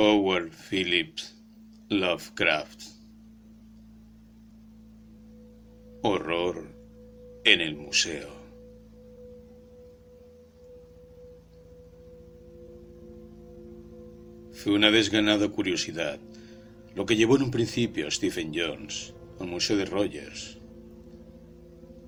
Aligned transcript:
Howard 0.00 0.52
Phillips 0.52 1.34
Lovecraft. 1.88 2.82
Horror 6.02 6.72
en 7.44 7.60
el 7.60 7.74
museo. 7.74 8.28
Fue 14.52 14.72
una 14.72 14.92
desganada 14.92 15.48
curiosidad 15.48 16.20
lo 16.94 17.04
que 17.04 17.16
llevó 17.16 17.34
en 17.34 17.42
un 17.42 17.50
principio 17.50 18.06
a 18.06 18.12
Stephen 18.12 18.52
Jones 18.54 19.14
al 19.40 19.48
Museo 19.48 19.76
de 19.76 19.84
Rogers. 19.84 20.58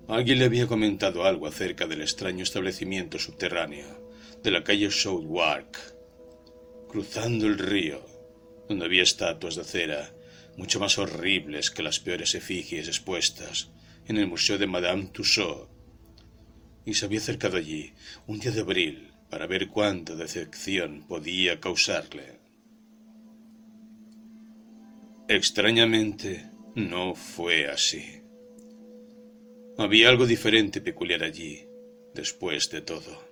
Alguien 0.07 0.38
le 0.38 0.45
había 0.45 0.69
comentado 0.69 1.25
algo 1.25 1.48
acerca 1.48 1.88
del 1.88 2.02
extraño 2.02 2.45
establecimiento 2.45 3.19
subterráneo 3.19 3.88
de 4.45 4.51
la 4.52 4.62
calle 4.62 4.93
Southwark, 4.93 6.00
cruzando 6.91 7.47
el 7.47 7.59
río, 7.59 8.05
donde 8.69 8.85
había 8.85 9.03
estatuas 9.03 9.55
de 9.55 9.65
cera 9.65 10.12
mucho 10.57 10.81
más 10.81 10.98
horribles 10.98 11.71
que 11.71 11.83
las 11.83 12.01
peores 12.01 12.35
efigies 12.35 12.89
expuestas 12.89 13.71
en 14.07 14.17
el 14.17 14.27
Museo 14.27 14.59
de 14.59 14.67
Madame 14.67 15.09
Tussauds, 15.12 15.69
y 16.84 16.95
se 16.95 17.07
había 17.07 17.21
acercado 17.21 17.57
allí 17.57 17.93
un 18.27 18.41
día 18.41 18.51
de 18.51 18.61
abril 18.61 19.12
para 19.31 19.47
ver 19.47 19.69
cuánta 19.69 20.17
decepción 20.17 21.05
podía 21.07 21.61
causarle. 21.61 22.41
Extrañamente, 25.29 26.51
no 26.75 27.15
fue 27.15 27.69
así. 27.69 28.20
Había 29.79 30.09
algo 30.09 30.27
diferente 30.27 30.81
y 30.81 30.83
peculiar 30.83 31.23
allí, 31.23 31.65
después 32.15 32.69
de 32.70 32.81
todo. 32.81 33.25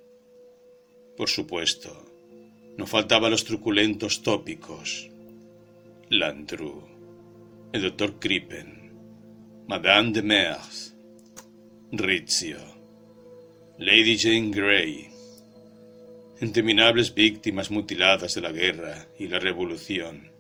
Por 1.17 1.29
supuesto, 1.29 2.08
no 2.79 2.87
faltaban 2.87 3.33
los 3.33 3.45
truculentos 3.45 4.23
tópicos. 4.23 5.11
Landru, 6.11 6.89
el 7.73 7.83
doctor 7.83 8.19
Crippen, 8.21 8.93
Madame 9.67 10.13
de 10.13 10.23
Merz, 10.23 10.95
Rizzio, 11.91 12.61
Lady 13.79 14.17
Jane 14.17 14.51
Grey, 14.51 15.09
interminables 16.41 17.13
víctimas 17.13 17.71
mutiladas 17.71 18.37
de 18.37 18.41
la 18.41 18.53
guerra 18.53 19.09
y 19.19 19.27
la 19.27 19.41
revolución 19.41 20.31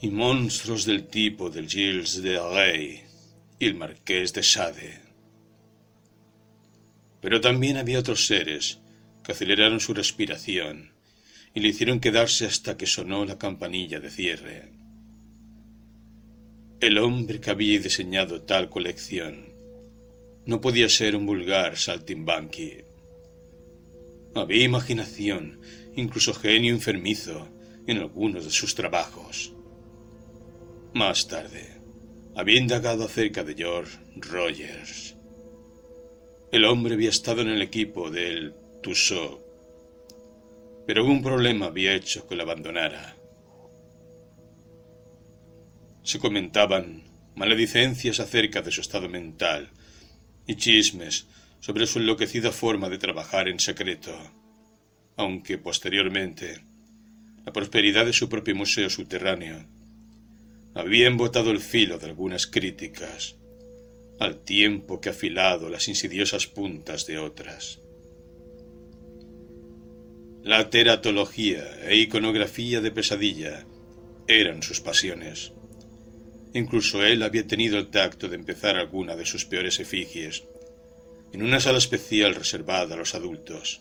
y 0.00 0.10
monstruos 0.10 0.84
del 0.84 1.08
tipo 1.08 1.50
del 1.50 1.68
Gilles 1.68 2.22
de 2.22 2.38
Rey 2.38 3.02
y 3.58 3.66
el 3.66 3.74
Marqués 3.74 4.32
de 4.32 4.44
Sade. 4.44 5.00
Pero 7.20 7.40
también 7.40 7.78
había 7.78 7.98
otros 7.98 8.26
seres 8.26 8.78
que 9.24 9.32
aceleraron 9.32 9.80
su 9.80 9.94
respiración 9.94 10.92
y 11.54 11.60
le 11.60 11.68
hicieron 11.68 12.00
quedarse 12.00 12.46
hasta 12.46 12.76
que 12.76 12.86
sonó 12.86 13.24
la 13.24 13.38
campanilla 13.38 14.00
de 14.00 14.10
cierre. 14.10 14.72
El 16.80 16.98
hombre 16.98 17.40
que 17.40 17.50
había 17.50 17.80
diseñado 17.80 18.42
tal 18.42 18.68
colección 18.68 19.54
no 20.46 20.60
podía 20.60 20.88
ser 20.88 21.16
un 21.16 21.24
vulgar 21.24 21.78
saltimbanqui. 21.78 22.84
Había 24.34 24.64
imaginación, 24.64 25.60
incluso 25.96 26.34
genio 26.34 26.74
enfermizo, 26.74 27.48
en 27.86 27.98
algunos 27.98 28.44
de 28.44 28.50
sus 28.50 28.74
trabajos. 28.74 29.52
Más 30.92 31.28
tarde, 31.28 31.78
había 32.34 32.58
indagado 32.58 33.04
acerca 33.04 33.44
de 33.44 33.54
George 33.54 33.96
Rogers. 34.16 35.14
El 36.50 36.64
hombre 36.64 36.94
había 36.94 37.10
estado 37.10 37.42
en 37.42 37.48
el 37.48 37.62
equipo 37.62 38.10
del 38.10 38.54
Pero 40.86 41.04
un 41.04 41.22
problema 41.22 41.66
había 41.66 41.94
hecho 41.94 42.26
que 42.28 42.36
lo 42.36 42.42
abandonara. 42.42 43.16
Se 46.02 46.18
comentaban 46.18 47.04
maledicencias 47.34 48.20
acerca 48.20 48.60
de 48.60 48.70
su 48.70 48.80
estado 48.82 49.08
mental 49.08 49.70
y 50.46 50.56
chismes 50.56 51.26
sobre 51.60 51.86
su 51.86 51.98
enloquecida 51.98 52.52
forma 52.52 52.90
de 52.90 52.98
trabajar 52.98 53.48
en 53.48 53.58
secreto, 53.58 54.14
aunque 55.16 55.56
posteriormente 55.56 56.60
la 57.46 57.52
prosperidad 57.52 58.04
de 58.04 58.12
su 58.12 58.28
propio 58.28 58.54
museo 58.54 58.90
subterráneo 58.90 59.64
había 60.74 61.06
embotado 61.06 61.50
el 61.50 61.60
filo 61.60 61.98
de 61.98 62.06
algunas 62.06 62.46
críticas, 62.46 63.36
al 64.18 64.44
tiempo 64.44 65.00
que 65.00 65.10
afilado 65.10 65.68
las 65.68 65.88
insidiosas 65.88 66.46
puntas 66.46 67.06
de 67.06 67.18
otras. 67.18 67.80
La 70.44 70.68
teratología 70.68 71.64
e 71.88 71.96
iconografía 71.96 72.82
de 72.82 72.90
pesadilla 72.90 73.64
eran 74.28 74.62
sus 74.62 74.82
pasiones. 74.82 75.54
Incluso 76.52 77.02
él 77.02 77.22
había 77.22 77.46
tenido 77.46 77.78
el 77.78 77.88
tacto 77.88 78.28
de 78.28 78.36
empezar 78.36 78.76
alguna 78.76 79.16
de 79.16 79.24
sus 79.24 79.46
peores 79.46 79.80
efigies 79.80 80.44
en 81.32 81.42
una 81.42 81.60
sala 81.60 81.78
especial 81.78 82.34
reservada 82.34 82.94
a 82.94 82.98
los 82.98 83.14
adultos. 83.14 83.80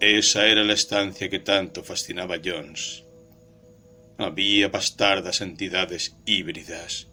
Esa 0.00 0.48
era 0.48 0.64
la 0.64 0.72
estancia 0.72 1.28
que 1.28 1.38
tanto 1.38 1.84
fascinaba 1.84 2.34
a 2.34 2.40
Jones. 2.44 3.04
Había 4.18 4.70
bastardas 4.70 5.40
entidades 5.40 6.16
híbridas 6.26 7.06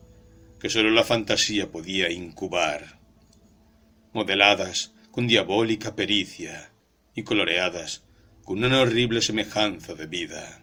que 0.59 0.71
sólo 0.71 0.89
la 0.89 1.03
fantasía 1.03 1.71
podía 1.71 2.09
incubar, 2.09 2.99
modeladas 4.13 4.95
con 5.11 5.27
diabólica 5.27 5.95
pericia 5.95 6.71
y 7.17 7.23
coloreadas 7.23 8.05
con 8.45 8.63
una 8.63 8.79
horrible 8.79 9.21
semejanza 9.21 9.93
de 9.93 10.07
vida. 10.07 10.61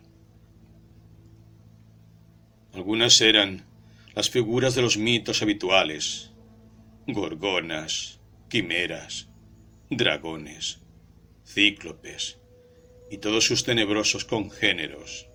Algunas 2.73 3.21
eran 3.21 3.67
las 4.15 4.31
figuras 4.31 4.75
de 4.75 4.81
los 4.81 4.97
mitos 4.97 5.43
habituales, 5.43 6.31
gorgonas, 7.07 8.21
quimeras, 8.49 9.29
dragones, 9.91 10.79
cíclopes 11.45 12.39
y 13.11 13.19
todos 13.19 13.45
sus 13.45 13.65
tenebrosos 13.65 14.25
congéneros 14.25 15.27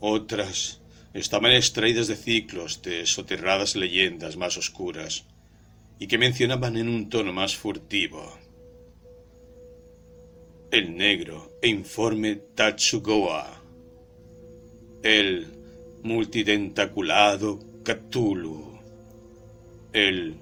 otras 0.00 0.80
estaban 1.12 1.52
extraídas 1.52 2.06
de 2.06 2.14
ciclos 2.14 2.82
de 2.82 3.04
soterradas 3.06 3.74
leyendas 3.74 4.36
más 4.36 4.56
oscuras 4.56 5.24
y 5.98 6.06
que 6.06 6.18
mencionaban 6.18 6.76
en 6.76 6.88
un 6.88 7.08
tono 7.08 7.32
más 7.32 7.56
furtivo. 7.56 8.38
El 10.70 10.96
negro 10.96 11.58
e 11.62 11.68
informe 11.68 12.36
Tatsugoa, 12.54 13.62
el 15.02 15.46
multidentaculado 16.02 17.58
Cthulhu, 17.82 18.78
el 19.92 20.36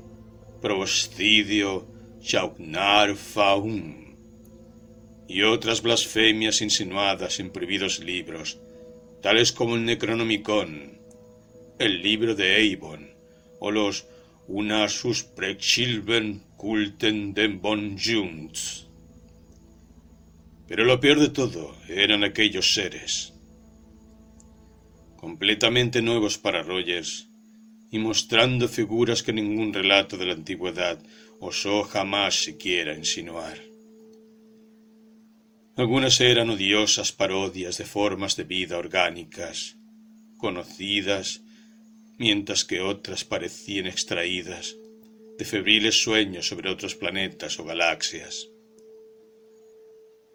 proboscidio 0.61 1.87
Chaugnar 2.21 3.15
Faun. 3.15 4.17
Y 5.29 5.43
otras 5.43 5.81
blasfemias 5.83 6.61
insinuadas 6.61 7.39
en 7.39 7.51
prohibidos 7.51 8.01
libros 8.01 8.59
tales 9.23 9.53
como 9.53 9.77
el 9.77 9.85
Necronomicon, 9.85 10.99
el 11.79 12.03
libro 12.03 12.35
de 12.35 12.75
Avon 12.75 13.11
o 13.59 13.71
los 13.71 14.07
Unasus 14.49 15.25
Prechilben 15.25 16.43
Kulten 16.57 17.35
den. 17.35 17.61
Pero 20.69 20.85
lo 20.85 20.99
peor 21.01 21.21
de 21.21 21.29
todo 21.29 21.77
eran 21.89 22.25
aquellos 22.25 22.75
seres, 22.75 23.33
completamente 25.17 26.03
nuevos 26.03 26.39
para 26.39 26.63
Rogers 26.63 27.29
y 27.91 27.99
mostrando 27.99 28.69
figuras 28.69 29.23
que 29.23 29.33
ningún 29.33 29.73
relato 29.73 30.17
de 30.17 30.27
la 30.27 30.35
antigüedad 30.35 30.99
osó 31.41 31.85
jamás 31.85 32.43
siquiera 32.43 32.97
insinuar. 32.97 33.59
Algunas 35.77 36.21
eran 36.21 36.51
odiosas 36.51 37.13
parodias 37.13 37.77
de 37.77 37.85
formas 37.85 38.35
de 38.37 38.45
vida 38.45 38.79
orgánicas, 38.79 39.77
conocidas, 40.39 41.43
mientras 42.19 42.65
que 42.65 42.81
otras 42.81 43.25
parecían 43.25 43.87
extraídas 43.87 44.75
de 45.39 45.45
febriles 45.45 46.03
sueños 46.03 46.49
sobre 46.49 46.71
otros 46.71 46.95
planetas 46.95 47.61
o 47.61 47.65
galaxias. 47.65 48.49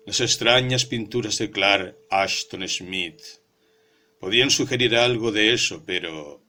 Las 0.06 0.20
extrañas 0.20 0.86
pinturas 0.86 1.38
de 1.38 1.52
Clark 1.52 1.96
Ashton 2.10 2.68
Smith 2.68 3.22
podían 4.20 4.50
sugerir 4.50 4.96
algo 4.96 5.32
de 5.32 5.54
eso, 5.54 5.84
pero 5.86 6.44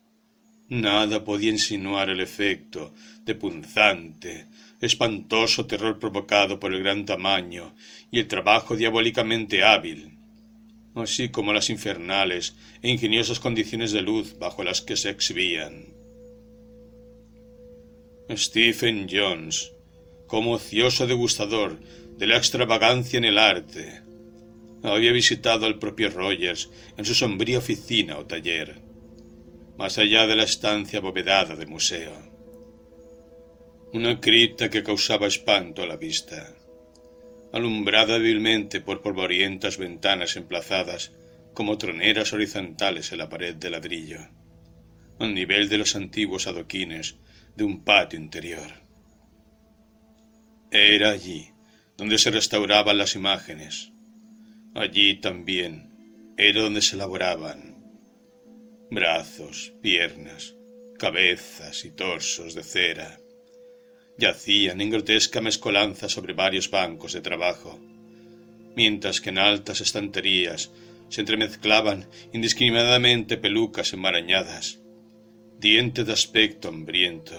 nada 0.68 1.22
podía 1.22 1.50
insinuar 1.50 2.08
el 2.08 2.20
efecto 2.20 2.94
de 3.24 3.34
punzante, 3.34 4.46
espantoso 4.80 5.66
terror 5.66 5.98
provocado 5.98 6.58
por 6.58 6.72
el 6.72 6.82
gran 6.82 7.04
tamaño 7.04 7.74
y 8.10 8.20
el 8.20 8.26
trabajo 8.26 8.74
diabólicamente 8.74 9.62
hábil, 9.62 10.16
así 10.94 11.28
como 11.28 11.52
las 11.52 11.68
infernales 11.68 12.56
e 12.80 12.88
ingeniosas 12.88 13.38
condiciones 13.38 13.92
de 13.92 14.00
luz 14.00 14.38
bajo 14.38 14.64
las 14.64 14.80
que 14.80 14.96
se 14.96 15.10
exhibían. 15.10 15.92
Stephen 18.30 19.08
Jones, 19.10 19.72
como 20.26 20.52
ocioso 20.52 21.06
degustador 21.06 21.78
de 22.18 22.26
la 22.26 22.36
extravagancia 22.36 23.18
en 23.18 23.24
el 23.24 23.38
arte, 23.38 24.02
había 24.82 25.12
visitado 25.12 25.66
al 25.66 25.78
propio 25.78 26.10
Rogers 26.10 26.70
en 26.96 27.04
su 27.04 27.14
sombría 27.14 27.58
oficina 27.58 28.18
o 28.18 28.26
taller, 28.26 28.80
más 29.78 29.98
allá 29.98 30.26
de 30.26 30.36
la 30.36 30.42
estancia 30.42 30.98
abovedada 30.98 31.54
de 31.56 31.66
museo. 31.66 32.12
Una 33.92 34.20
cripta 34.20 34.70
que 34.70 34.82
causaba 34.82 35.26
espanto 35.26 35.82
a 35.82 35.86
la 35.86 35.96
vista, 35.96 36.54
alumbrada 37.52 38.18
débilmente 38.18 38.80
por 38.80 39.02
polvorientas 39.02 39.78
ventanas 39.78 40.36
emplazadas 40.36 41.12
como 41.54 41.78
troneras 41.78 42.32
horizontales 42.32 43.12
en 43.12 43.18
la 43.18 43.28
pared 43.28 43.54
de 43.54 43.70
ladrillo, 43.70 44.20
al 45.18 45.34
nivel 45.34 45.68
de 45.68 45.78
los 45.78 45.94
antiguos 45.94 46.46
adoquines 46.46 47.16
de 47.54 47.64
un 47.64 47.84
patio 47.84 48.18
interior. 48.18 48.72
Era 50.70 51.10
allí 51.10 51.51
donde 52.02 52.18
se 52.18 52.32
restauraban 52.32 52.98
las 52.98 53.14
imágenes. 53.14 53.92
Allí 54.74 55.20
también 55.20 56.34
era 56.36 56.62
donde 56.62 56.82
se 56.82 56.96
elaboraban 56.96 57.76
brazos, 58.90 59.72
piernas, 59.80 60.56
cabezas 60.98 61.84
y 61.84 61.92
torsos 61.92 62.56
de 62.56 62.64
cera. 62.64 63.20
Yacían 64.18 64.80
en 64.80 64.90
grotesca 64.90 65.40
mezcolanza 65.40 66.08
sobre 66.08 66.32
varios 66.32 66.68
bancos 66.72 67.12
de 67.12 67.20
trabajo, 67.20 67.78
mientras 68.74 69.20
que 69.20 69.30
en 69.30 69.38
altas 69.38 69.80
estanterías 69.80 70.72
se 71.08 71.20
entremezclaban 71.20 72.08
indiscriminadamente 72.32 73.36
pelucas 73.36 73.92
enmarañadas, 73.92 74.80
dientes 75.60 76.04
de 76.04 76.12
aspecto 76.12 76.66
hambriento 76.66 77.38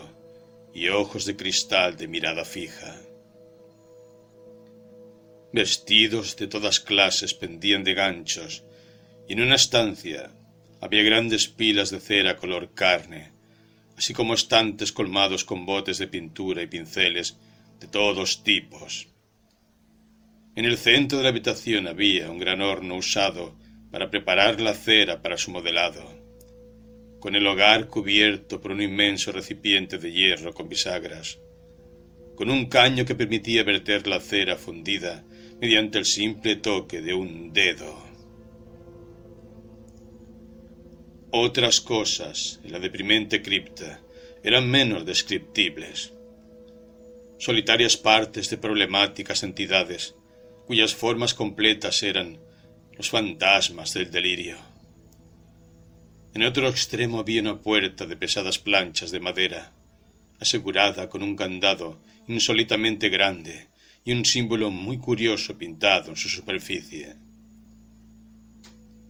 y 0.73 0.87
ojos 0.87 1.25
de 1.25 1.35
cristal 1.35 1.97
de 1.97 2.07
mirada 2.07 2.45
fija. 2.45 3.02
Vestidos 5.53 6.35
de 6.35 6.47
todas 6.47 6.79
clases 6.79 7.35
pendían 7.35 7.83
de 7.83 7.93
ganchos, 7.93 8.63
y 9.27 9.33
en 9.33 9.41
una 9.43 9.53
estancia 9.53 10.31
había 10.81 11.03
grandes 11.03 11.47
pilas 11.47 11.91
de 11.91 11.99
cera 11.99 12.37
color 12.37 12.73
carne, 12.73 13.33
así 13.95 14.15
como 14.15 14.33
estantes 14.33 14.91
colmados 14.91 15.45
con 15.45 15.67
botes 15.67 15.99
de 15.99 16.07
pintura 16.07 16.63
y 16.63 16.65
pinceles 16.65 17.37
de 17.79 17.87
todos 17.87 18.43
tipos. 18.43 19.09
En 20.55 20.65
el 20.65 20.75
centro 20.75 21.19
de 21.19 21.23
la 21.25 21.29
habitación 21.29 21.87
había 21.87 22.31
un 22.31 22.39
gran 22.39 22.59
horno 22.61 22.95
usado 22.95 23.55
para 23.91 24.09
preparar 24.09 24.59
la 24.59 24.73
cera 24.73 25.21
para 25.21 25.37
su 25.37 25.51
modelado, 25.51 26.19
con 27.19 27.35
el 27.35 27.45
hogar 27.45 27.89
cubierto 27.89 28.59
por 28.59 28.71
un 28.71 28.81
inmenso 28.81 29.31
recipiente 29.31 29.99
de 29.99 30.11
hierro 30.11 30.51
con 30.51 30.67
bisagras, 30.67 31.37
con 32.35 32.49
un 32.49 32.65
caño 32.65 33.05
que 33.05 33.13
permitía 33.13 33.63
verter 33.63 34.07
la 34.07 34.19
cera 34.19 34.55
fundida 34.55 35.23
mediante 35.63 35.97
el 35.97 36.03
simple 36.03 36.57
toque 36.57 36.99
de 36.99 37.13
un 37.13 37.53
dedo. 37.53 37.97
Otras 41.31 41.79
cosas 41.79 42.59
en 42.65 42.73
la 42.73 42.79
deprimente 42.79 43.41
cripta 43.41 44.01
eran 44.43 44.69
menos 44.69 45.05
descriptibles. 45.05 46.11
Solitarias 47.37 47.95
partes 47.95 48.49
de 48.49 48.57
problemáticas 48.57 49.41
entidades 49.43 50.15
cuyas 50.67 50.93
formas 50.93 51.33
completas 51.33 52.03
eran 52.03 52.39
los 52.97 53.09
fantasmas 53.09 53.93
del 53.93 54.11
delirio. 54.11 54.57
En 56.33 56.43
otro 56.43 56.67
extremo 56.67 57.19
había 57.19 57.39
una 57.39 57.61
puerta 57.61 58.05
de 58.05 58.17
pesadas 58.17 58.59
planchas 58.59 59.11
de 59.11 59.21
madera, 59.21 59.71
asegurada 60.41 61.07
con 61.07 61.23
un 61.23 61.37
candado 61.37 62.01
insólitamente 62.27 63.07
grande 63.07 63.71
y 64.05 64.11
un 64.11 64.25
símbolo 64.25 64.69
muy 64.69 64.97
curioso 64.97 65.57
pintado 65.57 66.09
en 66.09 66.15
su 66.15 66.29
superficie. 66.29 67.15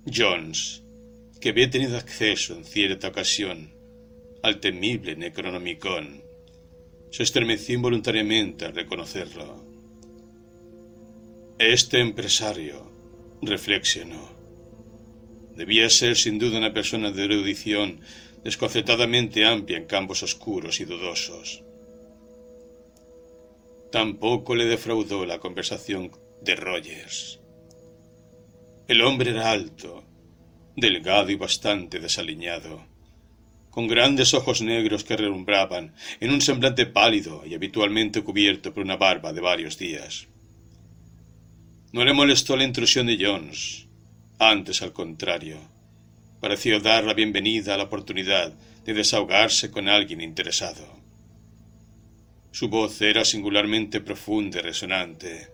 Jones, 0.06 0.84
que 1.40 1.50
había 1.50 1.70
tenido 1.70 1.98
acceso 1.98 2.56
en 2.56 2.66
cierta 2.66 3.08
ocasión 3.08 3.72
al 4.44 4.60
temible 4.60 5.16
Necronomicon, 5.16 6.22
se 7.12 7.24
estremeció 7.24 7.76
involuntariamente 7.76 8.66
al 8.66 8.76
reconocerlo. 8.76 9.66
Este 11.58 12.00
empresario, 12.00 12.92
reflexionó, 13.42 14.30
debía 15.56 15.90
ser 15.90 16.18
sin 16.18 16.40
duda 16.40 16.58
una 16.58 16.74
persona 16.74 17.12
de 17.12 17.24
erudición 17.24 18.02
desconcertadamente 18.44 19.46
amplia 19.46 19.78
en 19.78 19.86
campos 19.86 20.24
oscuros 20.24 20.80
y 20.80 20.86
dudosos. 20.86 21.64
Tampoco 23.94 24.56
le 24.56 24.66
defraudó 24.66 25.24
la 25.24 25.38
conversación 25.38 26.10
de 26.42 26.56
Rogers. 26.56 27.40
El 28.88 29.04
hombre 29.04 29.30
era 29.30 29.52
alto, 29.52 30.04
delgado 30.76 31.30
y 31.30 31.36
bastante 31.36 32.00
desaliñado, 32.00 32.88
con 33.70 33.88
grandes 33.88 34.34
ojos 34.34 34.64
negros 34.64 35.04
que 35.04 35.16
relumbraban 35.16 35.94
en 36.20 36.32
un 36.32 36.42
semblante 36.42 36.88
pálido 36.88 37.44
y 37.46 37.54
habitualmente 37.54 38.24
cubierto 38.24 38.74
por 38.74 38.84
una 38.84 38.98
barba 38.98 39.32
de 39.32 39.42
varios 39.42 39.78
días. 39.78 40.28
No 41.92 42.04
le 42.04 42.14
molestó 42.14 42.58
la 42.58 42.64
intrusión 42.64 43.06
de 43.06 43.24
Jones, 43.24 43.86
antes 44.40 44.82
al 44.82 44.92
contrario, 44.92 45.60
pareció 46.42 46.80
dar 46.80 47.04
la 47.04 47.14
bienvenida 47.14 47.76
a 47.76 47.78
la 47.78 47.84
oportunidad 47.84 48.54
de 48.86 48.94
desahogarse 48.96 49.70
con 49.70 49.88
alguien 49.88 50.20
interesado. 50.20 51.03
Su 52.54 52.70
voz 52.70 53.02
era 53.02 53.26
singularmente 53.26 54.00
profunda 54.00 54.60
y 54.60 54.62
resonante, 54.62 55.48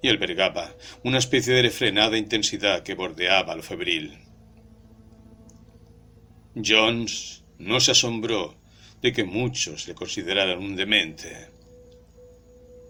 y 0.00 0.08
albergaba 0.08 0.74
una 1.02 1.18
especie 1.18 1.52
de 1.52 1.60
refrenada 1.60 2.16
intensidad 2.16 2.82
que 2.82 2.94
bordeaba 2.94 3.54
lo 3.54 3.62
febril. 3.62 4.16
Jones 6.56 7.44
no 7.58 7.78
se 7.78 7.90
asombró 7.90 8.56
de 9.02 9.12
que 9.12 9.24
muchos 9.24 9.86
le 9.86 9.94
consideraran 9.94 10.60
un 10.60 10.76
demente. 10.76 11.48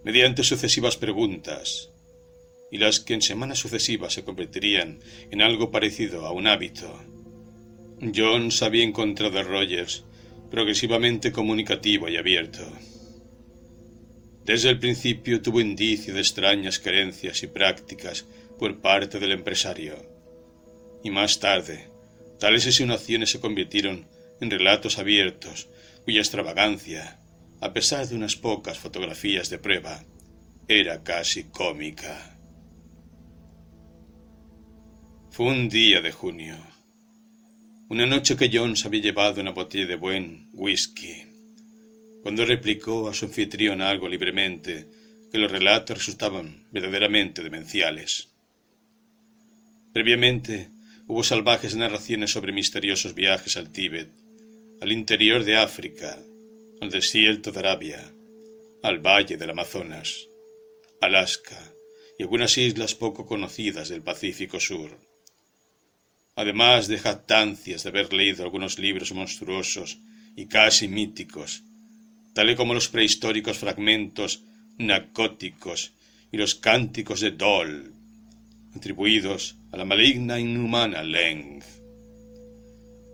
Mediante 0.05 0.41
sucesivas 0.45 0.95
preguntas, 0.95 1.89
y 2.71 2.77
las 2.77 3.01
que 3.01 3.15
en 3.15 3.21
semanas 3.21 3.59
sucesivas 3.59 4.13
se 4.13 4.23
convertirían 4.23 4.99
en 5.29 5.41
algo 5.41 5.71
parecido 5.71 6.25
a 6.25 6.31
un 6.31 6.47
hábito, 6.47 7.03
Jones 8.15 8.61
había 8.61 8.85
encontrado 8.85 9.37
a 9.37 9.43
Rogers 9.43 10.05
progresivamente 10.49 11.33
comunicativo 11.33 12.07
y 12.07 12.15
abierto. 12.15 12.65
Desde 14.45 14.69
el 14.69 14.79
principio 14.79 15.41
tuvo 15.41 15.59
indicio 15.59 16.13
de 16.13 16.19
extrañas 16.19 16.77
creencias 16.77 17.41
y 17.41 17.47
prácticas 17.47 18.25
por 18.59 18.79
parte 18.79 19.19
del 19.19 19.31
empresario. 19.31 19.95
Y 21.03 21.09
más 21.09 21.39
tarde, 21.39 21.87
tales 22.39 22.67
insinuaciones 22.67 23.31
se 23.31 23.39
convirtieron 23.39 24.07
en 24.39 24.51
relatos 24.51 24.99
abiertos 24.99 25.67
cuya 26.03 26.19
extravagancia, 26.19 27.19
a 27.59 27.73
pesar 27.73 28.07
de 28.07 28.15
unas 28.15 28.35
pocas 28.35 28.77
fotografías 28.77 29.49
de 29.49 29.57
prueba, 29.57 30.03
era 30.67 31.01
casi 31.01 31.45
cómica. 31.45 32.37
Fue 35.31 35.47
un 35.47 35.69
día 35.69 36.01
de 36.01 36.11
junio, 36.11 36.55
una 37.89 38.05
noche 38.05 38.37
que 38.37 38.51
Jones 38.53 38.85
había 38.85 39.01
llevado 39.01 39.41
una 39.41 39.51
botella 39.51 39.87
de 39.87 39.95
buen 39.95 40.49
whisky 40.53 41.34
cuando 42.25 42.43
replicó 42.43 43.07
a 43.07 43.13
su 43.13 43.25
anfitrión 43.25 43.83
algo 43.83 44.09
libremente 44.09 44.87
que 45.31 45.37
los 45.37 45.51
relatos 45.51 45.99
resultaban 45.99 46.65
verdaderamente 46.71 47.43
demenciales. 47.43 48.29
Previamente 49.93 50.69
hubo 51.05 51.23
salvajes 51.23 51.75
narraciones 51.75 52.31
sobre 52.31 52.51
misteriosos 52.51 53.13
viajes 53.13 53.57
al 53.57 53.71
Tíbet, 53.71 54.09
al 54.81 54.91
interior 54.91 55.43
de 55.43 55.57
África, 55.57 56.17
al 56.81 56.89
desierto 56.89 57.51
de 57.51 57.59
Arabia, 57.59 58.11
al 58.81 58.97
valle 58.97 59.37
del 59.37 59.51
Amazonas, 59.51 60.25
Alaska 61.01 61.61
y 62.17 62.23
algunas 62.23 62.57
islas 62.57 62.95
poco 62.95 63.27
conocidas 63.27 63.89
del 63.89 64.01
Pacífico 64.01 64.59
Sur. 64.59 64.97
Además 66.35 66.87
de 66.87 66.97
jactancias 66.97 67.83
de 67.83 67.89
haber 67.89 68.11
leído 68.13 68.43
algunos 68.43 68.79
libros 68.79 69.11
monstruosos 69.11 69.99
y 70.35 70.47
casi 70.47 70.87
míticos 70.87 71.61
tal 72.35 72.53
como 72.57 72.73
los 72.73 72.89
prehistóricos 72.89 73.57
fragmentos 73.57 74.43
narcóticos 74.77 75.93
y 76.33 76.37
los 76.37 76.53
cánticos 76.53 77.21
de 77.21 77.31
Dol, 77.31 77.93
atribuidos 78.75 79.55
a 79.71 79.77
la 79.77 79.85
maligna 79.85 80.35
e 80.35 80.41
inhumana 80.41 81.01
Leng. 81.01 81.63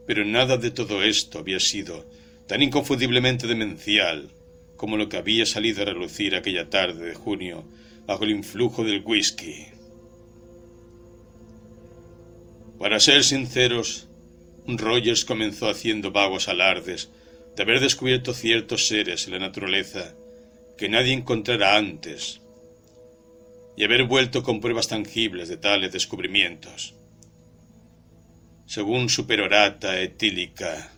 Pero 0.07 0.25
nada 0.25 0.57
de 0.57 0.71
todo 0.71 1.03
esto 1.03 1.37
había 1.37 1.59
sido 1.59 2.09
tan 2.47 2.63
inconfundiblemente 2.63 3.45
demencial 3.45 4.31
como 4.75 4.97
lo 4.97 5.07
que 5.07 5.17
había 5.17 5.45
salido 5.45 5.83
a 5.83 5.85
relucir 5.85 6.35
aquella 6.35 6.71
tarde 6.71 7.05
de 7.05 7.13
junio 7.13 7.63
bajo 8.07 8.23
el 8.23 8.31
influjo 8.31 8.83
del 8.83 9.03
whisky. 9.05 9.67
Para 12.79 12.99
ser 12.99 13.23
sinceros, 13.23 14.07
Rogers 14.65 15.25
comenzó 15.25 15.69
haciendo 15.69 16.11
vagos 16.11 16.47
alardes 16.47 17.11
de 17.55 17.63
haber 17.63 17.79
descubierto 17.79 18.33
ciertos 18.33 18.87
seres 18.87 19.27
en 19.27 19.33
la 19.33 19.39
naturaleza 19.39 20.13
que 20.77 20.89
nadie 20.89 21.13
encontrara 21.13 21.77
antes, 21.77 22.41
y 23.77 23.83
haber 23.83 24.05
vuelto 24.05 24.43
con 24.43 24.61
pruebas 24.61 24.87
tangibles 24.87 25.49
de 25.49 25.57
tales 25.57 25.91
descubrimientos. 25.91 26.95
Según 28.65 29.09
su 29.09 29.27
perorata 29.27 29.99
etílica, 29.99 30.91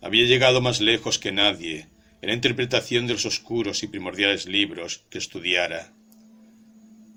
había 0.00 0.24
llegado 0.24 0.60
más 0.60 0.80
lejos 0.80 1.18
que 1.18 1.32
nadie 1.32 1.88
en 2.22 2.28
la 2.28 2.34
interpretación 2.34 3.06
de 3.06 3.14
los 3.14 3.26
oscuros 3.26 3.82
y 3.82 3.88
primordiales 3.88 4.46
libros 4.46 5.04
que 5.10 5.18
estudiara, 5.18 5.92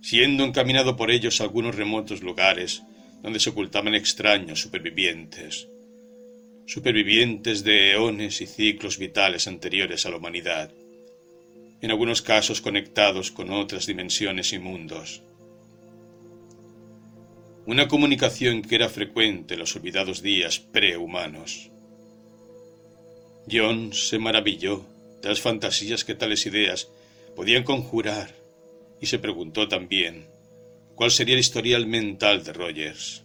siendo 0.02 0.44
encaminado 0.44 0.96
por 0.96 1.12
ellos 1.12 1.40
a 1.40 1.44
algunos 1.44 1.76
remotos 1.76 2.22
lugares 2.22 2.84
donde 3.22 3.40
se 3.40 3.50
ocultaban 3.50 3.96
extraños 3.96 4.62
supervivientes, 4.62 5.68
supervivientes 6.70 7.64
de 7.64 7.94
eones 7.94 8.42
y 8.42 8.46
ciclos 8.46 9.00
vitales 9.00 9.48
anteriores 9.48 10.06
a 10.06 10.12
la 10.12 10.18
humanidad, 10.18 10.72
en 11.82 11.90
algunos 11.90 12.22
casos 12.22 12.62
conectados 12.62 13.32
con 13.32 13.50
otras 13.50 13.88
dimensiones 13.88 14.54
y 14.54 14.60
mundos. 14.60 15.24
Una 17.66 17.88
comunicación 17.88 18.62
que 18.62 18.76
era 18.76 18.88
frecuente 18.88 19.56
en 19.56 19.62
los 19.62 19.76
olvidados 19.76 20.22
días 20.22 20.60
prehumanos. 20.60 21.72
John 23.52 23.92
se 23.92 24.20
maravilló 24.20 24.86
de 25.24 25.30
las 25.30 25.42
fantasías 25.42 26.06
que 26.06 26.14
tales 26.14 26.46
ideas 26.46 26.88
podían 27.36 27.64
conjurar 27.64 28.36
y 29.02 29.08
se 29.08 29.18
preguntó 29.18 29.68
también 29.68 30.28
cuál 30.94 31.10
sería 31.10 31.34
el 31.34 31.40
historial 31.40 31.88
mental 31.88 32.44
de 32.44 32.54
Rogers. 32.54 33.24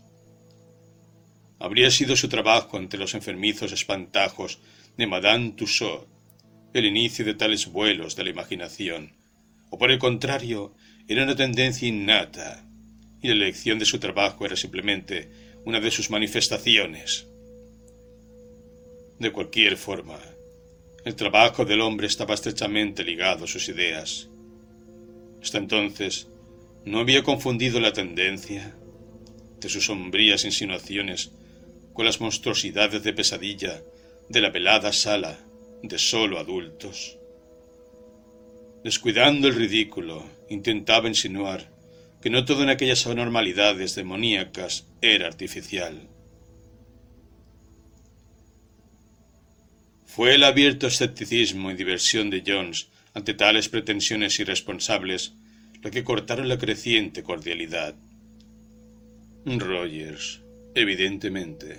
Habría 1.58 1.90
sido 1.90 2.16
su 2.16 2.28
trabajo 2.28 2.76
ante 2.76 2.99
los 2.99 3.14
enfermizos 3.14 3.73
espantajos 3.73 4.58
de 4.96 5.06
Madame 5.06 5.52
Tussaud 5.52 6.14
el 6.75 6.87
inicio 6.87 7.25
de 7.25 7.34
tales 7.34 7.68
vuelos 7.68 8.16
de 8.16 8.25
la 8.25 8.30
imaginación, 8.30 9.12
o 9.70 9.78
por 9.78 9.92
el 9.92 9.99
contrario, 10.00 10.75
era 11.06 11.23
una 11.23 11.37
tendencia 11.37 11.87
innata, 11.87 12.68
y 13.23 13.28
la 13.28 13.34
elección 13.34 13.78
de 13.78 13.84
su 13.84 14.00
trabajo 14.00 14.44
era 14.44 14.56
simplemente 14.56 15.30
una 15.64 15.78
de 15.78 15.92
sus 15.92 16.11
manifestaciones. 16.11 17.28
De 19.20 19.30
cualquier 19.30 19.76
forma, 19.76 20.18
el 21.04 21.14
trabajo 21.14 21.64
del 21.64 21.80
hombre 21.80 22.08
estaba 22.08 22.34
estrechamente 22.34 23.04
ligado 23.04 23.44
a 23.44 23.49
sus 23.49 23.68
ideas. 23.68 24.28
Hasta 25.40 25.58
entonces, 25.58 26.26
no 26.84 26.99
había 26.99 27.23
confundido 27.23 27.78
la 27.78 27.92
tendencia 27.92 28.75
de 29.61 29.68
sus 29.68 29.87
sombrías 29.87 30.44
insinuaciones 30.44 31.30
con 31.94 32.04
las 32.04 32.20
monstruosidades 32.20 33.02
de 33.02 33.14
pesadilla 33.14 33.82
de 34.28 34.40
la 34.40 34.50
velada 34.50 34.92
sala 34.92 35.38
de 35.82 35.98
solo 35.98 36.38
adultos. 36.38 37.18
Descuidando 38.82 39.48
el 39.48 39.54
ridículo, 39.54 40.24
intentaba 40.50 41.08
insinuar 41.08 41.72
que 42.20 42.30
no 42.30 42.44
todo 42.44 42.62
en 42.62 42.68
aquellas 42.68 43.06
anormalidades 43.06 43.94
demoníacas 43.94 44.86
era 45.00 45.26
artificial. 45.26 46.08
Fue 50.04 50.34
el 50.34 50.44
abierto 50.44 50.86
escepticismo 50.86 51.70
y 51.70 51.74
diversión 51.74 52.30
de 52.30 52.42
Jones 52.46 52.88
ante 53.14 53.34
tales 53.34 53.68
pretensiones 53.68 54.38
irresponsables 54.40 55.34
lo 55.82 55.90
que 55.90 56.04
cortaron 56.04 56.48
la 56.48 56.58
creciente 56.58 57.22
cordialidad. 57.22 57.94
Rogers, 59.44 60.43
evidentemente, 60.75 61.78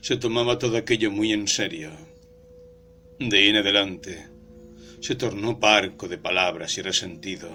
se 0.00 0.16
tomaba 0.16 0.58
todo 0.58 0.76
aquello 0.76 1.10
muy 1.10 1.32
en 1.32 1.46
serio. 1.46 1.90
De 3.18 3.38
ahí 3.38 3.48
en 3.48 3.56
adelante, 3.56 4.28
se 5.00 5.14
tornó 5.14 5.58
parco 5.60 6.08
de 6.08 6.18
palabras 6.18 6.76
y 6.78 6.82
resentido, 6.82 7.50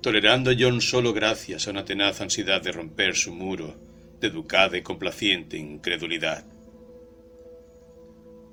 tolerando 0.00 0.50
a 0.50 0.54
John 0.58 0.80
solo 0.80 1.12
gracias 1.12 1.66
a 1.66 1.70
una 1.70 1.84
tenaz 1.84 2.20
ansiedad 2.20 2.62
de 2.62 2.72
romper 2.72 3.16
su 3.16 3.32
muro 3.32 3.76
de 4.20 4.28
educada 4.28 4.76
y 4.76 4.82
complaciente 4.82 5.56
incredulidad. 5.56 6.44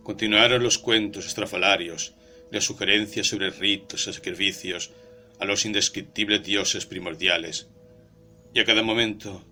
Continuaron 0.03 0.63
los 0.63 0.79
cuentos 0.79 1.27
estrafalarios 1.27 2.15
las 2.51 2.63
sugerencias 2.63 3.27
sobre 3.27 3.51
ritos 3.51 4.07
y 4.07 4.13
sacrificios 4.13 4.91
a 5.39 5.45
los 5.45 5.65
indescriptibles 5.65 6.43
dioses 6.43 6.85
primordiales, 6.85 7.67
y 8.53 8.59
a 8.59 8.65
cada 8.65 8.81
momento 8.81 9.45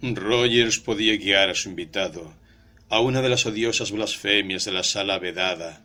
Rogers 0.00 0.78
podía 0.78 1.16
guiar 1.16 1.50
a 1.50 1.54
su 1.54 1.70
invitado 1.70 2.32
a 2.88 3.00
una 3.00 3.20
de 3.20 3.28
las 3.28 3.46
odiosas 3.46 3.90
blasfemias 3.90 4.64
de 4.64 4.70
la 4.70 4.84
sala 4.84 5.18
vedada 5.18 5.84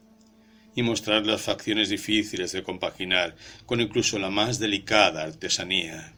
y 0.76 0.84
mostrar 0.84 1.26
las 1.26 1.42
facciones 1.42 1.90
difíciles 1.90 2.52
de 2.52 2.62
compaginar 2.62 3.36
con 3.66 3.82
incluso 3.82 4.20
la 4.20 4.30
más 4.30 4.60
delicada 4.60 5.24
artesanía. 5.24 6.14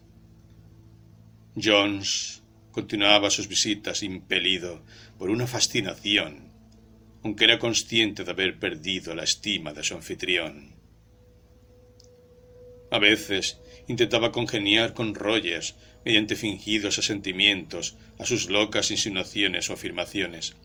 Jones 1.56 2.44
continuaba 2.72 3.30
sus 3.30 3.48
visitas 3.48 4.04
impelido 4.04 4.84
por 5.18 5.30
una 5.30 5.48
fascinación, 5.48 6.52
aunque 7.24 7.46
era 7.46 7.60
consciente 7.60 8.26
de 8.26 8.32
haber 8.32 8.60
perdido 8.60 9.16
la 9.16 9.24
estima 9.24 9.72
de 9.72 9.84
su 9.84 9.94
anfitrión. 9.96 10.76
A 12.92 13.00
veces 13.00 13.58
intentaba 13.88 14.34
congeniar 14.34 14.94
con 14.94 15.16
Rogers 15.16 15.76
mediante 16.06 16.36
fingidos 16.36 17.00
asentimientos 17.00 17.98
a 18.20 18.26
sus 18.26 18.50
locas 18.50 18.92
insinuaciones 18.92 19.70
o 19.70 19.74
afirmaciones, 19.74 20.56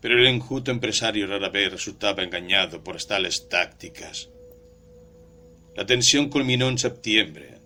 pero 0.00 0.18
el 0.18 0.26
enjuto 0.26 0.70
empresario 0.70 1.26
rara 1.26 1.48
vez 1.48 1.70
resultaba 1.70 2.24
engañado 2.24 2.82
por 2.82 3.02
tales 3.04 3.48
tácticas. 3.48 4.28
La 5.76 5.86
tensión 5.86 6.28
culminó 6.28 6.68
en 6.68 6.78
septiembre. 6.78 7.60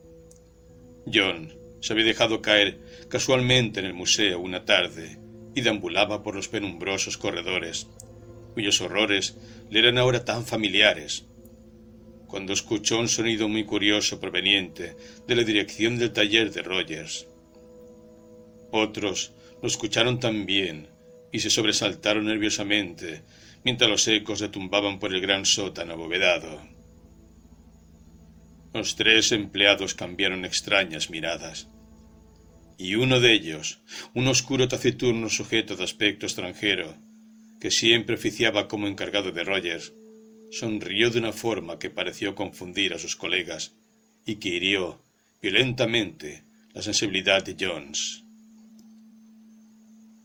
John 1.13 1.55
se 1.81 1.93
había 1.93 2.05
dejado 2.05 2.43
caer 2.43 2.81
casualmente 3.09 3.81
en 3.81 3.87
el 3.87 3.95
museo 3.95 4.39
una 4.39 4.65
tarde 4.65 5.19
y 5.55 5.63
deambulaba 5.63 6.23
por 6.23 6.35
los 6.37 6.49
penumbrosos 6.49 7.19
corredores, 7.19 7.89
cuyos 8.55 8.81
horrores 8.81 9.37
le 9.71 9.79
eran 9.81 9.99
ahora 9.99 10.25
tan 10.25 10.45
familiares, 10.45 11.28
cuando 12.29 12.53
escuchó 12.53 12.99
un 12.99 13.09
sonido 13.09 13.49
muy 13.49 13.65
curioso 13.65 14.21
proveniente 14.21 14.95
de 15.27 15.35
la 15.35 15.43
dirección 15.43 15.99
del 15.99 16.13
taller 16.13 16.53
de 16.53 16.63
Rogers. 16.63 17.27
Otros 18.71 19.33
lo 19.63 19.67
escucharon 19.67 20.21
también 20.21 20.89
y 21.33 21.41
se 21.41 21.51
sobresaltaron 21.51 22.27
nerviosamente 22.27 23.23
mientras 23.65 23.91
los 23.91 24.07
ecos 24.07 24.41
retumbaban 24.41 24.99
por 24.99 25.13
el 25.15 25.21
gran 25.21 25.47
sótano 25.47 25.95
abovedado. 25.95 26.61
Los 28.75 28.95
tres 28.97 29.33
empleados 29.33 29.95
cambiaron 29.95 30.45
extrañas 30.45 31.11
miradas, 31.11 31.69
y 32.77 32.95
uno 32.95 33.19
de 33.19 33.33
ellos, 33.33 33.81
un 34.15 34.29
oscuro 34.29 34.69
taciturno 34.69 35.31
sujeto 35.31 35.75
de 35.75 35.85
aspecto 35.85 36.27
extranjero, 36.27 36.95
que 37.61 37.71
siempre 37.71 38.15
oficiaba 38.15 38.69
como 38.69 38.87
encargado 38.87 39.33
de 39.33 39.43
Rogers, 39.43 39.93
sonrió 40.51 41.11
de 41.11 41.19
una 41.19 41.33
forma 41.33 41.79
que 41.79 41.91
pareció 41.91 42.35
confundir 42.35 42.95
a 42.95 42.99
sus 42.99 43.17
colegas 43.17 43.73
y 44.25 44.37
que 44.37 44.49
hirió 44.49 45.01
violentamente 45.41 46.45
la 46.73 46.83
sensibilidad 46.83 47.45
de 47.45 47.57
Jones. 47.59 48.23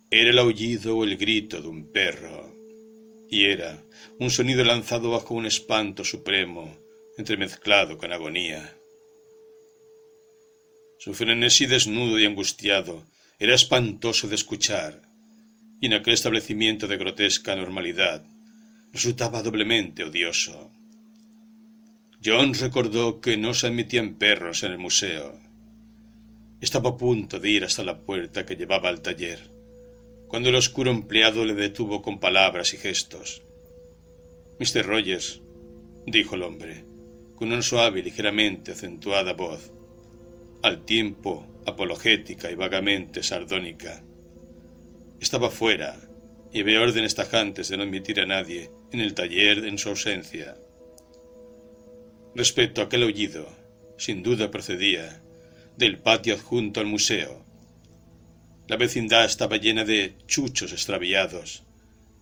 Era 0.10 0.30
el 0.30 0.40
aullido 0.40 0.98
o 0.98 1.04
el 1.04 1.18
grito 1.18 1.62
de 1.62 1.68
un 1.68 1.92
perro, 1.92 2.54
y 3.30 3.46
era 3.46 3.82
un 4.20 4.30
sonido 4.30 4.64
lanzado 4.64 5.10
bajo 5.12 5.34
un 5.34 5.46
espanto 5.46 6.04
supremo, 6.04 6.78
entremezclado 7.18 7.98
con 7.98 8.14
agonía. 8.14 8.76
Su 11.00 11.14
frenesí 11.14 11.66
desnudo 11.66 12.20
y 12.20 12.26
angustiado 12.26 13.04
era 13.40 13.56
espantoso 13.56 14.28
de 14.28 14.36
escuchar, 14.36 15.02
y 15.82 15.88
en 15.88 15.94
aquel 15.94 16.14
establecimiento 16.14 16.88
de 16.88 16.98
grotesca 16.98 17.56
normalidad 17.56 18.24
resultaba 18.94 19.42
doblemente 19.42 20.04
odioso. 20.04 20.72
John 22.24 22.54
recordó 22.54 23.20
que 23.20 23.36
no 23.36 23.54
se 23.54 23.68
admitían 23.68 24.16
perros 24.16 24.64
en 24.64 24.72
el 24.72 24.78
museo. 24.78 25.38
Estaba 26.62 26.92
a 26.92 26.98
punto 26.98 27.40
de 27.40 27.50
ir 27.50 27.66
hasta 27.66 27.84
la 27.84 28.00
puerta 28.00 28.46
que 28.46 28.56
llevaba 28.56 28.88
al 28.88 29.02
taller 29.02 29.54
cuando 30.34 30.50
el 30.50 30.56
oscuro 30.56 30.90
empleado 30.90 31.46
le 31.46 31.54
detuvo 31.54 32.02
con 32.02 32.20
palabras 32.20 32.74
y 32.74 32.78
gestos. 32.78 33.44
Mr. 34.58 34.84
Rogers, 34.84 35.44
dijo 36.08 36.34
el 36.34 36.42
hombre, 36.42 36.86
con 37.36 37.50
una 37.50 37.62
suave 37.62 38.00
y 38.00 38.02
ligeramente 38.02 38.72
acentuada 38.72 39.34
voz, 39.34 39.72
al 40.64 40.86
tiempo 40.86 41.46
apologética 41.68 42.50
y 42.50 42.56
vagamente 42.56 43.22
sardónica. 43.22 44.04
Estaba 45.20 45.52
fuera 45.52 46.00
y 46.52 46.62
había 46.62 46.82
órdenes 46.82 47.14
tajantes 47.14 47.70
de 47.70 47.78
no 47.78 47.84
admitir 47.84 48.20
a 48.20 48.26
nadie 48.26 48.72
en 48.94 49.02
el 49.02 49.14
taller 49.14 49.66
en 49.66 49.78
su 49.78 49.90
ausencia. 49.90 50.56
Respecto 52.36 52.82
a 52.82 52.86
aquel 52.86 53.04
aullido, 53.04 53.48
sin 53.98 54.24
duda 54.24 54.50
procedía 54.50 55.22
del 55.78 56.00
patio 56.00 56.36
adjunto 56.36 56.80
al 56.80 56.86
museo, 56.86 57.44
la 58.68 58.78
vecindad 58.78 59.26
estaba 59.26 59.58
llena 59.58 59.84
de 59.84 60.16
chuchos 60.26 60.72
extraviados, 60.72 61.64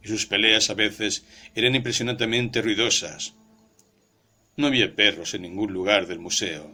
y 0.04 0.08
sus 0.08 0.26
peleas 0.26 0.72
a 0.72 0.74
veces 0.74 1.24
eran 1.54 1.76
impresionantemente 1.76 2.64
ruidosas. 2.64 3.36
No 4.58 4.68
había 4.68 4.96
perros 4.96 5.36
en 5.36 5.44
ningún 5.44 5.72
lugar 5.72 6.08
del 6.08 6.20
museo, 6.20 6.74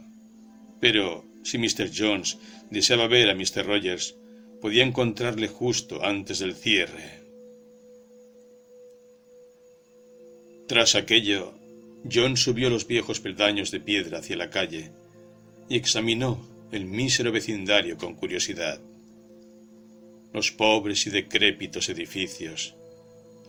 pero 0.80 1.26
si 1.44 1.58
Mr. 1.58 1.90
Jones 1.94 2.38
deseaba 2.70 3.08
ver 3.08 3.28
a 3.28 3.34
Mr. 3.34 3.66
Rogers, 3.66 4.16
podía 4.60 4.84
encontrarle 4.84 5.48
justo 5.48 6.02
antes 6.02 6.38
del 6.38 6.54
cierre. 6.54 7.17
Tras 10.68 10.94
aquello, 10.96 11.54
John 12.12 12.36
subió 12.36 12.68
los 12.68 12.86
viejos 12.86 13.20
peldaños 13.20 13.70
de 13.70 13.80
piedra 13.80 14.18
hacia 14.18 14.36
la 14.36 14.50
calle 14.50 14.90
y 15.66 15.76
examinó 15.76 16.46
el 16.70 16.84
mísero 16.84 17.32
vecindario 17.32 17.96
con 17.96 18.14
curiosidad. 18.14 18.78
Los 20.34 20.52
pobres 20.52 21.06
y 21.06 21.10
decrépitos 21.10 21.88
edificios, 21.88 22.74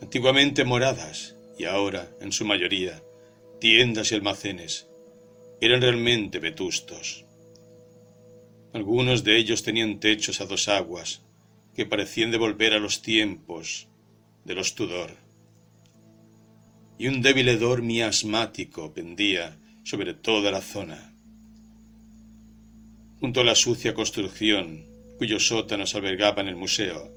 antiguamente 0.01 0.63
moradas 0.63 1.35
y 1.57 1.65
ahora, 1.65 2.09
en 2.21 2.31
su 2.31 2.45
mayoría, 2.45 3.03
tiendas 3.59 4.13
y 4.13 4.15
almacenes, 4.15 4.87
eran 5.59 5.81
realmente 5.81 6.39
vetustos. 6.39 7.25
Algunos 8.71 9.25
de 9.25 9.35
ellos 9.35 9.63
tenían 9.63 9.99
techos 9.99 10.39
a 10.39 10.45
dos 10.45 10.69
aguas 10.69 11.21
que 11.75 11.85
parecían 11.85 12.31
devolver 12.31 12.71
a 12.71 12.79
los 12.79 13.01
tiempos 13.01 13.89
de 14.45 14.55
los 14.55 14.73
Tudor. 14.73 15.28
Y 16.99 17.07
un 17.07 17.21
débil 17.21 17.47
hedor 17.47 17.81
miasmático 17.81 18.93
pendía 18.93 19.57
sobre 19.83 20.13
toda 20.13 20.51
la 20.51 20.61
zona. 20.61 21.13
Junto 23.21 23.39
a 23.39 23.43
la 23.45 23.55
sucia 23.55 23.93
construcción, 23.93 24.85
cuyos 25.17 25.47
sótanos 25.47 25.95
albergaban 25.95 26.49
el 26.49 26.57
museo, 26.57 27.09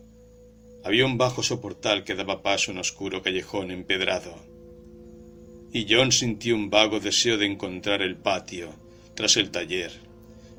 había 0.85 1.05
un 1.05 1.19
bajo 1.19 1.43
soportal 1.43 2.05
que 2.05 2.15
daba 2.15 2.43
paso 2.43 2.71
a 2.71 2.75
un 2.75 2.81
oscuro 2.81 3.23
callejón 3.23 3.71
empedrado. 3.73 4.37
Y 5.73 5.87
John 5.89 6.13
sintió 6.13 6.55
un 6.55 6.71
vago 6.71 7.01
deseo 7.01 7.37
de 7.37 7.47
encontrar 7.47 8.03
el 8.03 8.17
patio 8.17 8.73
tras 9.15 9.37
el 9.37 9.51
taller 9.51 9.93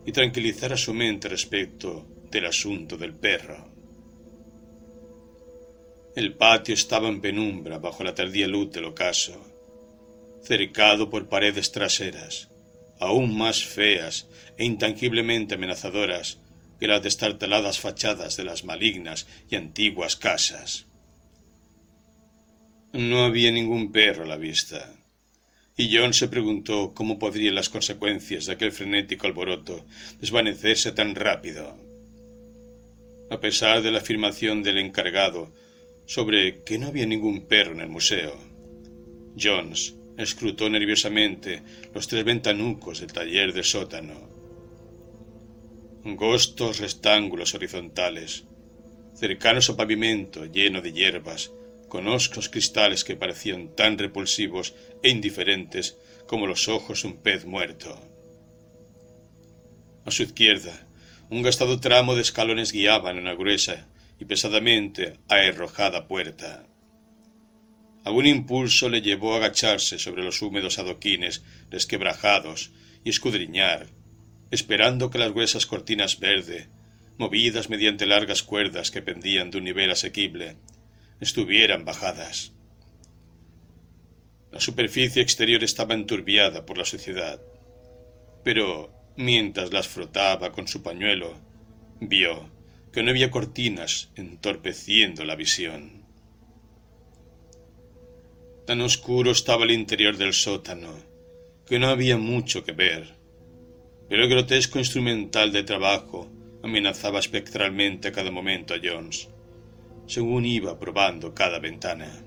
y 0.06 0.12
tranquilizar 0.12 0.74
a 0.74 0.78
su 0.78 0.94
mente 0.94 1.30
respecto 1.30 2.06
del 2.30 2.46
asunto 2.46 2.98
del 2.98 3.14
perro. 3.14 3.73
El 6.16 6.34
patio 6.34 6.76
estaba 6.76 7.10
en 7.10 7.22
penumbra 7.22 7.80
bajo 7.80 8.04
la 8.04 8.14
tardía 8.14 8.48
luz 8.48 8.72
del 8.72 8.86
ocaso, 8.86 9.34
cercado 10.44 11.10
por 11.10 11.28
paredes 11.28 11.72
traseras, 11.72 12.50
aún 13.00 13.36
más 13.36 13.64
feas 13.64 14.28
e 14.58 14.66
intangiblemente 14.66 15.56
amenazadoras 15.56 16.38
que 16.80 16.88
las 16.88 17.02
destartaladas 17.02 17.80
fachadas 17.80 18.38
de 18.38 18.44
las 18.44 18.64
malignas 18.64 19.26
y 19.50 19.56
antiguas 19.56 20.16
casas. 20.16 20.86
No 22.92 23.24
había 23.24 23.52
ningún 23.52 23.92
perro 23.92 24.26
a 24.26 24.28
la 24.28 24.38
vista, 24.38 24.94
y 25.76 25.96
John 25.96 26.14
se 26.14 26.28
preguntó 26.28 26.94
cómo 26.94 27.18
podrían 27.18 27.56
las 27.56 27.70
consecuencias 27.70 28.46
de 28.46 28.54
aquel 28.54 28.72
frenético 28.72 29.26
alboroto 29.26 29.84
desvanecerse 30.20 30.92
tan 30.92 31.16
rápido. 31.16 31.76
A 33.32 33.40
pesar 33.40 33.82
de 33.82 33.90
la 33.90 33.98
afirmación 33.98 34.62
del 34.62 34.78
encargado 34.78 35.52
sobre 36.06 36.64
que 36.64 36.78
no 36.78 36.88
había 36.88 37.06
ningún 37.06 37.46
perro 37.48 37.74
en 37.74 37.82
el 37.82 37.90
museo, 37.90 38.38
Jones 39.40 39.96
escrutó 40.18 40.70
nerviosamente 40.70 41.64
los 41.94 42.08
tres 42.08 42.24
ventanucos 42.24 43.00
del 43.00 43.14
taller 43.14 43.54
del 43.54 43.64
sótano. 43.64 44.30
Gostos 46.04 46.80
rectángulos 46.80 47.54
horizontales, 47.56 48.44
cercanos 49.16 49.70
al 49.70 49.76
pavimento 49.76 50.46
lleno 50.46 50.82
de 50.82 50.92
hierbas, 50.92 51.52
con 51.88 52.08
oscos 52.08 52.50
cristales 52.50 53.04
que 53.04 53.16
parecían 53.16 53.76
tan 53.76 53.98
repulsivos 53.98 54.74
e 55.02 55.10
indiferentes 55.10 55.98
como 56.28 56.48
los 56.48 56.68
ojos 56.68 57.04
de 57.04 57.10
un 57.10 57.18
pez 57.18 57.46
muerto. 57.46 58.00
A 60.06 60.12
su 60.12 60.24
izquierda, 60.24 60.88
un 61.30 61.42
gastado 61.42 61.80
tramo 61.80 62.16
de 62.16 62.22
escalones 62.22 62.72
guiaban 62.72 63.18
en 63.18 63.24
una 63.24 63.36
gruesa 63.36 63.88
y 64.24 64.26
pesadamente 64.26 65.20
aherrojada 65.28 66.08
puerta. 66.08 66.66
Algún 68.06 68.26
impulso 68.26 68.88
le 68.88 69.02
llevó 69.02 69.34
a 69.34 69.38
agacharse 69.38 70.00
sobre 70.00 70.24
los 70.24 70.42
húmedos 70.42 70.80
adoquines 70.80 71.44
resquebrajados 71.70 72.72
y 73.04 73.10
escudriñar, 73.10 73.88
esperando 74.50 75.10
que 75.10 75.18
las 75.18 75.34
gruesas 75.34 75.66
cortinas 75.66 76.22
verde, 76.22 76.70
movidas 77.18 77.70
mediante 77.70 78.06
largas 78.06 78.44
cuerdas 78.44 78.92
que 78.92 79.02
pendían 79.02 79.52
de 79.52 79.58
un 79.58 79.66
nivel 79.66 79.92
asequible, 79.92 80.56
estuvieran 81.20 81.84
bajadas. 81.84 82.54
La 84.54 84.62
superficie 84.62 85.22
exterior 85.22 85.66
estaba 85.66 85.96
enturbiada 85.96 86.66
por 86.66 86.78
la 86.78 86.86
suciedad, 86.86 87.42
pero 88.46 88.90
mientras 89.18 89.74
las 89.74 89.90
frotaba 89.90 90.54
con 90.54 90.70
su 90.70 90.82
pañuelo, 90.82 91.38
vio 92.00 92.53
que 92.94 93.04
no 93.04 93.10
había 93.10 93.32
cortinas 93.32 94.12
entorpeciendo 94.16 95.26
la 95.26 95.36
visión. 95.36 96.04
Tan 98.66 98.80
oscuro 98.80 99.32
estaba 99.32 99.66
el 99.66 99.72
interior 99.72 100.16
del 100.16 100.34
sótano 100.34 100.94
que 101.68 101.80
no 101.80 101.88
había 101.88 102.18
mucho 102.18 102.64
que 102.64 102.72
ver, 102.72 103.16
pero 104.08 104.24
el 104.24 104.30
grotesco 104.30 104.80
instrumental 104.80 105.52
de 105.52 105.64
trabajo 105.64 106.32
amenazaba 106.62 107.20
espectralmente 107.20 108.08
a 108.08 108.12
cada 108.12 108.32
momento 108.32 108.74
a 108.74 108.78
Jones 108.82 109.28
según 110.06 110.46
iba 110.46 110.80
probando 110.80 111.34
cada 111.34 111.60
ventana. 111.60 112.24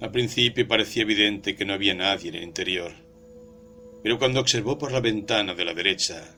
Al 0.00 0.10
principio 0.10 0.66
parecía 0.68 1.02
evidente 1.02 1.56
que 1.56 1.64
no 1.64 1.72
había 1.72 1.94
nadie 1.94 2.28
en 2.28 2.36
el 2.36 2.42
interior, 2.42 2.92
pero 4.02 4.18
cuando 4.18 4.40
observó 4.40 4.76
por 4.76 4.92
la 4.92 5.00
ventana 5.00 5.54
de 5.54 5.64
la 5.64 5.74
derecha, 5.74 6.36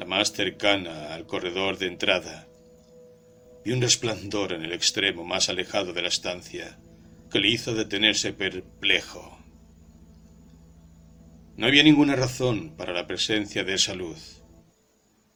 la 0.00 0.06
más 0.06 0.32
cercana 0.32 1.12
al 1.12 1.26
corredor 1.26 1.76
de 1.76 1.86
entrada, 1.86 2.48
vio 3.62 3.74
un 3.74 3.82
resplandor 3.82 4.54
en 4.54 4.64
el 4.64 4.72
extremo 4.72 5.24
más 5.24 5.50
alejado 5.50 5.92
de 5.92 6.00
la 6.00 6.08
estancia 6.08 6.80
que 7.30 7.38
le 7.38 7.50
hizo 7.50 7.74
detenerse 7.74 8.32
perplejo. 8.32 9.38
No 11.58 11.66
había 11.66 11.82
ninguna 11.82 12.16
razón 12.16 12.76
para 12.78 12.94
la 12.94 13.06
presencia 13.06 13.62
de 13.62 13.74
esa 13.74 13.94
luz. 13.94 14.42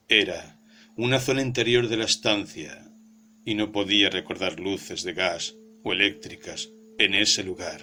Era 0.09 0.59
una 0.97 1.21
zona 1.21 1.43
interior 1.43 1.87
de 1.89 1.99
la 1.99 2.07
estancia 2.07 2.91
y 3.45 3.57
no 3.57 3.71
podía 3.71 4.09
recordar 4.09 4.59
luces 4.59 5.03
de 5.03 5.13
gas 5.13 5.57
o 5.83 5.93
eléctricas 5.93 6.71
en 6.99 7.13
ese 7.13 7.45
lugar. 7.45 7.83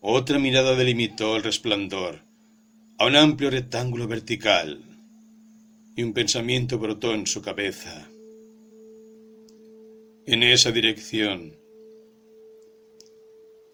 Otra 0.00 0.40
mirada 0.40 0.74
delimitó 0.74 1.36
el 1.36 1.44
resplandor 1.44 2.28
a 3.00 3.06
un 3.06 3.16
amplio 3.16 3.48
rectángulo 3.48 4.06
vertical 4.06 4.84
y 5.96 6.02
un 6.02 6.12
pensamiento 6.12 6.78
brotó 6.78 7.14
en 7.14 7.26
su 7.26 7.40
cabeza. 7.40 8.10
En 10.26 10.42
esa 10.42 10.70
dirección 10.70 11.56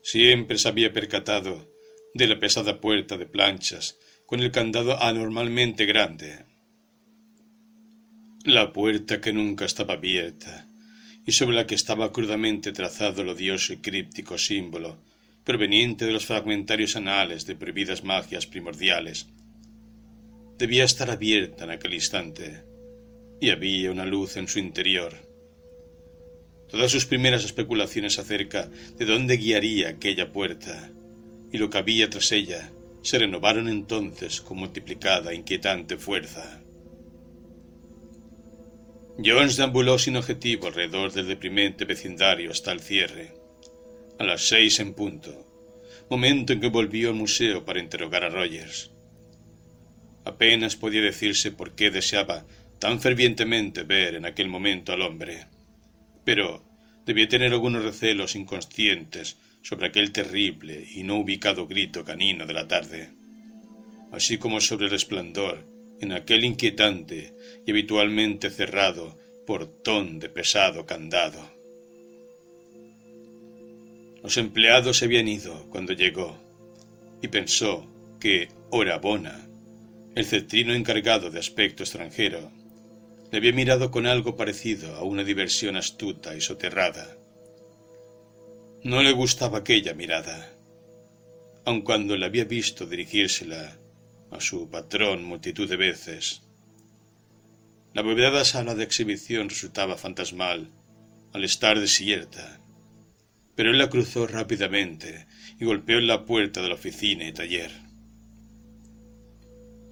siempre 0.00 0.58
se 0.58 0.68
había 0.68 0.92
percatado 0.92 1.68
de 2.14 2.28
la 2.28 2.38
pesada 2.38 2.80
puerta 2.80 3.18
de 3.18 3.26
planchas 3.26 3.98
con 4.26 4.38
el 4.38 4.52
candado 4.52 5.02
anormalmente 5.02 5.86
grande 5.86 6.44
la 8.44 8.72
puerta 8.72 9.20
que 9.20 9.32
nunca 9.32 9.64
estaba 9.64 9.94
abierta 9.94 10.68
y 11.26 11.32
sobre 11.32 11.56
la 11.56 11.66
que 11.66 11.74
estaba 11.74 12.12
crudamente 12.12 12.70
trazado 12.70 13.22
el 13.22 13.30
odioso 13.30 13.72
y 13.72 13.78
críptico 13.78 14.38
símbolo 14.38 14.98
proveniente 15.46 16.04
de 16.04 16.12
los 16.12 16.26
fragmentarios 16.26 16.96
anales 16.96 17.46
de 17.46 17.54
prohibidas 17.54 18.02
magias 18.02 18.46
primordiales. 18.46 19.28
Debía 20.58 20.82
estar 20.82 21.08
abierta 21.08 21.62
en 21.62 21.70
aquel 21.70 21.94
instante, 21.94 22.64
y 23.40 23.50
había 23.50 23.92
una 23.92 24.04
luz 24.04 24.36
en 24.36 24.48
su 24.48 24.58
interior. 24.58 25.14
Todas 26.68 26.90
sus 26.90 27.06
primeras 27.06 27.44
especulaciones 27.44 28.18
acerca 28.18 28.68
de 28.98 29.04
dónde 29.04 29.36
guiaría 29.36 29.90
aquella 29.90 30.32
puerta 30.32 30.90
y 31.52 31.58
lo 31.58 31.70
que 31.70 31.78
había 31.78 32.10
tras 32.10 32.32
ella 32.32 32.72
se 33.02 33.20
renovaron 33.20 33.68
entonces 33.68 34.40
con 34.40 34.58
multiplicada 34.58 35.30
e 35.30 35.36
inquietante 35.36 35.96
fuerza. 35.96 36.60
Jones 39.24 39.56
deambuló 39.56 39.96
sin 39.96 40.16
objetivo 40.16 40.66
alrededor 40.66 41.12
del 41.12 41.28
deprimente 41.28 41.84
vecindario 41.84 42.50
hasta 42.50 42.72
el 42.72 42.80
cierre, 42.80 43.45
a 44.18 44.24
las 44.24 44.48
seis 44.48 44.80
en 44.80 44.94
punto, 44.94 45.46
momento 46.08 46.52
en 46.52 46.60
que 46.60 46.68
volvió 46.68 47.10
al 47.10 47.14
museo 47.14 47.64
para 47.64 47.80
interrogar 47.80 48.24
a 48.24 48.30
Rogers. 48.30 48.90
Apenas 50.24 50.76
podía 50.76 51.02
decirse 51.02 51.52
por 51.52 51.74
qué 51.74 51.90
deseaba 51.90 52.46
tan 52.78 53.00
fervientemente 53.00 53.82
ver 53.84 54.14
en 54.14 54.26
aquel 54.26 54.48
momento 54.48 54.92
al 54.92 55.02
hombre, 55.02 55.46
pero 56.24 56.64
debía 57.04 57.28
tener 57.28 57.52
algunos 57.52 57.84
recelos 57.84 58.34
inconscientes 58.34 59.36
sobre 59.62 59.88
aquel 59.88 60.12
terrible 60.12 60.86
y 60.94 61.02
no 61.02 61.16
ubicado 61.16 61.66
grito 61.66 62.04
canino 62.04 62.46
de 62.46 62.54
la 62.54 62.68
tarde, 62.68 63.10
así 64.12 64.38
como 64.38 64.60
sobre 64.60 64.86
el 64.86 64.92
resplandor 64.92 65.66
en 66.00 66.12
aquel 66.12 66.44
inquietante 66.44 67.34
y 67.66 67.70
habitualmente 67.70 68.50
cerrado 68.50 69.18
portón 69.46 70.18
de 70.18 70.28
pesado 70.28 70.86
candado. 70.86 71.55
Los 74.26 74.38
empleados 74.38 74.98
se 74.98 75.04
habían 75.04 75.28
ido 75.28 75.70
cuando 75.70 75.92
llegó 75.92 76.36
y 77.22 77.28
pensó 77.28 77.86
que 78.18 78.48
hora 78.70 78.98
bona 78.98 79.46
el 80.16 80.24
cetrino 80.24 80.74
encargado 80.74 81.30
de 81.30 81.38
aspecto 81.38 81.84
extranjero, 81.84 82.50
le 83.30 83.38
había 83.38 83.52
mirado 83.52 83.92
con 83.92 84.04
algo 84.04 84.34
parecido 84.34 84.96
a 84.96 85.04
una 85.04 85.22
diversión 85.22 85.76
astuta 85.76 86.34
y 86.34 86.40
soterrada. 86.40 87.16
No 88.82 89.00
le 89.00 89.12
gustaba 89.12 89.58
aquella 89.58 89.94
mirada, 89.94 90.52
aun 91.64 91.82
cuando 91.82 92.16
le 92.16 92.26
había 92.26 92.46
visto 92.46 92.84
dirigírsela 92.84 93.78
a 94.32 94.40
su 94.40 94.68
patrón 94.68 95.22
multitud 95.22 95.70
de 95.70 95.76
veces. 95.76 96.42
La 97.94 98.02
bóveda 98.02 98.44
sala 98.44 98.74
de 98.74 98.82
exhibición 98.82 99.48
resultaba 99.48 99.96
fantasmal 99.96 100.72
al 101.32 101.44
estar 101.44 101.78
desierta, 101.78 102.60
pero 103.56 103.70
él 103.70 103.78
la 103.78 103.88
cruzó 103.88 104.26
rápidamente 104.26 105.26
y 105.58 105.64
golpeó 105.64 105.98
en 105.98 106.06
la 106.06 106.24
puerta 106.24 106.62
de 106.62 106.68
la 106.68 106.74
oficina 106.74 107.26
y 107.26 107.32
taller. 107.32 107.72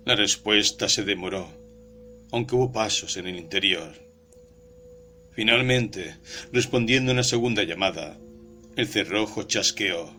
La 0.05 0.14
respuesta 0.14 0.88
se 0.88 1.03
demoró, 1.03 1.50
aunque 2.31 2.55
hubo 2.55 2.70
pasos 2.70 3.16
en 3.16 3.27
el 3.27 3.37
interior. 3.37 3.94
Finalmente, 5.33 6.16
respondiendo 6.53 7.11
a 7.11 7.14
una 7.14 7.24
segunda 7.24 7.64
llamada, 7.64 8.18
el 8.77 8.87
cerrojo 8.87 9.44
chasqueó 9.44 10.14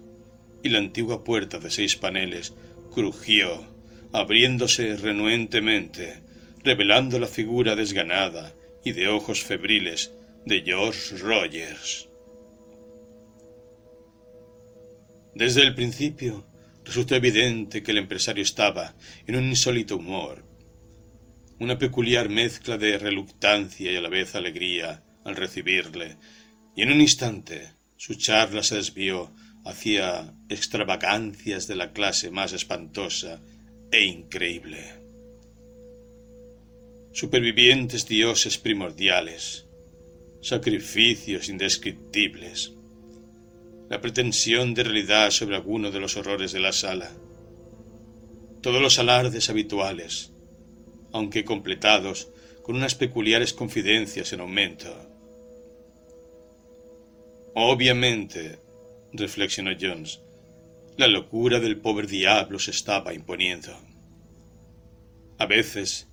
y 0.63 0.69
la 0.69 0.79
antigua 0.79 1.23
puerta 1.23 1.59
de 1.59 1.69
seis 1.69 1.95
paneles 1.95 2.53
crujió, 2.91 3.63
abriéndose 4.11 4.95
renuentemente, 4.97 6.23
revelando 6.63 7.19
la 7.19 7.27
figura 7.27 7.75
desganada 7.75 8.55
y 8.83 8.93
de 8.93 9.07
ojos 9.07 9.43
febriles 9.43 10.11
de 10.45 10.61
George 10.61 11.17
Rogers. 11.17 12.09
Desde 15.35 15.63
el 15.63 15.75
principio 15.75 16.47
resultó 16.85 17.13
evidente 17.13 17.83
que 17.83 17.91
el 17.91 17.97
empresario 17.97 18.41
estaba 18.41 18.95
en 19.27 19.35
un 19.35 19.43
insólito 19.43 19.97
humor, 19.97 20.45
una 21.59 21.77
peculiar 21.77 22.29
mezcla 22.29 22.77
de 22.77 22.97
reluctancia 22.97 23.91
y 23.91 23.97
a 23.97 24.01
la 24.01 24.07
vez 24.07 24.33
alegría 24.35 25.03
al 25.25 25.35
recibirle, 25.35 26.15
y 26.73 26.83
en 26.83 26.91
un 26.93 27.01
instante 27.01 27.73
su 27.97 28.15
charla 28.15 28.63
se 28.63 28.75
desvió 28.75 29.33
hacia 29.65 30.33
extravagancias 30.47 31.67
de 31.67 31.75
la 31.75 31.91
clase 31.91 32.31
más 32.31 32.53
espantosa 32.53 33.41
e 33.91 34.05
increíble. 34.05 35.01
Supervivientes 37.11 38.07
dioses 38.07 38.57
primordiales, 38.57 39.67
sacrificios 40.41 41.49
indescriptibles, 41.49 42.73
la 43.89 44.01
pretensión 44.01 44.73
de 44.73 44.83
realidad 44.83 45.29
sobre 45.31 45.55
alguno 45.55 45.91
de 45.91 45.99
los 45.99 46.17
horrores 46.17 46.51
de 46.51 46.59
la 46.59 46.71
sala, 46.71 47.11
todos 48.61 48.81
los 48.81 48.97
alardes 48.97 49.49
habituales, 49.49 50.31
aunque 51.11 51.45
completados 51.45 52.29
con 52.63 52.75
unas 52.75 52.95
peculiares 52.95 53.53
confidencias 53.53 54.33
en 54.33 54.39
aumento. 54.39 54.91
Obviamente, 57.53 58.59
reflexionó 59.13 59.71
Jones. 59.79 60.19
La 60.97 61.07
locura 61.07 61.59
del 61.59 61.77
pobre 61.77 62.07
diablo 62.07 62.57
se 62.57 62.71
estaba 62.71 63.13
imponiendo. 63.13 63.77
A 65.37 65.45
veces, 65.45 66.07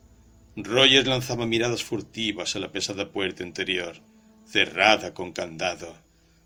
Rogers 0.56 1.06
lanzaba 1.06 1.46
miradas 1.46 1.82
furtivas 1.82 2.54
a 2.54 2.58
la 2.58 2.70
pesada 2.70 3.10
puerta 3.10 3.42
interior, 3.42 3.96
cerrada 4.44 5.14
con 5.14 5.32
candado, 5.32 5.96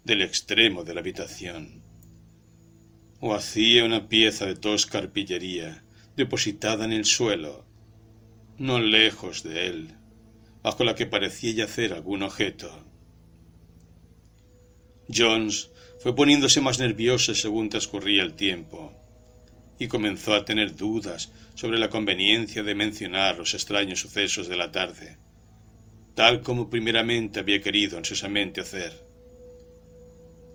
del 0.06 0.22
extremo 0.22 0.84
de 0.84 0.94
la 0.94 1.00
habitación. 1.00 1.82
O 3.18 3.34
hacía 3.34 3.84
una 3.84 4.08
pieza 4.08 4.46
de 4.46 4.54
tosca 4.54 4.98
arpillería 4.98 5.82
depositada 6.16 6.84
en 6.84 6.92
el 6.92 7.04
suelo, 7.04 7.66
no 8.56 8.78
lejos 8.78 9.42
de 9.42 9.66
él, 9.66 9.94
bajo 10.62 10.84
la 10.84 10.94
que 10.94 11.06
parecía 11.06 11.52
yacer 11.52 11.92
algún 11.92 12.22
objeto. 12.22 12.84
Jones 15.12 15.70
fue 15.98 16.14
poniéndose 16.14 16.60
más 16.60 16.78
nerviosa 16.78 17.34
según 17.34 17.68
transcurría 17.68 18.22
el 18.22 18.34
tiempo, 18.34 18.92
y 19.76 19.88
comenzó 19.88 20.34
a 20.34 20.44
tener 20.44 20.76
dudas 20.76 21.32
sobre 21.56 21.80
la 21.80 21.90
conveniencia 21.90 22.62
de 22.62 22.76
mencionar 22.76 23.38
los 23.38 23.54
extraños 23.54 24.00
sucesos 24.00 24.46
de 24.46 24.56
la 24.56 24.70
tarde, 24.70 25.18
tal 26.14 26.42
como 26.42 26.70
primeramente 26.70 27.40
había 27.40 27.60
querido 27.60 27.98
ansiosamente 27.98 28.60
hacer. 28.60 29.05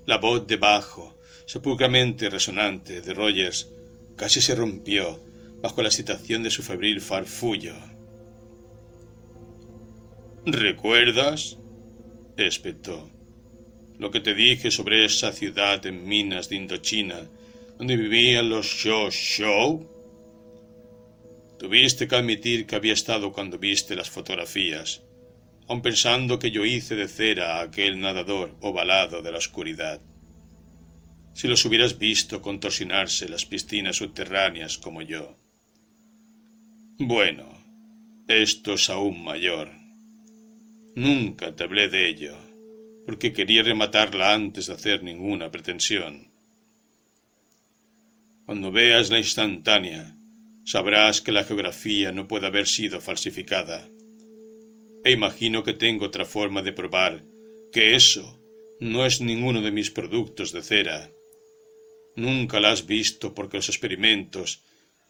La 0.06 0.18
voz 0.18 0.48
de 0.48 0.58
bajo, 0.58 1.18
sepulcramente 1.46 2.30
resonante 2.30 3.02
de 3.02 3.14
Rogers 3.14 3.70
casi 4.16 4.42
se 4.42 4.56
rompió 4.56 5.20
bajo 5.62 5.82
la 5.82 5.90
excitación 5.90 6.44
de 6.44 6.50
su 6.50 6.64
febril 6.64 7.02
farfullo. 7.02 7.76
¿Recuerdas? 10.46 11.58
espetó 12.38 13.12
lo 14.00 14.10
que 14.10 14.20
te 14.20 14.34
dije 14.34 14.72
sobre 14.72 15.06
esa 15.06 15.32
ciudad 15.32 15.86
en 15.86 16.08
minas 16.08 16.50
de 16.50 16.56
Indochina, 16.56 17.30
donde 17.78 17.96
vivían 17.96 18.50
los 18.50 18.66
Show 18.66 19.12
Show? 19.12 19.88
Tuviste 21.60 22.08
que 22.08 22.16
admitir 22.16 22.66
que 22.66 22.76
había 22.76 22.94
estado 22.94 23.32
cuando 23.32 23.60
viste 23.60 23.96
las 23.96 24.10
fotografías, 24.10 25.04
aun 25.72 25.82
pensando 25.82 26.38
que 26.38 26.52
yo 26.52 26.66
hice 26.66 26.96
de 26.96 27.08
cera 27.08 27.46
a 27.56 27.62
aquel 27.62 27.94
nadador 28.02 28.58
ovalado 28.60 29.22
de 29.22 29.32
la 29.32 29.38
oscuridad. 29.38 30.02
Si 31.34 31.48
los 31.48 31.64
hubieras 31.64 31.98
visto 31.98 32.42
contorsionarse 32.42 33.30
las 33.30 33.46
piscinas 33.46 33.96
subterráneas 33.96 34.78
como 34.78 35.02
yo. 35.02 35.38
Bueno, 37.00 37.46
esto 38.28 38.74
es 38.74 38.90
aún 38.90 39.24
mayor. 39.24 39.72
Nunca 40.94 41.56
te 41.56 41.64
hablé 41.64 41.88
de 41.88 42.10
ello 42.10 42.36
porque 43.06 43.32
quería 43.32 43.64
rematarla 43.64 44.34
antes 44.34 44.68
de 44.68 44.74
hacer 44.74 45.04
ninguna 45.04 45.52
pretensión. 45.52 46.34
Cuando 48.46 48.74
veas 48.74 49.10
la 49.10 49.20
instantánea, 49.20 50.18
sabrás 50.66 51.22
que 51.22 51.32
la 51.32 51.46
geografía 51.46 52.12
no 52.12 52.28
puede 52.28 52.48
haber 52.48 52.68
sido 52.68 53.00
falsificada. 53.00 53.88
E 55.04 55.12
imagino 55.12 55.64
que 55.64 55.74
tengo 55.74 56.06
otra 56.06 56.26
forma 56.26 56.62
de 56.62 56.74
probar 56.74 57.24
que 57.72 57.96
eso 57.96 58.40
no 58.80 59.06
es 59.06 59.22
ninguno 59.22 59.62
de 59.62 59.72
mis 59.72 59.90
productos 59.92 60.52
de 60.52 60.62
cera. 60.62 61.10
Nunca 62.16 62.60
la 62.60 62.72
has 62.72 62.86
visto 62.86 63.34
porque 63.34 63.58
los 63.58 63.70
experimentos 63.70 64.62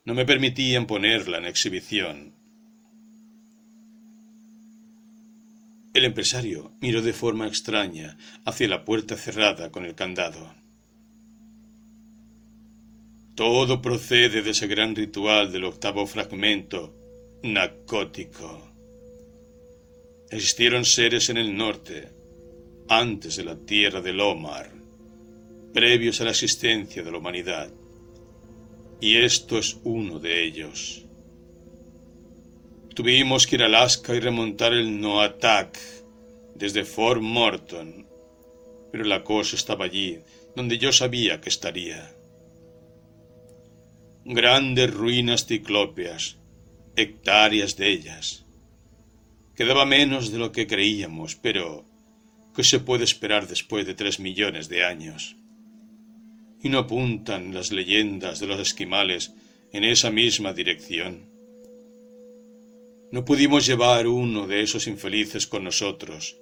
no 0.05 0.13
me 0.13 0.25
permitían 0.25 0.87
ponerla 0.87 1.37
en 1.39 1.45
exhibición. 1.45 2.33
El 5.93 6.05
empresario 6.05 6.71
miró 6.79 7.01
de 7.01 7.11
forma 7.11 7.47
extraña 7.47 8.17
hacia 8.45 8.69
la 8.69 8.85
puerta 8.85 9.17
cerrada 9.17 9.71
con 9.71 9.83
el 9.85 9.93
candado. 9.93 10.53
Todo 13.35 13.81
procede 13.81 14.41
de 14.41 14.51
ese 14.51 14.67
gran 14.67 14.95
ritual 14.95 15.51
del 15.51 15.65
octavo 15.65 16.07
fragmento 16.07 16.95
narcótico. 17.43 18.70
Existieron 20.31 20.85
seres 20.85 21.29
en 21.29 21.35
el 21.35 21.57
norte, 21.57 22.07
antes 22.87 23.35
de 23.35 23.43
la 23.43 23.57
tierra 23.57 24.01
del 24.01 24.21
Omar, 24.21 24.71
previos 25.73 26.21
a 26.21 26.23
la 26.23 26.29
existencia 26.29 27.03
de 27.03 27.11
la 27.11 27.17
humanidad, 27.17 27.69
y 29.01 29.17
esto 29.17 29.57
es 29.57 29.77
uno 29.83 30.19
de 30.19 30.45
ellos. 30.45 31.03
Tuvimos 32.95 33.45
que 33.45 33.57
ir 33.57 33.63
a 33.63 33.65
Alaska 33.65 34.15
y 34.15 34.21
remontar 34.21 34.71
el 34.71 35.01
Noatak 35.01 35.77
desde 36.55 36.85
Fort 36.85 37.21
Morton, 37.21 38.07
pero 38.89 39.03
la 39.03 39.25
cosa 39.25 39.57
estaba 39.57 39.83
allí, 39.83 40.19
donde 40.55 40.77
yo 40.77 40.93
sabía 40.93 41.41
que 41.41 41.49
estaría. 41.49 42.15
Grandes 44.23 44.93
ruinas 44.93 45.45
ciclópeas, 45.45 46.37
hectáreas 46.95 47.75
de 47.75 47.89
ellas. 47.89 48.40
Quedaba 49.61 49.85
menos 49.85 50.31
de 50.31 50.39
lo 50.39 50.51
que 50.51 50.65
creíamos, 50.65 51.35
pero 51.35 51.85
¿qué 52.55 52.63
se 52.63 52.79
puede 52.79 53.03
esperar 53.03 53.47
después 53.47 53.85
de 53.85 53.93
tres 53.93 54.19
millones 54.19 54.69
de 54.69 54.83
años? 54.83 55.35
¿Y 56.63 56.69
no 56.69 56.79
apuntan 56.79 57.53
las 57.53 57.71
leyendas 57.71 58.39
de 58.39 58.47
los 58.47 58.59
esquimales 58.59 59.35
en 59.71 59.83
esa 59.83 60.09
misma 60.09 60.51
dirección? 60.53 61.29
No 63.11 63.23
pudimos 63.23 63.67
llevar 63.67 64.07
uno 64.07 64.47
de 64.47 64.63
esos 64.63 64.87
infelices 64.87 65.45
con 65.45 65.63
nosotros, 65.63 66.37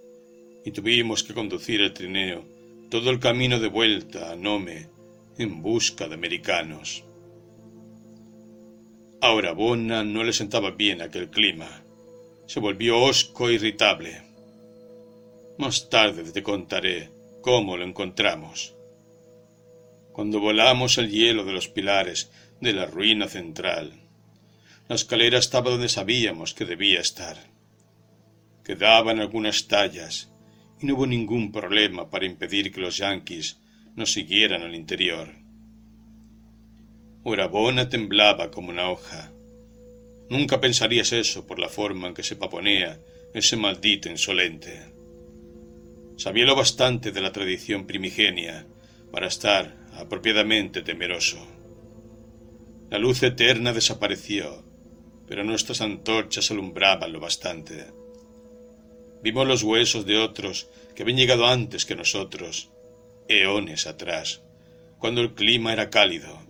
y 0.63 0.71
tuvimos 0.71 1.21
que 1.21 1.33
conducir 1.33 1.81
el 1.81 1.91
trineo 1.91 2.45
todo 2.89 3.09
el 3.09 3.19
camino 3.19 3.59
de 3.59 3.67
vuelta 3.67 4.31
a 4.31 4.37
Nome 4.37 4.87
en 5.37 5.61
busca 5.61 6.07
de 6.07 6.13
americanos. 6.13 7.03
A 9.19 9.33
Orabona 9.33 10.05
no 10.05 10.23
le 10.23 10.31
sentaba 10.31 10.71
bien 10.71 11.01
aquel 11.01 11.29
clima. 11.29 11.83
Se 12.49 12.59
volvió 12.59 12.99
hosco 12.99 13.47
e 13.47 13.53
irritable. 13.53 14.23
Más 15.59 15.87
tarde 15.87 16.23
te 16.31 16.41
contaré 16.41 17.11
cómo 17.41 17.77
lo 17.77 17.85
encontramos. 17.85 18.73
Cuando 20.13 20.39
volamos 20.39 20.97
el 20.97 21.11
hielo 21.11 21.45
de 21.45 21.51
los 21.51 21.67
pilares 21.67 22.31
de 22.59 22.73
la 22.73 22.87
ruina 22.87 23.27
central, 23.27 23.93
La 24.87 24.95
escalera 24.95 25.37
estaba 25.37 25.69
donde 25.69 25.89
sabíamos 25.89 26.55
que 26.55 26.65
debía 26.65 26.99
estar. 26.99 27.37
Quedaban 28.63 29.19
algunas 29.19 29.67
tallas 29.67 30.31
y 30.81 30.87
no 30.87 30.95
hubo 30.95 31.05
ningún 31.05 31.51
problema 31.51 32.09
para 32.09 32.25
impedir 32.25 32.73
que 32.73 32.81
los 32.81 32.97
yanquis 32.97 33.59
nos 33.95 34.11
siguieran 34.11 34.63
al 34.63 34.73
interior. 34.73 35.35
Urabona 37.23 37.89
temblaba 37.89 38.49
como 38.49 38.69
una 38.69 38.89
hoja. 38.89 39.28
Nunca 40.29 40.61
pensarías 40.61 41.11
eso 41.11 41.47
por 41.47 41.59
la 41.59 41.69
forma 41.69 42.07
en 42.07 42.13
que 42.13 42.23
se 42.23 42.35
paponea 42.35 42.99
ese 43.33 43.57
maldito 43.57 44.09
insolente. 44.09 44.93
Sabía 46.17 46.45
lo 46.45 46.55
bastante 46.55 47.11
de 47.11 47.21
la 47.21 47.31
tradición 47.31 47.87
primigenia 47.87 48.67
para 49.11 49.27
estar 49.27 49.75
apropiadamente 49.93 50.81
temeroso. 50.81 51.39
La 52.89 52.99
luz 52.99 53.23
eterna 53.23 53.73
desapareció, 53.73 54.63
pero 55.27 55.43
nuestras 55.43 55.81
antorchas 55.81 56.51
alumbraban 56.51 57.11
lo 57.11 57.19
bastante. 57.19 57.87
Vimos 59.21 59.47
los 59.47 59.63
huesos 59.63 60.05
de 60.05 60.17
otros 60.17 60.69
que 60.95 61.03
habían 61.03 61.17
llegado 61.17 61.45
antes 61.45 61.85
que 61.85 61.95
nosotros, 61.95 62.71
eones 63.27 63.87
atrás, 63.87 64.41
cuando 64.97 65.21
el 65.21 65.33
clima 65.33 65.71
era 65.73 65.89
cálido. 65.89 66.48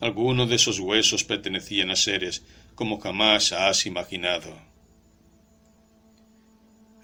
Algunos 0.00 0.48
de 0.48 0.56
esos 0.56 0.78
huesos 0.78 1.24
pertenecían 1.24 1.90
a 1.90 1.96
seres 1.96 2.44
como 2.74 3.00
jamás 3.00 3.52
has 3.52 3.86
imaginado. 3.86 4.58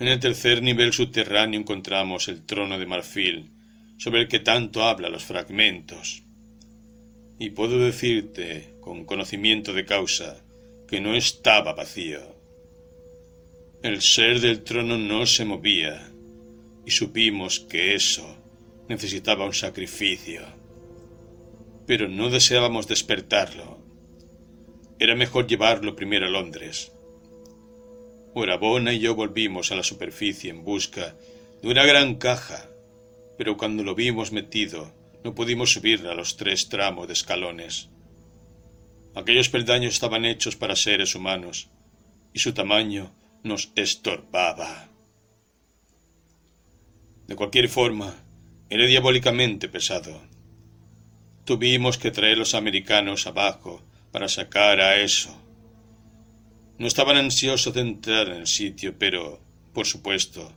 En 0.00 0.08
el 0.08 0.18
tercer 0.18 0.62
nivel 0.62 0.92
subterráneo 0.92 1.60
encontramos 1.60 2.28
el 2.28 2.44
trono 2.46 2.78
de 2.78 2.86
marfil, 2.86 3.50
sobre 3.98 4.22
el 4.22 4.28
que 4.28 4.40
tanto 4.40 4.82
habla 4.82 5.10
los 5.10 5.24
fragmentos. 5.24 6.22
Y 7.38 7.50
puedo 7.50 7.78
decirte, 7.78 8.74
con 8.80 9.04
conocimiento 9.04 9.74
de 9.74 9.84
causa, 9.84 10.42
que 10.88 11.00
no 11.00 11.14
estaba 11.14 11.74
vacío. 11.74 12.34
El 13.82 14.00
ser 14.00 14.40
del 14.40 14.62
trono 14.62 14.96
no 14.96 15.26
se 15.26 15.44
movía, 15.44 16.10
y 16.86 16.90
supimos 16.90 17.60
que 17.60 17.94
eso 17.94 18.36
necesitaba 18.88 19.44
un 19.44 19.54
sacrificio. 19.54 20.59
Pero 21.90 22.06
no 22.06 22.30
deseábamos 22.30 22.86
despertarlo. 22.86 23.84
Era 25.00 25.16
mejor 25.16 25.48
llevarlo 25.48 25.96
primero 25.96 26.26
a 26.26 26.30
Londres. 26.30 26.92
Urabona 28.32 28.92
y 28.92 29.00
yo 29.00 29.16
volvimos 29.16 29.72
a 29.72 29.74
la 29.74 29.82
superficie 29.82 30.50
en 30.50 30.62
busca 30.62 31.16
de 31.60 31.68
una 31.68 31.84
gran 31.84 32.14
caja, 32.14 32.70
pero 33.36 33.56
cuando 33.56 33.82
lo 33.82 33.96
vimos 33.96 34.30
metido 34.30 34.94
no 35.24 35.34
pudimos 35.34 35.72
subir 35.72 36.06
a 36.06 36.14
los 36.14 36.36
tres 36.36 36.68
tramos 36.68 37.08
de 37.08 37.14
escalones. 37.14 37.88
Aquellos 39.16 39.48
peldaños 39.48 39.94
estaban 39.94 40.24
hechos 40.24 40.54
para 40.54 40.76
seres 40.76 41.16
humanos, 41.16 41.70
y 42.32 42.38
su 42.38 42.54
tamaño 42.54 43.12
nos 43.42 43.72
estorbaba. 43.74 44.92
De 47.26 47.34
cualquier 47.34 47.68
forma, 47.68 48.14
era 48.68 48.86
diabólicamente 48.86 49.68
pesado. 49.68 50.29
Tuvimos 51.50 51.98
que 51.98 52.12
traer 52.12 52.38
los 52.38 52.54
americanos 52.54 53.26
abajo 53.26 53.82
para 54.12 54.28
sacar 54.28 54.80
a 54.80 55.00
eso. 55.00 55.36
No 56.78 56.86
estaban 56.86 57.16
ansiosos 57.16 57.74
de 57.74 57.80
entrar 57.80 58.28
en 58.28 58.36
el 58.36 58.46
sitio, 58.46 58.96
pero, 58.96 59.40
por 59.74 59.84
supuesto, 59.84 60.52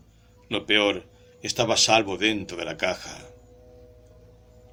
lo 0.50 0.68
peor 0.68 1.10
estaba 1.42 1.78
salvo 1.78 2.16
dentro 2.16 2.58
de 2.58 2.66
la 2.66 2.78
caja. 2.78 3.18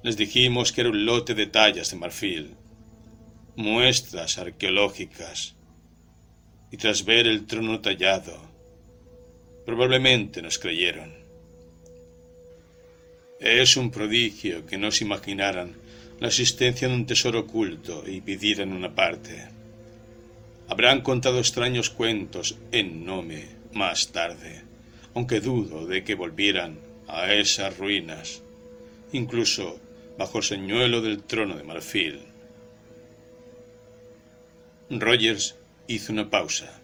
Les 0.03 0.15
dijimos 0.15 0.71
que 0.71 0.81
era 0.81 0.91
un 0.91 1.07
lote 1.07 1.33
de 1.33 1.47
tallas 1.47 1.89
de 1.89 1.97
marfil, 1.97 2.55
muestras 3.55 4.37
arqueológicas, 4.37 5.55
y 6.69 6.77
tras 6.77 7.03
ver 7.03 7.25
el 7.25 7.47
trono 7.47 7.79
tallado, 7.79 8.39
probablemente 9.65 10.43
nos 10.43 10.59
creyeron. 10.59 11.15
Es 13.39 13.75
un 13.75 13.89
prodigio 13.89 14.67
que 14.67 14.77
no 14.77 14.91
se 14.91 15.03
imaginaran 15.03 15.80
la 16.21 16.27
existencia 16.27 16.87
de 16.87 16.93
un 16.93 17.07
tesoro 17.07 17.39
oculto 17.39 18.03
y 18.07 18.21
pidieran 18.21 18.73
una 18.73 18.93
parte. 18.93 19.43
Habrán 20.69 21.01
contado 21.01 21.39
extraños 21.39 21.89
cuentos 21.89 22.57
en 22.71 23.03
Nome 23.03 23.47
más 23.73 24.11
tarde, 24.11 24.61
aunque 25.15 25.41
dudo 25.41 25.87
de 25.87 26.03
que 26.03 26.13
volvieran 26.13 26.77
a 27.07 27.33
esas 27.33 27.75
ruinas, 27.79 28.43
incluso 29.11 29.79
bajo 30.15 30.37
el 30.37 30.43
señuelo 30.43 31.01
del 31.01 31.23
trono 31.23 31.57
de 31.57 31.63
marfil. 31.63 32.19
Rogers 34.91 35.55
hizo 35.87 36.13
una 36.13 36.29
pausa. 36.29 36.81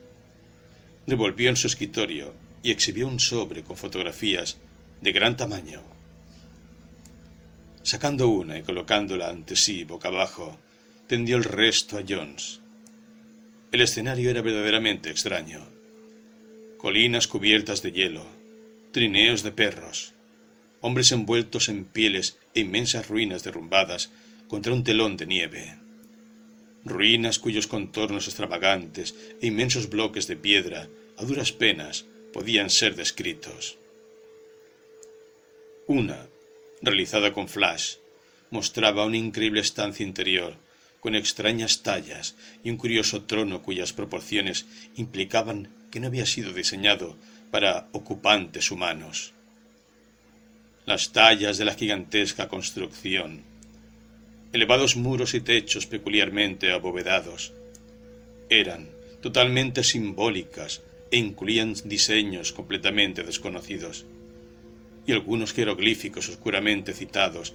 Devolvió 1.06 1.50
en 1.50 1.58
su 1.58 1.67
escritorio 1.67 2.34
y 2.63 2.71
exhibió 2.71 3.08
un 3.08 3.19
sobre 3.19 3.62
con 3.62 3.78
fotografías 3.78 4.58
de 5.00 5.12
gran 5.12 5.38
tamaño. 5.38 5.96
Sacando 7.88 8.28
una 8.28 8.58
y 8.58 8.63
colocándola 8.63 9.30
ante 9.30 9.56
sí 9.56 9.86
boca 9.86 10.10
abajo, 10.10 10.60
tendió 11.08 11.38
el 11.38 11.45
resto 11.45 11.97
a 11.97 12.04
Jones. 12.06 12.60
El 13.71 13.80
escenario 13.80 14.30
era 14.30 14.41
verdaderamente 14.41 15.10
extraño. 15.10 15.62
Colinas 16.78 17.30
cubiertas 17.30 17.82
de 17.82 17.93
hielo, 17.93 18.26
trineos 18.91 19.41
de 19.41 19.54
perros, 19.54 20.12
hombres 20.82 21.13
envueltos 21.13 21.69
en 21.69 21.86
pieles 21.86 22.38
e 22.54 22.60
inmensas 22.60 23.08
ruinas 23.08 23.45
derrumbadas 23.45 24.12
contra 24.50 24.73
un 24.73 24.84
telón 24.84 25.15
de 25.15 25.26
nieve. 25.26 25.78
Ruinas 26.84 27.39
cuyos 27.39 27.67
contornos 27.67 28.28
extravagantes 28.28 29.15
e 29.39 29.47
inmensos 29.47 29.89
bloques 29.89 30.28
de 30.28 30.36
piedra, 30.36 30.89
a 31.15 31.23
duras 31.23 31.54
penas, 31.54 32.04
podían 32.34 32.69
ser 32.69 32.97
descritos. 32.97 33.78
Una, 35.88 36.28
realizada 36.81 37.33
con 37.33 37.47
flash, 37.47 37.95
mostraba 38.49 39.05
una 39.05 39.17
increíble 39.17 39.61
estancia 39.61 40.05
interior 40.05 40.55
con 40.99 41.15
extrañas 41.15 41.83
tallas 41.83 42.35
y 42.63 42.69
un 42.69 42.77
curioso 42.77 43.23
trono 43.23 43.61
cuyas 43.61 43.93
proporciones 43.93 44.65
implicaban 44.95 45.69
que 45.91 45.99
no 45.99 46.07
había 46.07 46.25
sido 46.25 46.53
diseñado 46.53 47.15
para 47.51 47.87
ocupantes 47.91 48.71
humanos. 48.71 49.33
Las 50.85 51.11
tallas 51.11 51.57
de 51.57 51.65
la 51.65 51.75
gigantesca 51.75 52.47
construcción, 52.47 53.43
elevados 54.53 54.95
muros 54.95 55.33
y 55.33 55.41
techos 55.41 55.85
peculiarmente 55.85 56.71
abovedados, 56.71 57.53
eran 58.49 58.89
totalmente 59.21 59.83
simbólicas 59.83 60.81
e 61.11 61.17
incluían 61.17 61.75
diseños 61.85 62.53
completamente 62.53 63.23
desconocidos 63.23 64.05
y 65.08 65.13
algunos 65.13 65.54
jeroglíficos 65.54 66.30
oscuramente 66.30 66.93
citados 66.93 67.54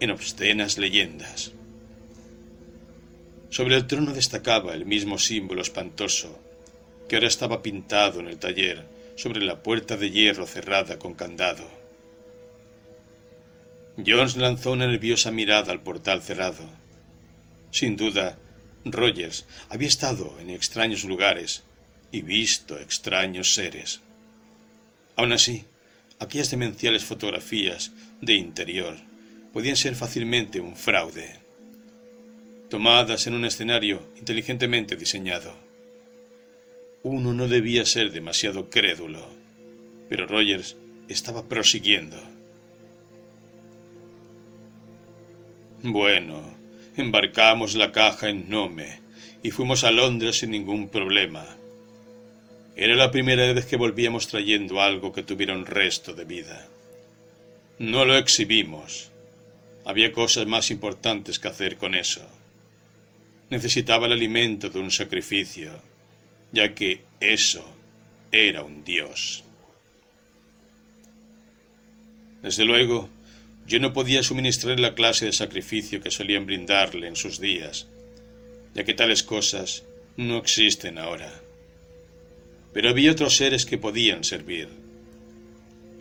en 0.00 0.10
obscenas 0.10 0.78
leyendas. 0.78 1.52
Sobre 3.50 3.76
el 3.76 3.86
trono 3.86 4.12
destacaba 4.12 4.72
el 4.72 4.86
mismo 4.86 5.18
símbolo 5.18 5.62
espantoso 5.62 6.38
que 7.08 7.16
ahora 7.16 7.28
estaba 7.28 7.62
pintado 7.62 8.20
en 8.20 8.28
el 8.28 8.38
taller 8.38 8.86
sobre 9.16 9.40
la 9.40 9.62
puerta 9.62 9.96
de 9.96 10.10
hierro 10.10 10.46
cerrada 10.46 10.98
con 10.98 11.14
candado. 11.14 11.68
Jones 14.04 14.36
lanzó 14.36 14.72
una 14.72 14.86
nerviosa 14.86 15.30
mirada 15.30 15.72
al 15.72 15.82
portal 15.82 16.22
cerrado. 16.22 16.68
Sin 17.70 17.96
duda, 17.96 18.38
Rogers 18.84 19.46
había 19.70 19.88
estado 19.88 20.36
en 20.40 20.50
extraños 20.50 21.04
lugares 21.04 21.64
y 22.12 22.20
visto 22.22 22.78
extraños 22.78 23.54
seres. 23.54 24.00
Aun 25.16 25.32
así, 25.32 25.64
aquellas 26.18 26.50
demenciales 26.50 27.04
fotografías 27.04 27.92
de 28.20 28.34
interior 28.34 28.96
podían 29.52 29.76
ser 29.76 29.94
fácilmente 29.94 30.60
un 30.60 30.76
fraude 30.76 31.46
tomadas 32.68 33.26
en 33.26 33.34
un 33.34 33.44
escenario 33.44 34.02
inteligentemente 34.18 34.96
diseñado. 34.96 35.54
Uno 37.02 37.32
no 37.32 37.46
debía 37.48 37.86
ser 37.86 38.10
demasiado 38.10 38.68
crédulo, 38.68 39.24
pero 40.08 40.26
Rogers 40.26 40.76
estaba 41.08 41.48
prosiguiendo. 41.48 42.16
Bueno, 45.82 46.42
embarcamos 46.96 47.76
la 47.76 47.92
caja 47.92 48.28
en 48.28 48.48
Nome 48.50 49.00
y 49.42 49.52
fuimos 49.52 49.84
a 49.84 49.92
Londres 49.92 50.38
sin 50.40 50.50
ningún 50.50 50.88
problema. 50.88 51.46
Era 52.76 52.94
la 52.94 53.10
primera 53.10 53.52
vez 53.52 53.66
que 53.66 53.76
volvíamos 53.76 54.28
trayendo 54.28 54.80
algo 54.80 55.12
que 55.12 55.22
tuviera 55.22 55.54
un 55.54 55.66
resto 55.66 56.12
de 56.12 56.24
vida. 56.24 56.68
No 57.78 58.04
lo 58.04 58.16
exhibimos. 58.16 59.10
Había 59.84 60.12
cosas 60.12 60.46
más 60.46 60.70
importantes 60.70 61.38
que 61.38 61.48
hacer 61.48 61.76
con 61.76 61.94
eso 61.94 62.26
necesitaba 63.50 64.06
el 64.06 64.12
alimento 64.12 64.70
de 64.70 64.80
un 64.80 64.90
sacrificio, 64.90 65.72
ya 66.52 66.74
que 66.74 67.02
eso 67.20 67.64
era 68.32 68.62
un 68.62 68.84
dios. 68.84 69.44
Desde 72.42 72.64
luego, 72.64 73.08
yo 73.66 73.80
no 73.80 73.92
podía 73.92 74.22
suministrar 74.22 74.78
la 74.78 74.94
clase 74.94 75.26
de 75.26 75.32
sacrificio 75.32 76.00
que 76.00 76.10
solían 76.10 76.46
brindarle 76.46 77.08
en 77.08 77.16
sus 77.16 77.40
días, 77.40 77.86
ya 78.74 78.84
que 78.84 78.94
tales 78.94 79.22
cosas 79.22 79.84
no 80.16 80.38
existen 80.38 80.98
ahora. 80.98 81.45
Pero 82.76 82.90
había 82.90 83.12
otros 83.12 83.34
seres 83.38 83.64
que 83.64 83.78
podían 83.78 84.22
servir. 84.22 84.68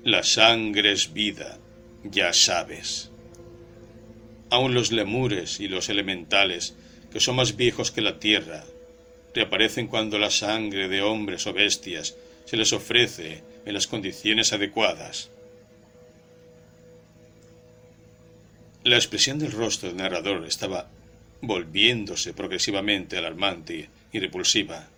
La 0.04 0.24
sangre 0.24 0.92
es 0.92 1.14
vida, 1.14 1.58
ya 2.04 2.34
sabes. 2.34 3.12
Aun 4.50 4.74
los 4.74 4.92
lemures 4.92 5.62
y 5.62 5.70
los 5.70 5.88
elementales, 5.88 6.76
que 7.14 7.22
son 7.22 7.38
más 7.38 7.56
viejos 7.56 7.92
que 7.92 8.02
la 8.02 8.20
tierra, 8.20 8.66
reaparecen 9.34 9.88
cuando 9.88 10.20
la 10.20 10.30
sangre 10.30 10.90
de 10.90 11.02
hombres 11.02 11.48
o 11.48 11.54
bestias 11.54 12.18
se 12.44 12.58
les 12.58 12.74
ofrece 12.74 13.42
en 13.66 13.74
las 13.74 13.88
condiciones 13.88 14.52
adecuadas. 14.52 15.30
La 18.84 18.98
expresión 18.98 19.40
del 19.40 19.54
rostro 19.54 19.88
del 19.88 19.98
narrador 19.98 20.46
estaba 20.46 20.90
volviéndose 21.40 22.34
progresivamente 22.34 23.18
alarmante 23.18 23.88
y 24.12 24.20
repulsiva, 24.20 24.90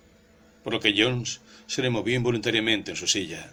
por 0.63 0.73
lo 0.73 0.79
que 0.79 0.95
Jones 0.97 1.39
se 1.67 1.81
removió 1.81 2.15
involuntariamente 2.15 2.91
en 2.91 2.97
su 2.97 3.07
silla. 3.07 3.51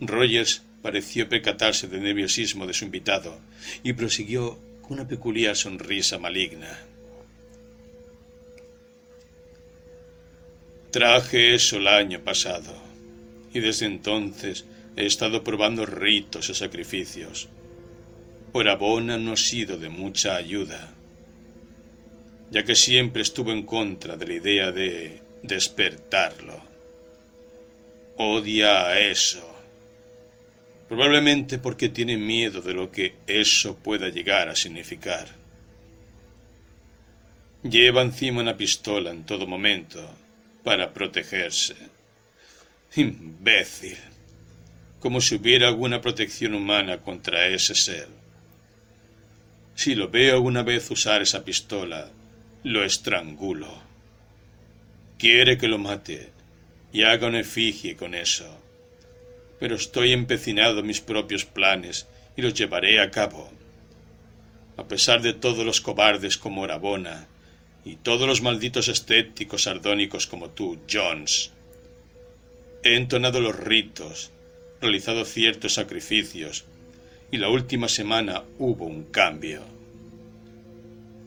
Rogers 0.00 0.62
pareció 0.82 1.28
percatarse 1.28 1.86
del 1.86 2.02
nerviosismo 2.02 2.66
de 2.66 2.74
su 2.74 2.84
invitado 2.84 3.38
y 3.84 3.92
prosiguió 3.92 4.58
con 4.82 4.94
una 4.94 5.06
peculiar 5.06 5.54
sonrisa 5.54 6.18
maligna. 6.18 6.78
Traje 10.90 11.54
eso 11.54 11.76
el 11.78 11.86
año 11.86 12.20
pasado, 12.20 12.74
y 13.54 13.60
desde 13.60 13.86
entonces 13.86 14.66
he 14.96 15.06
estado 15.06 15.42
probando 15.42 15.86
ritos 15.86 16.50
y 16.50 16.54
sacrificios. 16.54 17.48
Por 18.52 18.68
Abona 18.68 19.16
no 19.16 19.32
ha 19.32 19.36
sido 19.38 19.78
de 19.78 19.88
mucha 19.88 20.36
ayuda, 20.36 20.92
ya 22.50 22.64
que 22.64 22.74
siempre 22.74 23.22
estuvo 23.22 23.52
en 23.52 23.62
contra 23.62 24.16
de 24.16 24.26
la 24.26 24.34
idea 24.34 24.72
de 24.72 25.21
despertarlo. 25.42 26.60
Odia 28.16 28.86
a 28.86 29.00
eso. 29.00 29.48
Probablemente 30.88 31.58
porque 31.58 31.88
tiene 31.88 32.16
miedo 32.16 32.60
de 32.60 32.74
lo 32.74 32.90
que 32.90 33.14
eso 33.26 33.76
pueda 33.76 34.08
llegar 34.08 34.48
a 34.48 34.56
significar. 34.56 35.26
Lleva 37.62 38.02
encima 38.02 38.42
una 38.42 38.56
pistola 38.56 39.10
en 39.10 39.24
todo 39.24 39.46
momento 39.46 40.06
para 40.62 40.92
protegerse. 40.92 41.76
Imbécil. 42.96 43.96
Como 45.00 45.20
si 45.20 45.36
hubiera 45.36 45.68
alguna 45.68 46.00
protección 46.00 46.54
humana 46.54 46.98
contra 46.98 47.46
ese 47.46 47.74
ser. 47.74 48.08
Si 49.74 49.94
lo 49.94 50.08
veo 50.08 50.34
alguna 50.34 50.62
vez 50.62 50.90
usar 50.90 51.22
esa 51.22 51.44
pistola, 51.44 52.10
lo 52.64 52.84
estrangulo. 52.84 53.91
Quiere 55.22 55.56
que 55.56 55.68
lo 55.68 55.78
mate 55.78 56.30
y 56.92 57.04
haga 57.04 57.28
una 57.28 57.38
efigie 57.38 57.94
con 57.94 58.12
eso. 58.12 58.58
Pero 59.60 59.76
estoy 59.76 60.12
empecinado 60.12 60.80
en 60.80 60.86
mis 60.88 61.00
propios 61.00 61.44
planes 61.44 62.08
y 62.36 62.42
los 62.42 62.54
llevaré 62.54 63.00
a 63.00 63.12
cabo. 63.12 63.48
A 64.76 64.88
pesar 64.88 65.22
de 65.22 65.32
todos 65.32 65.64
los 65.64 65.80
cobardes 65.80 66.36
como 66.36 66.66
Rabona 66.66 67.28
y 67.84 67.94
todos 67.94 68.26
los 68.26 68.42
malditos 68.42 68.88
escépticos 68.88 69.62
sardónicos 69.62 70.26
como 70.26 70.50
tú, 70.50 70.80
Jones. 70.90 71.52
He 72.82 72.96
entonado 72.96 73.40
los 73.40 73.56
ritos, 73.56 74.32
realizado 74.80 75.24
ciertos 75.24 75.74
sacrificios, 75.74 76.64
y 77.30 77.36
la 77.36 77.48
última 77.48 77.88
semana 77.88 78.42
hubo 78.58 78.86
un 78.86 79.04
cambio. 79.04 79.62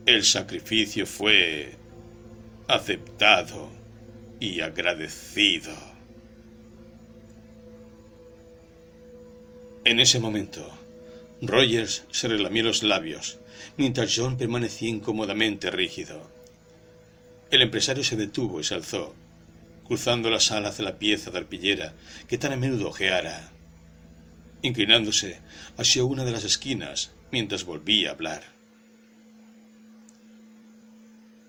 El 0.04 0.22
sacrificio 0.22 1.06
fue 1.06 1.72
aceptado 2.68 3.75
y 4.40 4.60
agradecido. 4.60 5.72
En 9.84 10.00
ese 10.00 10.18
momento, 10.18 10.68
Rogers 11.40 12.04
se 12.10 12.28
relamió 12.28 12.64
los 12.64 12.82
labios, 12.82 13.38
mientras 13.76 14.12
John 14.16 14.36
permanecía 14.36 14.88
incómodamente 14.88 15.70
rígido. 15.70 16.30
El 17.50 17.62
empresario 17.62 18.02
se 18.02 18.16
detuvo 18.16 18.60
y 18.60 18.64
se 18.64 18.74
alzó, 18.74 19.14
cruzando 19.86 20.28
la 20.30 20.40
sala 20.40 20.70
hacia 20.70 20.84
la 20.84 20.98
pieza 20.98 21.30
de 21.30 21.38
arpillera 21.38 21.94
que 22.26 22.38
tan 22.38 22.52
a 22.52 22.56
menudo 22.56 22.88
ojeara, 22.88 23.52
inclinándose 24.62 25.38
hacia 25.76 26.04
una 26.04 26.24
de 26.24 26.32
las 26.32 26.44
esquinas 26.44 27.12
mientras 27.30 27.64
volvía 27.64 28.08
a 28.08 28.12
hablar. 28.12 28.42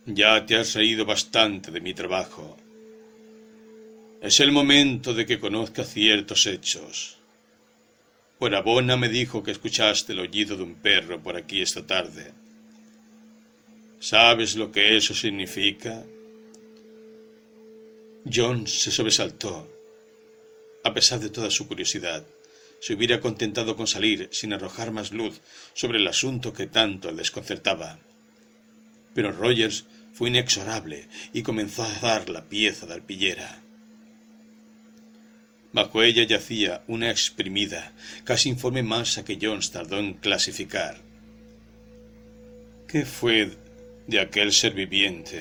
Ya 0.05 0.45
te 0.45 0.55
has 0.55 0.73
reído 0.75 1.05
bastante 1.05 1.71
de 1.71 1.81
mi 1.81 1.93
trabajo. 1.93 2.55
Es 4.19 4.39
el 4.39 4.51
momento 4.51 5.13
de 5.13 5.27
que 5.27 5.39
conozca 5.39 5.83
ciertos 5.83 6.47
hechos. 6.47 7.17
Buenabona 8.39 8.97
me 8.97 9.09
dijo 9.09 9.43
que 9.43 9.51
escuchaste 9.51 10.13
el 10.13 10.19
aullido 10.19 10.57
de 10.57 10.63
un 10.63 10.73
perro 10.73 11.21
por 11.21 11.37
aquí 11.37 11.61
esta 11.61 11.85
tarde. 11.85 12.33
¿Sabes 13.99 14.55
lo 14.55 14.71
que 14.71 14.97
eso 14.97 15.13
significa? 15.13 16.03
John 18.31 18.65
se 18.65 18.89
sobresaltó. 18.89 19.71
A 20.83 20.93
pesar 20.95 21.19
de 21.19 21.29
toda 21.29 21.51
su 21.51 21.67
curiosidad, 21.67 22.25
se 22.79 22.95
hubiera 22.95 23.21
contentado 23.21 23.75
con 23.75 23.85
salir 23.85 24.29
sin 24.31 24.51
arrojar 24.51 24.91
más 24.91 25.11
luz 25.11 25.41
sobre 25.75 25.99
el 25.99 26.07
asunto 26.07 26.53
que 26.53 26.65
tanto 26.65 27.11
le 27.11 27.17
desconcertaba. 27.17 27.99
Pero 29.13 29.31
Rogers 29.31 29.85
fue 30.13 30.29
inexorable 30.29 31.07
y 31.33 31.43
comenzó 31.43 31.83
a 31.83 31.99
dar 31.99 32.29
la 32.29 32.45
pieza 32.45 32.87
de 32.87 32.95
alpillera. 32.95 33.61
Bajo 35.77 36.01
ella 36.01 36.23
yacía 36.23 36.81
una 36.87 37.11
exprimida, 37.11 37.93
casi 38.23 38.49
informe 38.49 38.81
masa 38.81 39.23
que 39.23 39.37
Jones 39.39 39.69
tardó 39.69 39.99
en 39.99 40.15
clasificar. 40.15 40.97
¿Qué 42.87 43.05
fue 43.05 43.51
de 44.07 44.19
aquel 44.19 44.53
ser 44.53 44.73
viviente 44.73 45.39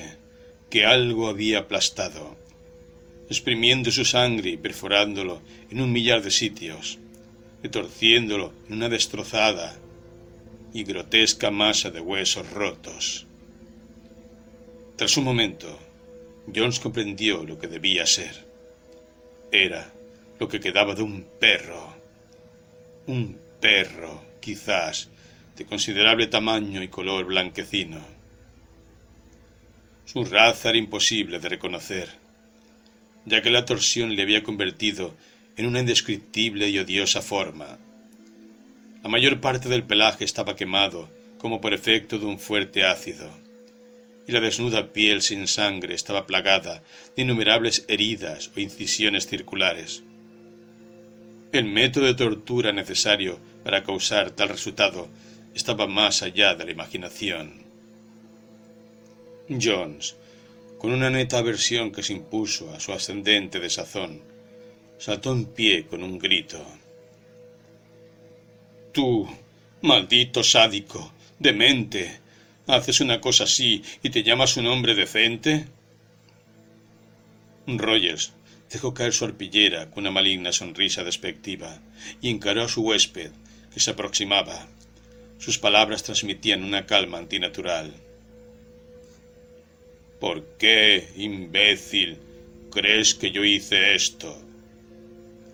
que 0.69 0.85
algo 0.85 1.27
había 1.27 1.57
aplastado, 1.61 2.37
exprimiendo 3.27 3.89
su 3.89 4.05
sangre 4.05 4.51
y 4.51 4.57
perforándolo 4.57 5.41
en 5.71 5.81
un 5.81 5.91
millar 5.91 6.21
de 6.21 6.29
sitios, 6.29 6.99
retorciéndolo 7.63 8.53
en 8.67 8.75
una 8.75 8.89
destrozada 8.89 9.75
y 10.71 10.83
grotesca 10.83 11.49
masa 11.49 11.89
de 11.89 11.99
huesos 11.99 12.47
rotos. 12.51 13.25
Tras 14.97 15.17
un 15.17 15.23
momento, 15.23 15.79
Jones 16.55 16.79
comprendió 16.79 17.43
lo 17.43 17.57
que 17.57 17.65
debía 17.65 18.05
ser. 18.05 18.45
Era 19.51 19.96
lo 20.39 20.47
que 20.47 20.59
quedaba 20.59 20.95
de 20.95 21.03
un 21.03 21.25
perro. 21.39 21.95
Un 23.07 23.37
perro, 23.59 24.23
quizás, 24.39 25.09
de 25.55 25.65
considerable 25.65 26.27
tamaño 26.27 26.83
y 26.83 26.87
color 26.87 27.25
blanquecino. 27.25 27.99
Su 30.05 30.23
raza 30.23 30.69
era 30.69 30.77
imposible 30.77 31.39
de 31.39 31.49
reconocer, 31.49 32.09
ya 33.25 33.41
que 33.41 33.49
la 33.49 33.65
torsión 33.65 34.15
le 34.15 34.21
había 34.21 34.43
convertido 34.43 35.15
en 35.57 35.65
una 35.65 35.79
indescriptible 35.79 36.69
y 36.69 36.79
odiosa 36.79 37.21
forma. 37.21 37.77
La 39.03 39.09
mayor 39.09 39.41
parte 39.41 39.67
del 39.67 39.83
pelaje 39.83 40.23
estaba 40.23 40.55
quemado 40.55 41.09
como 41.37 41.61
por 41.61 41.73
efecto 41.73 42.19
de 42.19 42.25
un 42.25 42.39
fuerte 42.39 42.83
ácido, 42.83 43.29
y 44.27 44.31
la 44.31 44.39
desnuda 44.39 44.91
piel 44.91 45.21
sin 45.21 45.47
sangre 45.47 45.93
estaba 45.93 46.25
plagada 46.25 46.83
de 47.15 47.23
innumerables 47.23 47.85
heridas 47.87 48.51
o 48.55 48.59
incisiones 48.59 49.27
circulares. 49.27 50.03
El 51.57 51.65
método 51.65 52.05
de 52.05 52.13
tortura 52.13 52.71
necesario 52.71 53.39
para 53.63 53.81
causar 53.81 54.29
tal 54.29 54.49
resultado 54.49 55.07
estaba 55.55 55.87
más 55.87 56.21
allá 56.21 56.53
de 56.53 56.65
la 56.65 56.71
imaginación. 56.71 57.63
Jones, 59.49 60.15
con 60.77 60.91
una 60.91 61.09
neta 61.09 61.39
aversión 61.39 61.91
que 61.91 62.03
se 62.03 62.13
impuso 62.13 62.71
a 62.71 62.79
su 62.79 62.93
ascendente 62.93 63.59
de 63.59 63.71
sazón, 63.71 64.21
saltó 64.99 65.31
en 65.31 65.45
pie 65.45 65.87
con 65.87 66.03
un 66.03 66.19
grito. 66.19 66.63
Tú, 68.91 69.27
maldito 69.81 70.43
sádico, 70.43 71.11
demente, 71.39 72.19
haces 72.67 73.01
una 73.01 73.19
cosa 73.19 73.45
así 73.45 73.81
y 74.03 74.11
te 74.11 74.21
llamas 74.21 74.57
un 74.57 74.67
hombre 74.67 74.93
decente. 74.93 75.65
Rogers 77.65 78.36
dejó 78.69 78.93
caer 78.93 79.13
su 79.13 79.25
arpillera 79.25 79.89
con 79.89 80.03
una 80.03 80.11
maligna 80.11 80.51
sonrisa 80.51 81.03
despectiva 81.03 81.79
y 82.21 82.29
encaró 82.29 82.63
a 82.63 82.69
su 82.69 82.81
huésped, 82.81 83.31
que 83.73 83.79
se 83.79 83.91
aproximaba. 83.91 84.67
Sus 85.39 85.57
palabras 85.57 86.03
transmitían 86.03 86.63
una 86.63 86.85
calma 86.85 87.19
antinatural. 87.19 87.93
¿Por 90.19 90.43
qué, 90.57 91.09
imbécil, 91.15 92.17
crees 92.71 93.13
que 93.13 93.31
yo 93.31 93.45
hice 93.45 93.93
esto? 93.93 94.41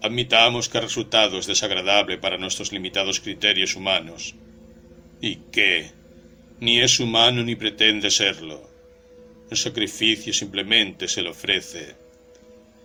Admitamos 0.01 0.69
que 0.69 0.77
el 0.77 0.85
resultado 0.85 1.37
es 1.37 1.47
desagradable 1.47 2.17
para 2.17 2.37
nuestros 2.37 2.71
limitados 2.71 3.19
criterios 3.19 3.75
humanos. 3.75 4.35
¿Y 5.21 5.35
qué? 5.51 5.91
Ni 6.59 6.79
es 6.81 6.99
humano 6.99 7.43
ni 7.43 7.55
pretende 7.55 8.09
serlo. 8.09 8.69
El 9.49 9.57
sacrificio 9.57 10.33
simplemente 10.33 11.07
se 11.07 11.21
le 11.21 11.29
ofrece. 11.29 12.02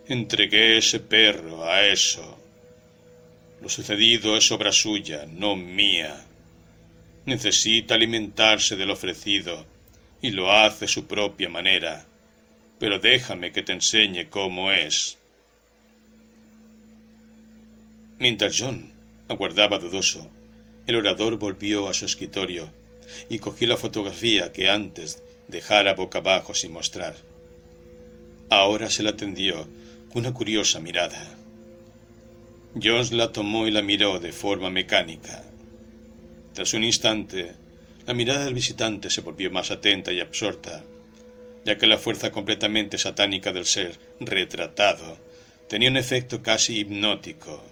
Entregué 0.08 0.78
ese 0.78 1.00
perro 1.00 1.64
a 1.68 1.84
eso. 1.84 2.38
Lo 3.60 3.68
sucedido 3.68 4.38
es 4.38 4.50
obra 4.50 4.72
suya, 4.72 5.26
no 5.26 5.54
mía. 5.54 6.24
Necesita 7.26 7.94
alimentarse 7.94 8.74
del 8.76 8.90
ofrecido 8.90 9.66
y 10.22 10.30
lo 10.30 10.50
hace 10.50 10.88
su 10.88 11.06
propia 11.06 11.50
manera. 11.50 12.06
Pero 12.78 12.98
déjame 12.98 13.52
que 13.52 13.62
te 13.62 13.74
enseñe 13.74 14.30
cómo 14.30 14.72
es. 14.72 15.18
Mientras 18.18 18.56
John 18.58 18.90
aguardaba 19.28 19.78
dudoso, 19.78 20.30
el 20.86 20.96
orador 20.96 21.36
volvió 21.36 21.86
a 21.86 21.92
su 21.92 22.06
escritorio 22.06 22.72
y 23.28 23.40
cogió 23.40 23.68
la 23.68 23.76
fotografía 23.76 24.52
que 24.52 24.70
antes 24.70 25.22
dejara 25.48 25.92
boca 25.92 26.20
abajo 26.20 26.54
sin 26.54 26.72
mostrar. 26.72 27.14
Ahora 28.48 28.88
se 28.88 29.02
la 29.02 29.14
tendió 29.14 29.68
una 30.14 30.32
curiosa 30.32 30.80
mirada. 30.80 31.22
Jones 32.80 33.12
la 33.12 33.30
tomó 33.30 33.66
y 33.66 33.70
la 33.70 33.82
miró 33.82 34.18
de 34.18 34.32
forma 34.32 34.70
mecánica. 34.70 35.44
Tras 36.54 36.72
un 36.74 36.84
instante, 36.84 37.52
la 38.06 38.14
mirada 38.14 38.44
del 38.44 38.54
visitante 38.54 39.10
se 39.10 39.20
volvió 39.20 39.50
más 39.50 39.70
atenta 39.70 40.12
y 40.12 40.20
absorta, 40.20 40.82
ya 41.64 41.76
que 41.76 41.86
la 41.86 41.98
fuerza 41.98 42.30
completamente 42.30 42.96
satánica 42.96 43.52
del 43.52 43.66
ser 43.66 43.98
retratado 44.20 45.18
tenía 45.68 45.90
un 45.90 45.98
efecto 45.98 46.42
casi 46.42 46.78
hipnótico. 46.78 47.62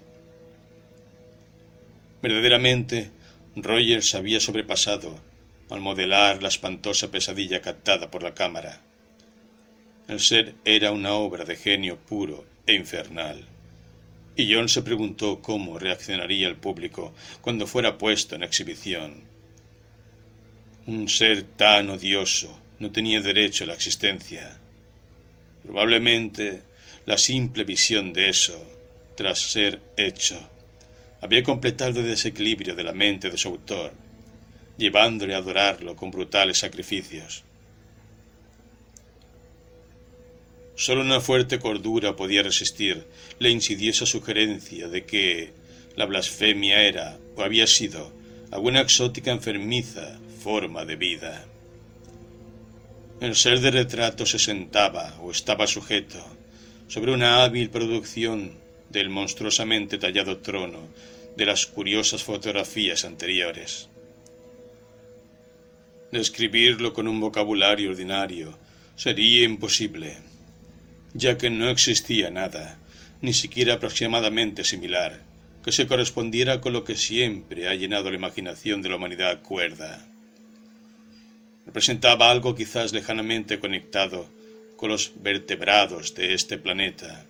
Verdaderamente, 2.20 3.10
Rogers 3.56 4.14
había 4.14 4.40
sobrepasado 4.40 5.18
al 5.70 5.80
modelar 5.80 6.42
la 6.42 6.48
espantosa 6.48 7.10
pesadilla 7.10 7.62
captada 7.62 8.10
por 8.10 8.22
la 8.22 8.34
cámara. 8.34 8.82
El 10.08 10.20
ser 10.20 10.54
era 10.64 10.92
una 10.92 11.14
obra 11.14 11.44
de 11.44 11.56
genio 11.56 11.96
puro 11.96 12.44
e 12.66 12.74
infernal. 12.74 13.44
Y 14.36 14.52
John 14.52 14.68
se 14.68 14.82
preguntó 14.82 15.40
cómo 15.40 15.78
reaccionaría 15.78 16.48
el 16.48 16.56
público 16.56 17.14
cuando 17.40 17.66
fuera 17.66 17.98
puesto 17.98 18.34
en 18.34 18.42
exhibición. 18.42 19.24
Un 20.86 21.08
ser 21.08 21.42
tan 21.42 21.90
odioso 21.90 22.58
no 22.78 22.92
tenía 22.92 23.20
derecho 23.20 23.64
a 23.64 23.68
la 23.68 23.74
existencia. 23.74 24.58
Probablemente 25.62 26.62
la 27.06 27.18
simple 27.18 27.64
visión 27.64 28.12
de 28.12 28.28
eso, 28.28 28.62
tras 29.16 29.40
ser 29.40 29.80
hecho, 29.96 30.38
había 31.20 31.42
completado 31.42 32.00
el 32.00 32.06
desequilibrio 32.06 32.74
de 32.74 32.84
la 32.84 32.92
mente 32.92 33.30
de 33.30 33.38
su 33.38 33.48
autor 33.48 33.92
llevándole 34.76 35.34
a 35.34 35.38
adorarlo 35.38 35.96
con 35.96 36.10
brutales 36.10 36.58
sacrificios. 36.58 37.44
Solo 40.76 41.00
una 41.00 41.22
fuerte 41.22 41.58
cordura 41.58 42.16
podía 42.16 42.42
resistir 42.42 43.06
la 43.38 43.48
insidiosa 43.48 44.04
sugerencia 44.04 44.88
de 44.88 45.06
que 45.06 45.52
la 45.96 46.04
blasfemia 46.04 46.82
era 46.82 47.18
o 47.34 47.42
había 47.42 47.66
sido 47.66 48.12
alguna 48.50 48.82
exótica 48.82 49.30
enfermiza 49.30 50.20
forma 50.44 50.84
de 50.84 50.96
vida. 50.96 51.46
El 53.20 53.34
ser 53.34 53.60
de 53.60 53.70
retrato 53.70 54.26
se 54.26 54.38
sentaba 54.38 55.18
o 55.22 55.30
estaba 55.30 55.66
sujeto 55.66 56.22
sobre 56.88 57.12
una 57.12 57.42
hábil 57.42 57.70
producción 57.70 58.58
del 58.90 59.08
monstruosamente 59.08 59.96
tallado 59.96 60.38
trono 60.38 60.88
de 61.36 61.46
las 61.46 61.66
curiosas 61.66 62.22
fotografías 62.22 63.06
anteriores. 63.06 63.88
Describirlo 66.12 66.92
con 66.92 67.08
un 67.08 67.18
vocabulario 67.18 67.90
ordinario 67.90 68.56
sería 68.94 69.44
imposible, 69.44 70.18
ya 71.16 71.38
que 71.38 71.50
no 71.50 71.68
existía 71.68 72.30
nada, 72.30 72.78
ni 73.20 73.32
siquiera 73.32 73.74
aproximadamente 73.74 74.64
similar, 74.64 75.22
que 75.64 75.72
se 75.72 75.86
correspondiera 75.86 76.60
con 76.60 76.72
lo 76.72 76.84
que 76.84 76.96
siempre 76.96 77.68
ha 77.68 77.74
llenado 77.74 78.10
la 78.10 78.16
imaginación 78.16 78.82
de 78.82 78.88
la 78.88 78.96
humanidad 78.96 79.42
cuerda. 79.42 80.06
Representaba 81.64 82.30
algo 82.30 82.54
quizás 82.54 82.92
lejanamente 82.92 83.58
conectado 83.58 84.28
con 84.76 84.90
los 84.90 85.12
vertebrados 85.16 86.14
de 86.14 86.34
este 86.34 86.58
planeta, 86.58 87.26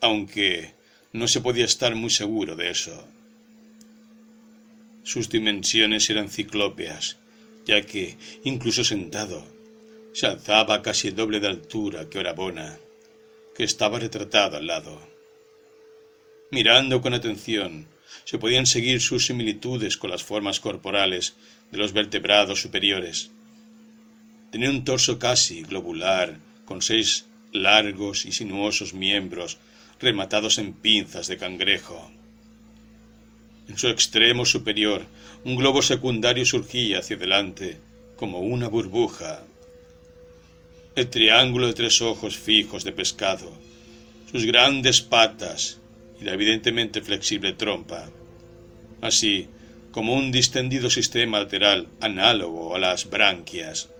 aunque 0.00 0.72
no 1.12 1.28
se 1.28 1.40
podía 1.40 1.64
estar 1.64 1.94
muy 1.94 2.10
seguro 2.10 2.56
de 2.56 2.70
eso. 2.70 3.06
Sus 5.04 5.28
dimensiones 5.28 6.08
eran 6.10 6.28
ciclópeas 6.28 7.18
ya 7.68 7.82
que, 7.82 8.16
incluso 8.44 8.82
sentado, 8.82 9.46
se 10.12 10.26
alzaba 10.26 10.82
casi 10.82 11.08
el 11.08 11.16
doble 11.16 11.40
de 11.40 11.48
altura 11.48 12.08
que 12.08 12.18
Orabona, 12.18 12.78
que 13.54 13.64
estaba 13.64 13.98
retratada 13.98 14.58
al 14.58 14.66
lado. 14.66 15.00
Mirando 16.50 17.00
con 17.00 17.14
atención, 17.14 17.86
se 18.24 18.38
podían 18.38 18.66
seguir 18.66 19.00
sus 19.00 19.26
similitudes 19.26 19.96
con 19.96 20.10
las 20.10 20.22
formas 20.22 20.60
corporales 20.60 21.36
de 21.70 21.78
los 21.78 21.92
vertebrados 21.92 22.60
superiores. 22.60 23.30
Tenía 24.50 24.70
un 24.70 24.84
torso 24.84 25.18
casi 25.18 25.62
globular, 25.62 26.38
con 26.64 26.82
seis 26.82 27.26
largos 27.52 28.26
y 28.26 28.32
sinuosos 28.32 28.94
miembros 28.94 29.58
rematados 30.00 30.58
en 30.58 30.72
pinzas 30.72 31.26
de 31.28 31.36
cangrejo. 31.36 32.10
En 33.68 33.76
su 33.76 33.88
extremo 33.88 34.46
superior, 34.46 35.04
un 35.44 35.56
globo 35.56 35.82
secundario 35.82 36.46
surgía 36.46 37.00
hacia 37.00 37.16
adelante, 37.16 37.78
como 38.16 38.40
una 38.40 38.68
burbuja. 38.68 39.42
El 40.98 41.10
triángulo 41.10 41.68
de 41.68 41.74
tres 41.74 42.02
ojos 42.02 42.36
fijos 42.36 42.82
de 42.82 42.90
pescado, 42.90 43.52
sus 44.32 44.44
grandes 44.44 45.00
patas 45.00 45.78
y 46.20 46.24
la 46.24 46.32
evidentemente 46.32 47.00
flexible 47.02 47.52
trompa, 47.52 48.10
así 49.00 49.46
como 49.92 50.14
un 50.14 50.32
distendido 50.32 50.90
sistema 50.90 51.38
lateral 51.38 51.86
análogo 52.00 52.74
a 52.74 52.80
las 52.80 53.08
branquias. 53.08 53.90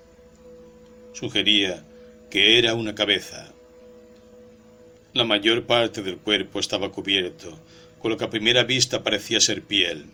Sugería 1.13 1.85
que 2.31 2.59
era 2.59 2.75
una 2.75 2.97
cabeza. 2.97 3.53
La 5.13 5.23
mayor 5.23 5.67
parte 5.67 6.03
del 6.03 6.17
cuerpo 6.17 6.59
estaba 6.59 6.91
cubierto 6.91 7.61
con 8.01 8.11
lo 8.11 8.17
que 8.17 8.25
a 8.25 8.31
primera 8.31 8.65
vista 8.65 9.05
parecía 9.05 9.39
ser 9.39 9.63
piel, 9.63 10.07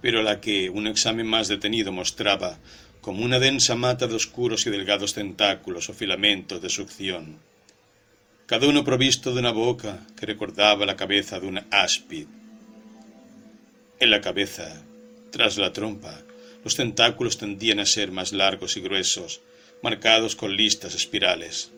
pero 0.00 0.22
la 0.22 0.40
que 0.40 0.70
un 0.70 0.86
examen 0.86 1.26
más 1.26 1.48
detenido 1.48 1.92
mostraba 1.92 2.58
como 3.00 3.24
una 3.24 3.38
densa 3.38 3.74
mata 3.74 4.06
de 4.06 4.14
oscuros 4.14 4.66
y 4.66 4.70
delgados 4.70 5.14
tentáculos 5.14 5.88
o 5.88 5.94
filamentos 5.94 6.60
de 6.60 6.68
succión, 6.68 7.38
cada 8.46 8.66
uno 8.66 8.84
provisto 8.84 9.32
de 9.32 9.40
una 9.40 9.52
boca 9.52 10.06
que 10.18 10.26
recordaba 10.26 10.84
la 10.84 10.96
cabeza 10.96 11.38
de 11.38 11.46
un 11.46 11.60
áspid. 11.70 12.26
En 14.00 14.10
la 14.10 14.20
cabeza, 14.20 14.82
tras 15.30 15.56
la 15.56 15.72
trompa, 15.72 16.20
los 16.64 16.74
tentáculos 16.74 17.38
tendían 17.38 17.78
a 17.78 17.86
ser 17.86 18.10
más 18.10 18.32
largos 18.32 18.76
y 18.76 18.80
gruesos, 18.80 19.40
marcados 19.82 20.36
con 20.36 20.56
listas 20.56 20.94
espirales, 20.94 21.70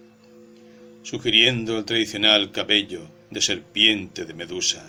sugiriendo 1.02 1.78
el 1.78 1.84
tradicional 1.84 2.50
cabello 2.50 3.08
de 3.30 3.40
serpiente 3.40 4.24
de 4.24 4.34
Medusa. 4.34 4.82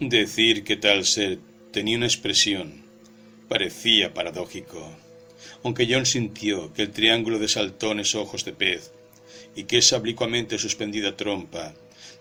Decir 0.00 0.64
que 0.64 0.76
tal 0.76 1.04
ser 1.04 1.40
tenía 1.72 1.96
una 1.96 2.06
expresión 2.06 2.87
parecía 3.48 4.14
paradójico, 4.14 4.96
aunque 5.62 5.86
John 5.90 6.06
sintió 6.06 6.72
que 6.72 6.82
el 6.82 6.90
triángulo 6.90 7.38
de 7.38 7.48
saltones 7.48 8.14
ojos 8.14 8.44
de 8.44 8.52
pez 8.52 8.92
y 9.56 9.64
que 9.64 9.78
esa 9.78 9.96
oblicuamente 9.96 10.58
suspendida 10.58 11.16
trompa 11.16 11.74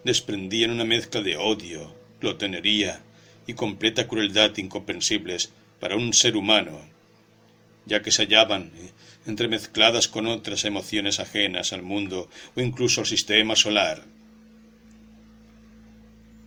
desprendían 0.04 0.72
una 0.72 0.86
mezcla 0.86 1.22
de 1.22 1.38
odio, 1.38 1.94
glotonería 2.22 3.02
y 3.46 3.54
completa 3.54 4.08
crueldad 4.08 4.56
incomprensibles 4.58 5.52
para 5.80 5.96
un 5.96 6.14
ser 6.14 6.36
humano, 6.36 6.80
ya 7.86 8.02
que 8.02 8.12
se 8.12 8.24
hallaban 8.24 8.72
entremezcladas 9.26 10.08
con 10.08 10.28
otras 10.28 10.64
emociones 10.66 11.20
ajenas 11.20 11.74
al 11.74 11.84
mundo 11.84 12.30
o 12.56 12.62
incluso 12.62 13.02
al 13.02 13.08
sistema 13.08 13.56
solar. 13.56 14.04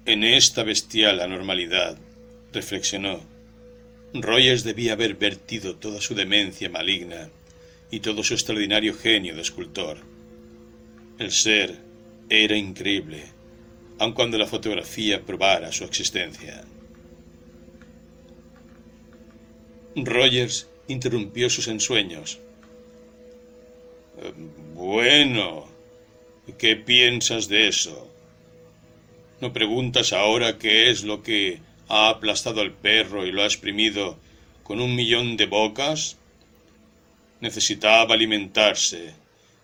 En 0.06 0.24
esta 0.24 0.62
bestial 0.62 1.20
anormalidad, 1.20 1.98
reflexionó, 2.52 3.20
Rogers 4.12 4.64
debía 4.64 4.94
haber 4.94 5.14
vertido 5.14 5.76
toda 5.76 6.00
su 6.00 6.14
demencia 6.14 6.68
maligna 6.68 7.30
y 7.90 8.00
todo 8.00 8.24
su 8.24 8.34
extraordinario 8.34 8.94
genio 8.94 9.34
de 9.36 9.42
escultor. 9.42 9.98
El 11.18 11.30
ser 11.30 11.78
era 12.28 12.56
increíble, 12.56 13.24
aun 13.98 14.12
cuando 14.12 14.36
la 14.38 14.46
fotografía 14.46 15.22
probara 15.22 15.70
su 15.70 15.84
existencia. 15.84 16.64
Rogers 19.94 20.68
interrumpió 20.88 21.50
sus 21.50 21.68
ensueños. 21.68 22.40
Bueno, 24.74 25.68
¿qué 26.58 26.76
piensas 26.76 27.48
de 27.48 27.68
eso? 27.68 28.08
¿No 29.40 29.52
preguntas 29.52 30.12
ahora 30.12 30.58
qué 30.58 30.90
es 30.90 31.04
lo 31.04 31.22
que 31.22 31.60
ha 31.90 32.08
aplastado 32.08 32.62
al 32.62 32.72
perro 32.72 33.26
y 33.26 33.32
lo 33.32 33.42
ha 33.42 33.46
exprimido 33.46 34.18
con 34.62 34.80
un 34.80 34.94
millón 34.94 35.36
de 35.36 35.46
bocas? 35.46 36.16
necesitaba 37.40 38.14
alimentarse 38.14 39.14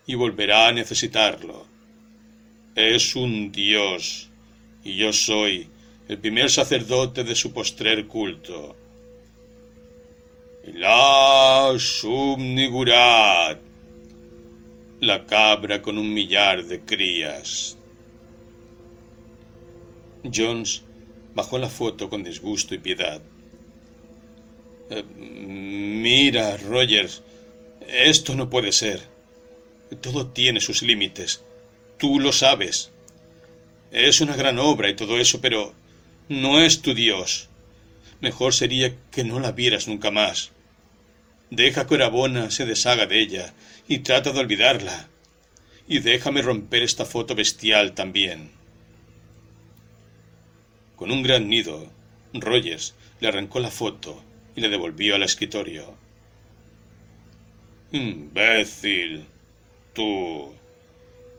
y 0.05 0.15
volverá 0.15 0.67
a 0.67 0.71
necesitarlo. 0.71 1.65
Es 2.75 3.15
un 3.15 3.51
dios 3.51 4.29
y 4.83 4.95
yo 4.95 5.13
soy 5.13 5.69
el 6.07 6.17
primer 6.17 6.49
sacerdote 6.49 7.23
de 7.23 7.35
su 7.35 7.53
postrer 7.53 8.07
culto. 8.07 8.75
La 10.73 11.73
subnigurat, 11.77 13.59
la 14.99 15.25
cabra 15.25 15.81
con 15.81 15.97
un 15.97 16.13
millar 16.13 16.63
de 16.65 16.81
crías. 16.81 17.77
Jones 20.33 20.83
bajó 21.37 21.59
la 21.59 21.69
foto 21.69 22.09
con 22.09 22.23
disgusto 22.23 22.73
y 22.73 22.79
piedad. 22.79 23.21
Eh, 24.89 25.03
mira, 25.03 26.57
Rogers, 26.57 27.21
esto 27.87 28.33
no 28.35 28.49
puede 28.49 28.71
ser. 28.71 29.01
Todo 30.01 30.31
tiene 30.31 30.59
sus 30.59 30.81
límites. 30.81 31.43
Tú 31.99 32.19
lo 32.19 32.31
sabes. 32.33 32.91
Es 33.91 34.19
una 34.19 34.35
gran 34.35 34.57
obra 34.57 34.89
y 34.89 34.95
todo 34.95 35.19
eso, 35.19 35.39
pero 35.39 35.73
no 36.27 36.59
es 36.59 36.81
tu 36.81 36.95
Dios. 36.95 37.49
Mejor 38.19 38.55
sería 38.55 38.95
que 39.11 39.23
no 39.23 39.39
la 39.39 39.51
vieras 39.51 39.87
nunca 39.87 40.09
más. 40.09 40.51
Deja 41.51 41.85
que 41.85 41.93
Orabona 41.93 42.49
se 42.49 42.65
deshaga 42.65 43.05
de 43.05 43.21
ella 43.21 43.53
y 43.87 43.99
trata 43.99 44.31
de 44.31 44.39
olvidarla. 44.39 45.07
Y 45.87 45.99
déjame 45.99 46.41
romper 46.41 46.81
esta 46.81 47.05
foto 47.05 47.35
bestial 47.35 47.93
también. 47.93 48.56
Con 50.97 51.11
un 51.11 51.21
gran 51.21 51.47
nido, 51.47 51.87
Rogers 52.33 52.95
le 53.19 53.27
arrancó 53.27 53.59
la 53.59 53.69
foto 53.69 54.23
y 54.55 54.61
le 54.61 54.69
devolvió 54.69 55.15
al 55.15 55.23
escritorio. 55.23 55.95
Imbécil. 57.91 59.25
Tú. 59.93 60.53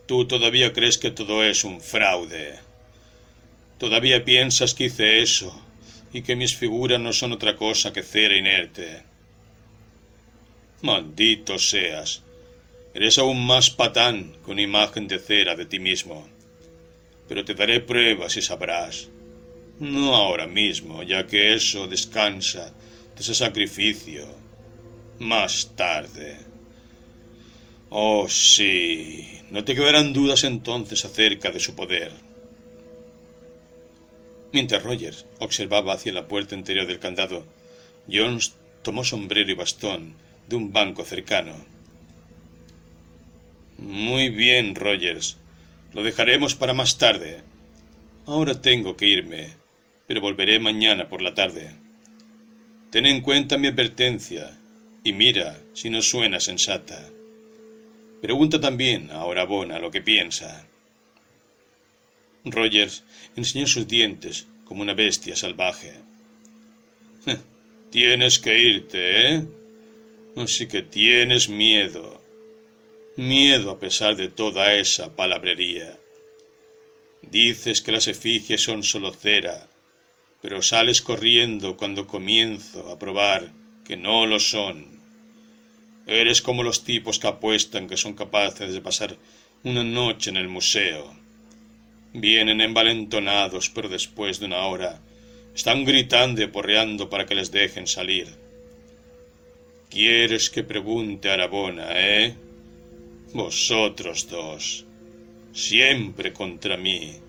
Tú 0.07 0.27
todavía 0.27 0.73
crees 0.73 0.97
que 0.97 1.11
todo 1.11 1.45
es 1.45 1.65
un 1.65 1.81
fraude. 1.81 2.55
Todavía 3.79 4.25
piensas 4.25 4.75
que 4.75 4.85
hice 4.85 5.23
eso 5.23 5.61
y 6.13 6.23
que 6.23 6.37
mis 6.37 6.55
figuras 6.57 7.01
no 7.01 7.13
son 7.13 7.33
otra 7.33 7.57
cosa 7.57 7.93
que 7.93 8.03
cera 8.03 8.37
inerte. 8.37 9.03
Maldito 10.83 11.59
seas. 11.59 12.23
Eres 12.95 13.19
aún 13.19 13.45
más 13.45 13.71
patán 13.71 14.37
con 14.43 14.61
imagen 14.61 15.09
de 15.09 15.19
cera 15.19 15.57
de 15.57 15.67
ti 15.67 15.81
mismo. 15.81 16.29
Pero 17.29 17.45
te 17.45 17.55
daré 17.55 17.81
pruebas 17.81 18.37
y 18.37 18.43
sabrás. 18.43 19.09
No 19.81 20.17
ahora 20.17 20.47
mismo, 20.47 21.03
ya 21.05 21.27
que 21.27 21.55
eso 21.55 21.87
descansa 21.87 22.73
de 23.15 23.21
ese 23.21 23.35
sacrificio. 23.35 24.27
Más 25.21 25.73
tarde. 25.77 26.37
Oh, 27.91 28.29
sí. 28.29 29.41
No 29.51 29.65
te 29.65 29.75
quedarán 29.75 30.13
dudas 30.13 30.45
entonces 30.45 31.05
acerca 31.05 31.51
de 31.51 31.61
su 31.61 31.75
poder. 31.75 32.13
Mientras 34.53 34.83
Rogers 34.83 35.27
observaba 35.39 35.95
hacia 35.95 36.13
la 36.13 36.27
puerta 36.27 36.55
interior 36.55 36.87
del 36.87 36.99
candado, 36.99 37.45
Jones 38.11 38.55
tomó 38.83 39.05
sombrero 39.05 39.51
y 39.51 39.55
bastón 39.55 40.15
de 40.49 40.57
un 40.57 40.73
banco 40.73 41.05
cercano. 41.05 41.55
Muy 43.79 44.31
bien, 44.31 44.75
Rogers. 44.75 45.37
Lo 45.93 46.03
dejaremos 46.03 46.55
para 46.55 46.75
más 46.75 46.99
tarde. 46.99 47.43
Ahora 48.27 48.61
tengo 48.61 48.97
que 48.97 49.07
irme, 49.07 49.58
pero 50.09 50.23
volveré 50.23 50.59
mañana 50.59 51.09
por 51.09 51.21
la 51.23 51.35
tarde. 51.35 51.71
Ten 52.91 53.05
en 53.05 53.21
cuenta 53.21 53.59
mi 53.59 53.69
advertencia 53.69 54.59
y 55.05 55.13
mira 55.13 55.61
si 55.75 55.91
no 55.91 56.01
suena 56.01 56.41
sensata. 56.41 57.09
Pregunta 58.23 58.59
también 58.59 59.11
a 59.11 59.27
Orabona 59.27 59.79
lo 59.79 59.91
que 59.91 60.01
piensa. 60.01 60.67
Rogers 62.45 63.05
enseñó 63.37 63.67
sus 63.67 63.87
dientes 63.87 64.49
como 64.65 64.81
una 64.81 64.95
bestia 64.95 65.37
salvaje. 65.37 65.93
Tienes 67.91 68.39
que 68.39 68.59
irte, 68.59 69.35
¿eh? 69.35 69.47
Así 70.37 70.67
que 70.69 70.83
tienes 70.83 71.49
miedo. 71.49 72.23
Miedo 73.17 73.73
a 73.73 73.81
pesar 73.81 74.15
de 74.17 74.29
toda 74.29 74.75
esa 74.75 75.17
palabrería. 75.17 75.99
Dices 77.23 77.81
que 77.83 77.93
las 77.93 78.07
efigies 78.07 78.63
son 78.63 78.85
solo 78.85 79.13
cera, 79.13 79.69
pero 80.41 80.63
sales 80.63 81.03
corriendo 81.03 81.77
cuando 81.77 82.07
comienzo 82.07 82.91
a 82.91 82.99
probar 82.99 83.51
que 83.85 83.97
no 83.97 84.27
lo 84.27 84.39
son. 84.39 84.87
Eres 86.07 86.41
como 86.41 86.63
los 86.63 86.85
tipos 86.85 87.19
que 87.19 87.29
apuestan 87.29 87.89
que 87.89 87.97
son 87.97 88.15
capaces 88.15 88.73
de 88.73 88.81
pasar 88.81 89.17
una 89.65 89.85
noche 89.85 90.31
en 90.31 90.37
el 90.37 90.49
museo. 90.49 91.15
Vienen 92.13 92.61
envalentonados, 92.61 93.69
pero 93.69 93.89
después 93.89 94.39
de 94.39 94.47
una 94.47 94.67
hora 94.67 95.01
están 95.55 95.85
gritando 95.85 96.43
y 96.43 96.47
porreando 96.47 97.11
para 97.11 97.27
que 97.27 97.35
les 97.35 97.51
dejen 97.51 97.87
salir. 97.87 98.29
¿Quieres 99.91 100.51
que 100.51 100.63
pregunte 100.63 101.31
a 101.31 101.35
Arabona, 101.35 101.89
eh? 101.95 102.35
Vosotros 103.33 104.29
dos, 104.29 104.85
siempre 105.53 106.33
contra 106.33 106.77
mí. 106.77 107.28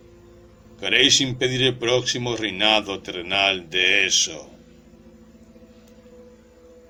Queréis 0.80 1.20
impedir 1.20 1.62
el 1.64 1.76
próximo 1.76 2.38
reinado 2.38 3.02
terrenal 3.02 3.70
de 3.70 4.06
eso. 4.06 4.50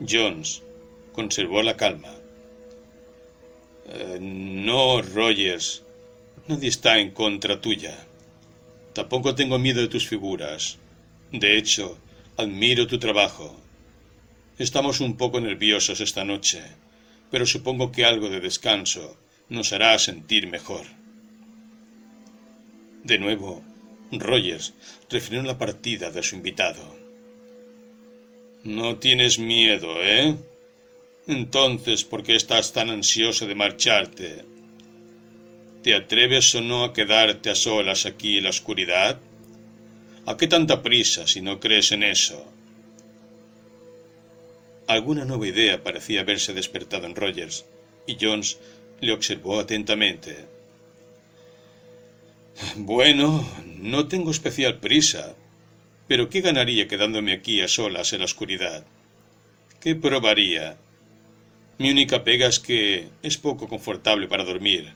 Jones 0.08 0.62
conservó 1.12 1.64
la 1.64 1.76
calma. 1.76 2.14
Eh, 3.88 4.20
no, 4.22 5.02
Rogers. 5.02 5.84
Nadie 6.48 6.70
está 6.70 7.00
en 7.00 7.12
contra 7.12 7.60
tuya. 7.60 7.98
Tampoco 8.94 9.34
tengo 9.34 9.58
miedo 9.58 9.82
de 9.82 9.88
tus 9.88 10.08
figuras. 10.08 10.78
De 11.32 11.58
hecho, 11.58 11.98
admiro 12.38 12.86
tu 12.86 13.00
trabajo. 13.00 13.60
Estamos 14.60 15.00
un 15.00 15.18
poco 15.18 15.40
nerviosos 15.42 16.00
esta 16.00 16.24
noche, 16.24 16.62
pero 17.32 17.46
supongo 17.48 17.92
que 17.92 18.06
algo 18.06 18.30
de 18.30 18.40
descanso 18.40 19.18
nos 19.50 19.74
hará 19.74 19.98
sentir 19.98 20.48
mejor. 20.48 20.86
De 23.04 23.18
nuevo, 23.18 23.64
Rogers 24.12 24.74
refirió 25.10 25.44
la 25.44 25.58
partida 25.58 26.10
de 26.10 26.24
su 26.24 26.36
invitado. 26.36 26.96
No 28.64 28.98
tienes 28.98 29.40
miedo, 29.40 30.02
¿eh? 30.02 30.36
Entonces, 31.28 32.04
¿por 32.04 32.24
qué 32.24 32.36
estás 32.36 32.74
tan 32.74 32.90
ansioso 32.90 33.46
de 33.46 33.56
marcharte? 33.56 34.46
¿Te 35.84 35.96
atreves 35.96 36.54
o 36.56 36.62
no 36.62 36.84
a 36.84 36.94
quedarte 36.94 37.52
a 37.52 37.56
solas 37.56 38.06
aquí 38.06 38.38
en 38.38 38.46
la 38.46 38.50
oscuridad? 38.50 39.20
¿A 40.26 40.36
qué 40.36 40.48
tanta 40.48 40.82
prisa 40.82 41.28
si 41.28 41.42
no 41.42 41.60
crees 41.60 41.92
en 41.92 42.04
eso? 42.04 42.44
Alguna 44.88 45.24
nueva 45.24 45.48
idea 45.48 45.84
parecía 45.84 46.22
haberse 46.22 46.54
despertado 46.54 47.06
en 47.06 47.16
Rogers, 47.16 47.64
y 48.08 48.18
Jones 48.20 48.58
le 49.02 49.14
observó 49.14 49.60
atentamente. 49.60 50.49
Bueno, 52.76 53.48
no 53.78 54.08
tengo 54.08 54.32
especial 54.32 54.80
prisa, 54.80 55.36
pero 56.10 56.30
¿qué 56.30 56.42
ganaría 56.42 56.90
quedándome 56.90 57.32
aquí 57.32 57.62
a 57.62 57.70
solas 57.70 58.12
en 58.12 58.20
la 58.20 58.26
oscuridad? 58.26 58.86
¿Qué 59.80 59.96
probaría? 59.96 60.78
Mi 61.78 61.90
única 61.90 62.26
pega 62.26 62.48
es 62.48 62.60
que 62.60 63.08
es 63.24 63.38
poco 63.38 63.70
confortable 63.70 64.28
para 64.28 64.44
dormir. 64.44 64.94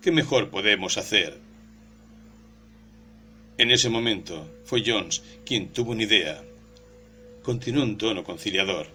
¿Qué 0.00 0.10
mejor 0.12 0.48
podemos 0.48 0.96
hacer? 0.96 1.38
En 3.58 3.70
ese 3.70 3.90
momento 3.90 4.48
fue 4.64 4.82
Jones 4.86 5.22
quien 5.44 5.68
tuvo 5.68 5.92
una 5.92 6.04
idea. 6.04 6.42
Continuó 7.42 7.84
en 7.84 7.98
tono 7.98 8.24
conciliador. 8.24 8.86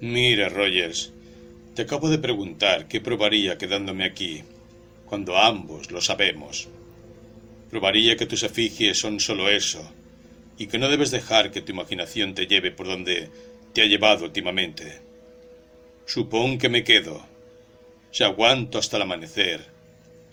Mira, 0.00 0.48
Rogers, 0.48 1.12
te 1.74 1.82
acabo 1.82 2.08
de 2.08 2.18
preguntar 2.18 2.88
qué 2.88 3.02
probaría 3.02 3.58
quedándome 3.58 4.04
aquí, 4.04 4.42
cuando 5.14 5.38
ambos 5.38 5.92
lo 5.92 6.00
sabemos. 6.00 6.66
Probaría 7.70 8.16
que 8.16 8.26
tus 8.26 8.42
efigies 8.42 8.98
son 8.98 9.20
solo 9.20 9.48
eso, 9.48 9.88
y 10.58 10.66
que 10.66 10.76
no 10.76 10.88
debes 10.88 11.12
dejar 11.12 11.52
que 11.52 11.60
tu 11.60 11.70
imaginación 11.70 12.34
te 12.34 12.48
lleve 12.48 12.72
por 12.72 12.88
donde 12.88 13.30
te 13.72 13.82
ha 13.82 13.84
llevado 13.84 14.24
últimamente. 14.24 15.02
Supón 16.04 16.58
que 16.58 16.68
me 16.68 16.82
quedo. 16.82 17.24
Si 18.10 18.24
aguanto 18.24 18.76
hasta 18.76 18.96
el 18.96 19.04
amanecer, 19.04 19.64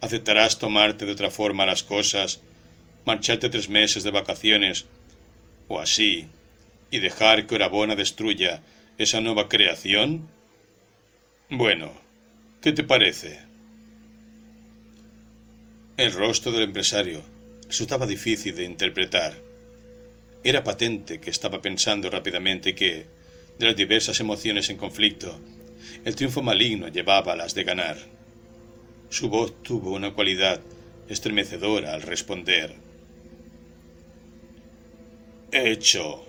¿aceptarás 0.01 0.57
tomarte 0.57 1.05
de 1.05 1.11
otra 1.11 1.29
forma 1.29 1.67
las 1.67 1.83
cosas, 1.83 2.41
marcharte 3.05 3.49
tres 3.49 3.69
meses 3.69 4.01
de 4.01 4.09
vacaciones, 4.09 4.87
o 5.67 5.79
así, 5.79 6.25
y 6.89 6.97
dejar 6.97 7.45
que 7.45 7.53
Orabona 7.53 7.95
destruya 7.95 8.63
esa 8.97 9.21
nueva 9.21 9.47
creación? 9.47 10.27
Bueno, 11.51 11.93
¿qué 12.63 12.71
te 12.71 12.83
parece? 12.83 13.50
El 16.01 16.13
rostro 16.13 16.51
del 16.51 16.63
empresario 16.63 17.21
resultaba 17.67 18.07
difícil 18.07 18.55
de 18.55 18.63
interpretar. 18.63 19.35
Era 20.43 20.63
patente 20.63 21.19
que 21.21 21.29
estaba 21.29 21.61
pensando 21.61 22.09
rápidamente 22.09 22.73
que, 22.73 23.05
de 23.59 23.65
las 23.67 23.75
diversas 23.75 24.19
emociones 24.19 24.71
en 24.71 24.77
conflicto, 24.77 25.39
el 26.03 26.15
triunfo 26.15 26.41
maligno 26.41 26.87
llevaba 26.87 27.35
las 27.35 27.53
de 27.53 27.65
ganar. 27.65 27.97
Su 29.11 29.29
voz 29.29 29.61
tuvo 29.61 29.91
una 29.91 30.11
cualidad 30.15 30.59
estremecedora 31.07 31.93
al 31.93 32.01
responder. 32.01 32.73
Hecho. 35.51 36.25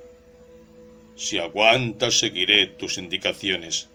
Si 1.16 1.38
aguantas 1.38 2.18
seguiré 2.18 2.66
tus 2.66 2.98
indicaciones, 2.98 3.88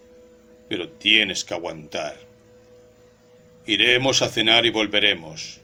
pero 0.68 0.88
tienes 0.88 1.44
que 1.44 1.54
aguantar. 1.54 2.16
Iremos 3.64 4.22
a 4.22 4.28
cenar 4.28 4.66
y 4.66 4.70
volveremos. 4.70 5.57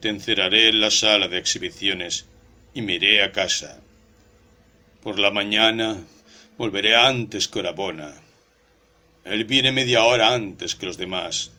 Te 0.00 0.08
encerraré 0.08 0.68
en 0.68 0.80
la 0.80 0.90
sala 0.90 1.28
de 1.28 1.38
exhibiciones 1.38 2.26
y 2.74 2.82
me 2.82 2.94
iré 2.94 3.22
a 3.22 3.32
casa. 3.32 3.80
Por 5.02 5.18
la 5.18 5.30
mañana 5.30 5.98
volveré 6.56 6.96
antes 6.96 7.48
que 7.48 7.58
Orabona. 7.58 8.14
Él 9.24 9.44
viene 9.44 9.72
media 9.72 10.04
hora 10.04 10.34
antes 10.34 10.74
que 10.74 10.86
los 10.86 10.96
demás 10.96 11.52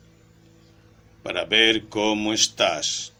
para 1.22 1.44
ver 1.44 1.88
cómo 1.88 2.32
estás. 2.32 3.12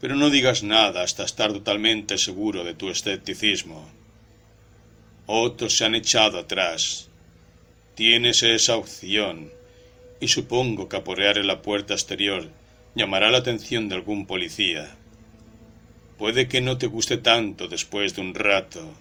Pero 0.00 0.16
no 0.16 0.30
digas 0.30 0.62
nada 0.62 1.02
hasta 1.02 1.24
estar 1.24 1.52
totalmente 1.52 2.18
seguro 2.18 2.64
de 2.64 2.74
tu 2.74 2.88
escepticismo. 2.90 3.88
Otros 5.26 5.76
se 5.76 5.84
han 5.84 5.94
echado 5.94 6.38
atrás. 6.38 7.08
Tienes 7.94 8.42
esa 8.42 8.76
opción, 8.76 9.52
y 10.20 10.28
supongo 10.28 10.88
que 10.88 10.96
aporrear 10.96 11.36
la 11.44 11.62
puerta 11.62 11.94
exterior 11.94 12.48
llamará 12.94 13.30
la 13.30 13.38
atención 13.38 13.88
de 13.88 13.94
algún 13.94 14.26
policía. 14.26 14.96
Puede 16.18 16.48
que 16.48 16.60
no 16.60 16.78
te 16.78 16.86
guste 16.86 17.16
tanto 17.16 17.68
después 17.68 18.14
de 18.14 18.22
un 18.22 18.34
rato. 18.34 18.92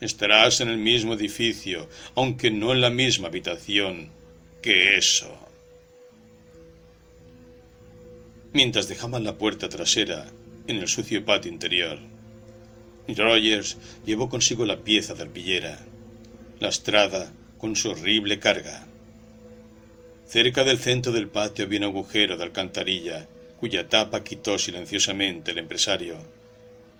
Estarás 0.00 0.60
en 0.60 0.68
el 0.68 0.78
mismo 0.78 1.14
edificio, 1.14 1.88
aunque 2.14 2.50
no 2.50 2.72
en 2.72 2.80
la 2.80 2.90
misma 2.90 3.28
habitación, 3.28 4.10
que 4.62 4.96
eso. 4.96 5.34
Mientras 8.52 8.88
dejaban 8.88 9.24
la 9.24 9.36
puerta 9.36 9.68
trasera 9.68 10.26
en 10.66 10.76
el 10.76 10.88
sucio 10.88 11.24
patio 11.24 11.50
interior, 11.50 11.98
Rogers 13.08 13.76
llevó 14.04 14.28
consigo 14.28 14.64
la 14.64 14.78
pieza 14.80 15.14
de 15.14 15.22
arpillera, 15.22 15.78
lastrada 16.58 17.32
con 17.58 17.76
su 17.76 17.90
horrible 17.90 18.38
carga. 18.38 18.86
Cerca 20.28 20.64
del 20.64 20.78
centro 20.78 21.12
del 21.12 21.28
patio 21.28 21.64
había 21.64 21.78
un 21.78 21.84
agujero 21.84 22.36
de 22.36 22.42
alcantarilla, 22.42 23.28
cuya 23.60 23.88
tapa 23.88 24.24
quitó 24.24 24.58
silenciosamente 24.58 25.52
el 25.52 25.58
empresario, 25.58 26.18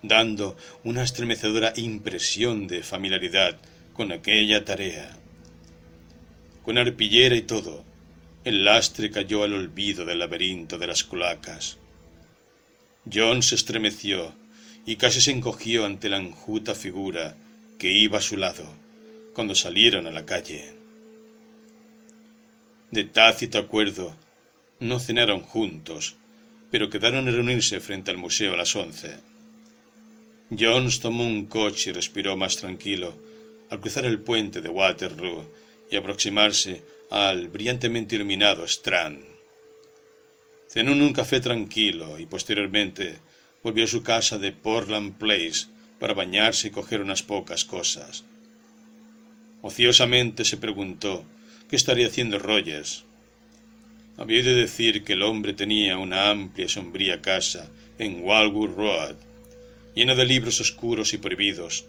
dando 0.01 0.55
una 0.85 1.03
estremecedora 1.03 1.73
impresión 1.75 2.67
de 2.67 2.83
familiaridad 2.83 3.57
con 3.93 4.13
aquella 4.13 4.63
tarea. 4.63 5.17
Con 6.63 6.77
arpillera 6.77 7.35
y 7.35 7.41
todo, 7.41 7.83
el 8.45 8.63
lastre 8.63 9.11
cayó 9.11 9.43
al 9.43 9.53
olvido 9.53 10.05
del 10.05 10.19
laberinto 10.19 10.77
de 10.77 10.87
las 10.87 11.03
cloacas. 11.03 11.77
John 13.11 13.43
se 13.43 13.55
estremeció 13.55 14.33
y 14.85 14.95
casi 14.95 15.19
se 15.19 15.31
encogió 15.31 15.85
ante 15.85 16.07
la 16.07 16.17
enjuta 16.17 16.75
figura 16.75 17.35
que 17.77 17.91
iba 17.91 18.19
a 18.19 18.21
su 18.21 18.37
lado 18.37 18.65
cuando 19.33 19.53
salieron 19.53 20.07
a 20.07 20.11
la 20.11 20.25
calle. 20.25 20.76
De 22.91 23.03
tácito 23.03 23.57
acuerdo, 23.57 24.15
no 24.79 24.99
cenaron 24.99 25.41
juntos, 25.41 26.15
pero 26.71 26.89
quedaron 26.89 27.27
a 27.27 27.31
reunirse 27.31 27.79
frente 27.79 28.11
al 28.11 28.17
museo 28.17 28.53
a 28.53 28.57
las 28.57 28.75
once. 28.75 29.15
Jones 30.57 31.01
tomó 31.01 31.25
un 31.25 31.47
coche 31.47 31.89
y 31.89 31.93
respiró 31.93 32.37
más 32.37 32.55
tranquilo 32.55 33.13
al 33.69 33.81
cruzar 33.81 34.05
el 34.05 34.19
puente 34.19 34.61
de 34.61 34.69
Waterloo 34.69 35.51
y 35.91 35.97
aproximarse 35.97 36.81
al 37.09 37.49
brillantemente 37.49 38.15
iluminado 38.15 38.63
Strand. 38.65 39.23
Cenó 40.69 40.93
en 40.93 41.01
un 41.01 41.13
café 41.13 41.41
tranquilo 41.41 42.17
y 42.17 42.25
posteriormente 42.25 43.17
volvió 43.63 43.83
a 43.83 43.87
su 43.87 44.03
casa 44.03 44.37
de 44.37 44.53
Portland 44.53 45.17
Place 45.17 45.67
para 45.99 46.13
bañarse 46.13 46.69
y 46.69 46.71
coger 46.71 47.01
unas 47.01 47.23
pocas 47.23 47.65
cosas. 47.65 48.23
Ociosamente 49.61 50.45
se 50.45 50.55
preguntó 50.55 51.25
qué 51.69 51.75
estaría 51.75 52.07
haciendo 52.07 52.39
Rogers. 52.39 53.03
Había 54.17 54.43
de 54.43 54.55
decir 54.55 55.03
que 55.03 55.13
el 55.13 55.23
hombre 55.23 55.53
tenía 55.53 55.97
una 55.97 56.29
amplia 56.29 56.65
y 56.65 56.69
sombría 56.69 57.21
casa 57.21 57.69
en 57.99 58.23
Wildwood 58.23 58.75
Road, 58.75 59.15
llena 59.93 60.15
de 60.15 60.25
libros 60.25 60.59
oscuros 60.59 61.13
y 61.13 61.17
prohibidos, 61.17 61.85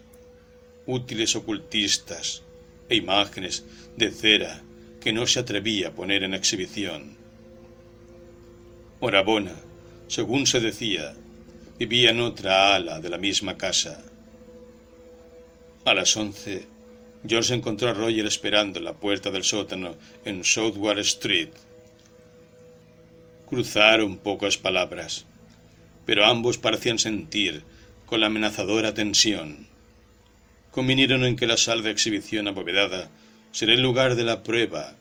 útiles 0.85 1.35
ocultistas 1.35 2.43
e 2.87 2.95
imágenes 2.95 3.65
de 3.95 4.11
cera 4.11 4.61
que 4.99 5.13
no 5.13 5.25
se 5.27 5.39
atrevía 5.39 5.89
a 5.89 5.91
poner 5.91 6.23
en 6.23 6.33
exhibición. 6.33 7.17
Orabona, 8.99 9.55
según 10.07 10.45
se 10.45 10.59
decía, 10.59 11.15
vivía 11.77 12.09
en 12.09 12.19
otra 12.19 12.75
ala 12.75 12.99
de 12.99 13.09
la 13.09 13.17
misma 13.17 13.57
casa. 13.57 14.03
A 15.85 15.93
las 15.93 16.17
once, 16.17 16.67
George 17.27 17.53
encontró 17.53 17.89
a 17.89 17.93
Roger 17.93 18.25
esperando 18.25 18.79
en 18.79 18.85
la 18.85 18.93
puerta 18.93 19.29
del 19.29 19.43
sótano 19.43 19.95
en 20.23 20.43
Southwark 20.43 20.99
Street. 20.99 21.49
Cruzaron 23.47 24.17
pocas 24.17 24.57
palabras, 24.57 25.25
pero 26.05 26.25
ambos 26.25 26.57
parecían 26.57 26.99
sentir 26.99 27.63
con 28.05 28.21
la 28.21 28.27
amenazadora 28.27 28.93
tensión. 28.93 29.67
Convinieron 30.71 31.25
en 31.25 31.35
que 31.35 31.47
la 31.47 31.57
sala 31.57 31.81
de 31.81 31.91
exhibición 31.91 32.47
abovedada 32.47 33.09
será 33.51 33.73
el 33.73 33.81
lugar 33.81 34.15
de 34.15 34.23
la 34.23 34.43
prueba, 34.43 34.95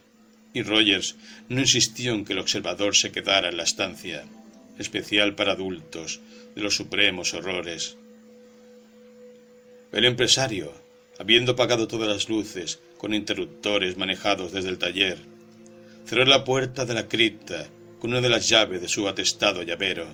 y 0.54 0.62
Rogers 0.62 1.16
no 1.48 1.60
insistió 1.60 2.14
en 2.14 2.24
que 2.24 2.32
el 2.32 2.38
observador 2.38 2.96
se 2.96 3.12
quedara 3.12 3.50
en 3.50 3.58
la 3.58 3.62
estancia, 3.62 4.24
especial 4.78 5.34
para 5.34 5.52
adultos, 5.52 6.20
de 6.54 6.62
los 6.62 6.74
supremos 6.74 7.34
horrores. 7.34 7.96
El 9.92 10.04
empresario, 10.04 10.72
habiendo 11.18 11.52
apagado 11.52 11.88
todas 11.88 12.08
las 12.08 12.28
luces 12.28 12.80
con 12.96 13.14
interruptores 13.14 13.96
manejados 13.96 14.52
desde 14.52 14.70
el 14.70 14.78
taller, 14.78 15.18
cerró 16.06 16.24
la 16.24 16.44
puerta 16.44 16.84
de 16.84 16.94
la 16.94 17.08
cripta 17.08 17.68
con 17.98 18.10
una 18.10 18.20
de 18.20 18.28
las 18.28 18.48
llaves 18.48 18.80
de 18.80 18.88
su 18.88 19.08
atestado 19.08 19.62
llavero. 19.62 20.06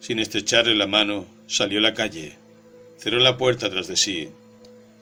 Sin 0.00 0.18
estrecharle 0.18 0.74
la 0.74 0.86
mano, 0.86 1.26
salió 1.46 1.78
a 1.78 1.82
la 1.82 1.94
calle, 1.94 2.36
cerró 2.98 3.18
la 3.18 3.36
puerta 3.36 3.70
tras 3.70 3.86
de 3.86 3.96
sí 3.96 4.28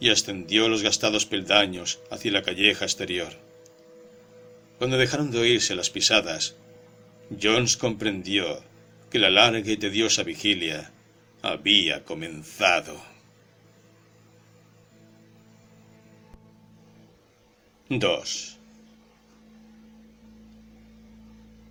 y 0.01 0.11
ascendió 0.11 0.69
los 0.69 0.83
gastados 0.83 1.27
peldaños 1.27 2.01
hacia 2.11 2.33
la 2.33 2.43
calleja 2.43 2.85
exterior. 2.85 3.33
Cuando 4.79 4.99
dejaron 4.99 5.31
de 5.31 5.39
oírse 5.39 5.75
las 5.75 5.91
pisadas, 5.91 6.57
Jones 7.41 7.77
comprendió 7.77 8.63
que 9.11 9.19
la 9.19 9.31
larga 9.31 9.71
y 9.71 9.77
tediosa 9.77 10.25
vigilia 10.25 10.93
había 11.43 12.05
comenzado. 12.05 13.14
2. 17.99 18.59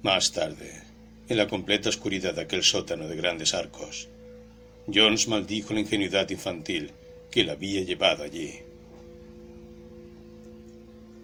Más 0.04 0.32
tarde, 0.32 0.82
en 1.28 1.38
la 1.38 1.48
completa 1.48 1.90
oscuridad 1.90 2.34
de 2.34 2.44
aquel 2.44 2.64
sótano 2.64 3.08
de 3.08 3.18
grandes 3.18 3.54
arcos, 3.54 4.08
Jones 4.94 5.28
maldijo 5.28 5.74
la 5.74 5.82
ingenuidad 5.82 6.30
infantil 6.30 6.92
que 7.30 7.44
la 7.44 7.54
había 7.54 7.82
llevado 7.82 8.24
allí. 8.24 8.54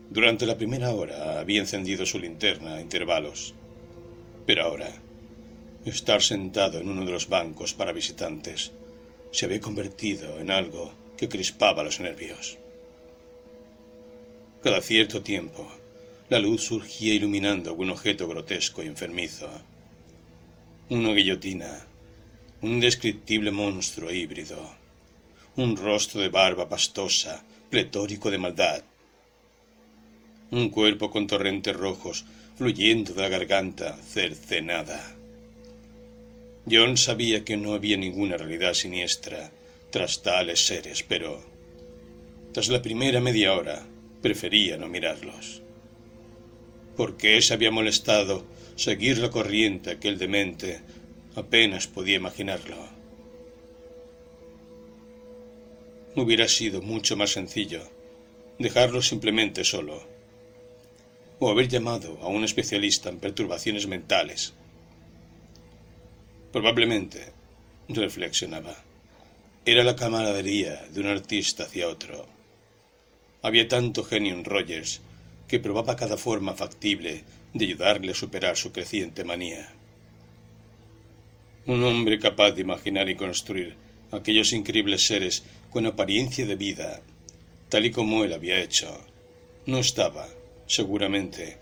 Durante 0.10 0.45
la 0.45 0.58
primera 0.58 0.91
hora 0.91 1.39
había 1.39 1.62
encendido 1.62 2.06
su 2.06 2.20
linterna 2.20 2.76
a 2.76 2.82
intervalos, 2.82 3.54
pero 4.45 4.64
ahora, 4.64 4.91
estar 5.86 6.22
sentado 6.22 6.80
en 6.80 6.89
uno 6.89 7.06
de 7.06 7.12
los 7.12 7.30
bancos 7.30 7.74
para 7.74 7.93
visitantes 7.93 8.72
se 9.32 9.45
había 9.45 9.62
convertido 9.62 10.39
en 10.39 10.52
algo 10.52 10.91
que 11.16 11.30
crispaba 11.30 11.84
los 11.84 12.00
nervios. 12.00 12.58
Cada 14.62 14.82
cierto 14.82 15.22
tiempo, 15.22 15.72
la 16.28 16.38
luz 16.38 16.64
surgía 16.66 17.14
iluminando 17.14 17.70
algún 17.70 17.91
objeto 17.91 18.28
grotesco 18.28 18.84
y 18.84 18.88
enfermizo. 18.88 19.49
Una 20.89 21.14
guillotina, 21.14 21.88
un 22.62 22.72
indescriptible 22.74 23.51
monstruo 23.51 24.12
híbrido, 24.12 24.60
un 25.55 25.78
rostro 25.78 26.20
de 26.20 26.28
barba 26.28 26.68
pastosa, 26.68 27.41
pletórico 27.70 28.30
de 28.30 28.38
maldad. 28.38 28.84
Un 30.51 30.70
cuerpo 30.70 31.10
con 31.10 31.26
torrentes 31.26 31.74
rojos 31.74 32.26
fluyendo 32.57 33.14
de 33.14 33.22
la 33.22 33.30
garganta 33.30 33.95
cercenada. 33.95 35.16
John 36.70 36.97
sabía 36.97 37.45
que 37.45 37.55
no 37.55 37.76
había 37.76 37.95
ninguna 37.95 38.36
realidad 38.36 38.74
siniestra 38.74 39.51
tras 39.89 40.22
tales 40.22 40.66
seres, 40.66 41.01
pero 41.01 41.41
tras 42.51 42.68
la 42.68 42.82
primera 42.82 43.22
media 43.22 43.53
hora 43.53 43.86
prefería 44.22 44.78
no 44.78 44.88
mirarlos. 44.88 45.62
¿Por 46.98 47.18
qué 47.18 47.42
se 47.42 47.54
había 47.54 47.72
molestado 47.72 48.46
seguir 48.76 49.18
la 49.20 49.30
corriente 49.30 49.92
aquel 49.92 50.18
demente? 50.18 50.82
Apenas 51.36 51.88
podía 51.88 52.18
imaginarlo. 52.18 53.00
hubiera 56.16 56.48
sido 56.48 56.82
mucho 56.82 57.16
más 57.16 57.32
sencillo 57.32 57.82
dejarlo 58.58 59.02
simplemente 59.02 59.64
solo, 59.64 60.04
o 61.40 61.50
haber 61.50 61.70
llamado 61.70 62.20
a 62.22 62.28
un 62.28 62.44
especialista 62.44 63.08
en 63.10 63.20
perturbaciones 63.20 63.88
mentales. 63.88 64.54
Probablemente, 66.52 67.32
reflexionaba, 67.88 68.76
era 69.66 69.84
la 69.84 69.96
camaradería 69.96 70.86
de 70.92 71.00
un 71.00 71.08
artista 71.08 71.64
hacia 71.64 71.88
otro. 71.88 72.28
Había 73.42 73.68
tanto 73.68 74.04
genio 74.04 74.34
en 74.34 74.44
Rogers 74.44 75.02
que 75.48 75.60
probaba 75.60 75.96
cada 75.96 76.18
forma 76.18 76.54
factible 76.54 77.24
de 77.54 77.66
ayudarle 77.66 78.12
a 78.12 78.16
superar 78.16 78.58
su 78.58 78.72
creciente 78.72 79.24
manía. 79.24 79.68
Un 81.66 81.84
hombre 81.84 82.20
capaz 82.20 82.52
de 82.52 82.62
imaginar 82.62 83.10
y 83.10 83.16
construir 83.16 83.76
aquellos 84.12 84.54
increíbles 84.54 85.06
seres 85.06 85.44
con 85.70 85.86
apariencia 85.86 86.46
de 86.46 86.56
vida, 86.56 87.02
tal 87.70 87.86
y 87.86 87.92
como 87.92 88.24
él 88.24 88.34
había 88.34 88.62
hecho, 88.62 89.00
no 89.66 89.78
estaba, 89.80 90.28
seguramente, 90.68 91.58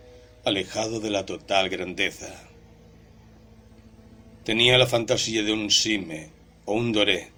alejado 0.45 0.99
de 0.99 1.09
la 1.09 1.25
total 1.25 1.69
grandeza. 1.69 2.47
Tenía 4.43 4.78
la 4.78 4.88
fantasía 4.88 5.43
de 5.43 5.51
un 5.51 5.69
Sime 5.69 6.30
o 6.65 6.73
un 6.73 6.93
Doré, 6.93 7.30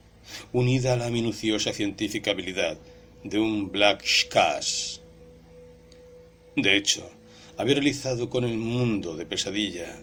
unida 0.53 0.93
a 0.93 0.97
la 0.97 1.09
minuciosa 1.09 1.73
científica 1.73 2.31
habilidad 2.31 2.77
de 3.23 3.39
un 3.39 3.71
Black 3.71 4.03
Shkas. 4.03 5.01
De 6.55 6.75
hecho, 6.75 7.09
había 7.57 7.75
realizado 7.75 8.29
con 8.29 8.43
el 8.43 8.57
mundo 8.57 9.15
de 9.15 9.25
pesadilla 9.25 9.95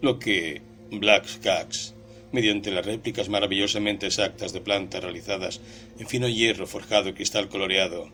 lo 0.00 0.18
que 0.18 0.62
Black 0.90 1.26
Shkas 1.26 1.94
mediante 2.32 2.70
las 2.70 2.84
réplicas 2.84 3.28
maravillosamente 3.28 4.06
exactas 4.06 4.52
de 4.52 4.60
plantas 4.60 5.02
realizadas 5.02 5.60
en 5.98 6.08
fino 6.08 6.28
hierro 6.28 6.66
forjado 6.66 7.10
y 7.10 7.12
cristal 7.12 7.48
coloreado, 7.48 8.08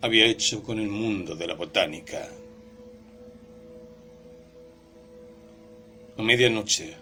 había 0.00 0.26
hecho 0.26 0.62
con 0.62 0.80
el 0.80 0.88
mundo 0.88 1.36
de 1.36 1.46
la 1.46 1.54
botánica. 1.54 2.28
A 6.16 6.22
medianoche, 6.22 6.94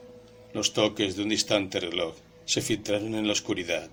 los 0.53 0.73
toques 0.73 1.17
de 1.17 1.23
un 1.23 1.29
distante 1.29 1.81
reloj 1.81 2.15
se 2.45 2.61
filtraron 2.61 3.15
en 3.15 3.27
la 3.27 3.33
oscuridad, 3.33 3.89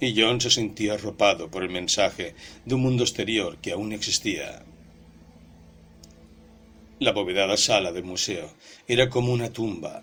y 0.00 0.20
John 0.20 0.40
se 0.40 0.50
sentía 0.50 0.94
arropado 0.94 1.50
por 1.50 1.62
el 1.62 1.70
mensaje 1.70 2.34
de 2.64 2.74
un 2.74 2.82
mundo 2.82 3.04
exterior 3.04 3.58
que 3.58 3.72
aún 3.72 3.92
existía. 3.92 4.64
La 6.98 7.10
abovedada 7.10 7.56
sala 7.56 7.92
del 7.92 8.04
museo 8.04 8.52
era 8.86 9.08
como 9.08 9.32
una 9.32 9.52
tumba 9.52 10.02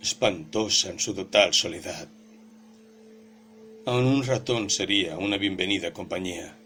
espantosa 0.00 0.90
en 0.90 1.00
su 1.00 1.14
total 1.14 1.52
soledad. 1.52 2.08
Aun 3.86 4.04
un 4.04 4.24
ratón 4.24 4.70
sería 4.70 5.18
una 5.18 5.36
bienvenida 5.36 5.92
compañía. 5.92 6.56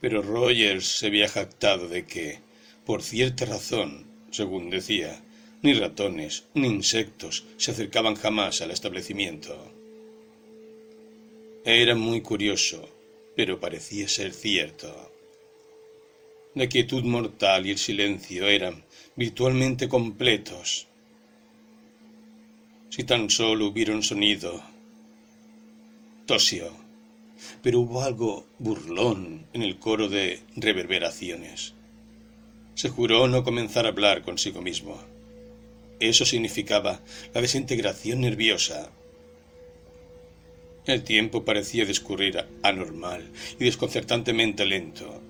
Pero 0.00 0.22
Rogers 0.22 0.86
se 0.86 1.06
había 1.06 1.28
jactado 1.28 1.88
de 1.88 2.04
que, 2.04 2.38
por 2.84 3.02
cierta 3.02 3.46
razón, 3.46 4.06
según 4.30 4.70
decía, 4.70 5.22
ni 5.62 5.72
ratones 5.72 6.44
ni 6.54 6.68
insectos 6.68 7.44
se 7.56 7.70
acercaban 7.70 8.14
jamás 8.14 8.60
al 8.60 8.70
establecimiento. 8.70 9.73
Era 11.64 11.94
muy 11.94 12.20
curioso, 12.20 12.86
pero 13.34 13.58
parecía 13.58 14.06
ser 14.06 14.34
cierto. 14.34 15.10
La 16.54 16.68
quietud 16.68 17.02
mortal 17.04 17.66
y 17.66 17.70
el 17.70 17.78
silencio 17.78 18.46
eran 18.46 18.84
virtualmente 19.16 19.88
completos 19.88 20.86
si 22.90 23.02
tan 23.02 23.28
solo 23.28 23.66
hubiera 23.66 23.92
un 23.92 24.04
sonido. 24.04 24.62
Tosió, 26.26 26.70
pero 27.60 27.80
hubo 27.80 28.02
algo 28.02 28.46
burlón 28.58 29.46
en 29.52 29.62
el 29.62 29.80
coro 29.80 30.08
de 30.08 30.40
reverberaciones. 30.54 31.74
Se 32.74 32.90
juró 32.90 33.26
no 33.26 33.42
comenzar 33.42 33.86
a 33.86 33.88
hablar 33.88 34.22
consigo 34.22 34.60
mismo. 34.60 34.96
Eso 35.98 36.24
significaba 36.24 37.00
la 37.32 37.40
desintegración 37.40 38.20
nerviosa. 38.20 38.90
El 40.86 41.02
tiempo 41.02 41.44
parecía 41.44 41.84
discurrir 41.84 42.44
anormal 42.62 43.30
y 43.58 43.64
desconcertantemente 43.64 44.66
lento. 44.66 45.20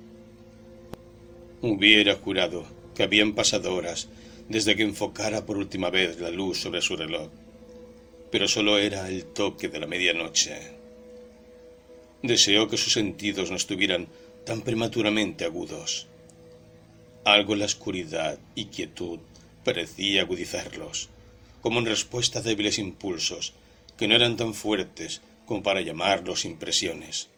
Hubiera 1.63 2.17
jurado 2.17 2.67
que 2.95 3.05
habían 3.05 3.35
pasado 3.35 3.75
horas 3.75 4.09
desde 4.49 4.77
que 4.77 4.83
enfocara 4.83 5.47
por 5.47 5.57
última 5.57 5.91
vez 5.91 6.21
la 6.21 6.31
luz 6.31 6.61
sobre 6.61 6.83
su 6.83 6.97
reloj 6.97 7.31
pero 8.35 8.49
solo 8.49 8.79
era 8.79 9.09
el 9.09 9.27
toque 9.27 9.69
de 9.69 9.79
la 9.79 9.87
medianoche. 9.87 10.59
Deseó 12.21 12.67
que 12.67 12.77
sus 12.77 12.93
sentidos 12.93 13.53
no 13.53 13.57
estuvieran 13.57 14.09
tan 14.45 14.63
prematuramente 14.63 15.45
agudos. 15.45 16.09
Algo 17.25 17.53
en 17.53 17.61
la 17.61 17.67
oscuridad 17.67 18.37
y 18.57 18.65
quietud 18.65 19.21
parecía 19.65 20.23
agudizarlos, 20.23 21.11
como 21.63 21.79
en 21.79 21.87
respuesta 21.87 22.41
a 22.41 22.43
débiles 22.43 22.81
impulsos 22.81 23.53
que 23.97 24.09
no 24.09 24.17
eran 24.17 24.37
tan 24.37 24.53
fuertes 24.53 25.21
como 25.47 25.63
para 25.63 25.81
llamarlos 25.81 26.45
impresiones. 26.45 27.29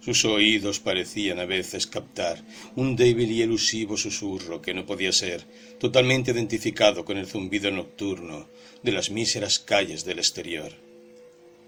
Sus 0.00 0.24
oídos 0.24 0.80
parecían 0.80 1.38
a 1.38 1.44
veces 1.44 1.86
captar 1.86 2.42
un 2.76 2.96
débil 2.96 3.30
y 3.30 3.42
elusivo 3.42 3.96
susurro 3.96 4.62
que 4.62 4.72
no 4.72 4.86
podía 4.86 5.12
ser 5.12 5.44
totalmente 5.78 6.30
identificado 6.30 7.04
con 7.04 7.18
el 7.18 7.26
zumbido 7.26 7.70
nocturno 7.70 8.48
de 8.82 8.92
las 8.92 9.10
míseras 9.10 9.58
calles 9.58 10.04
del 10.04 10.18
exterior. 10.18 10.72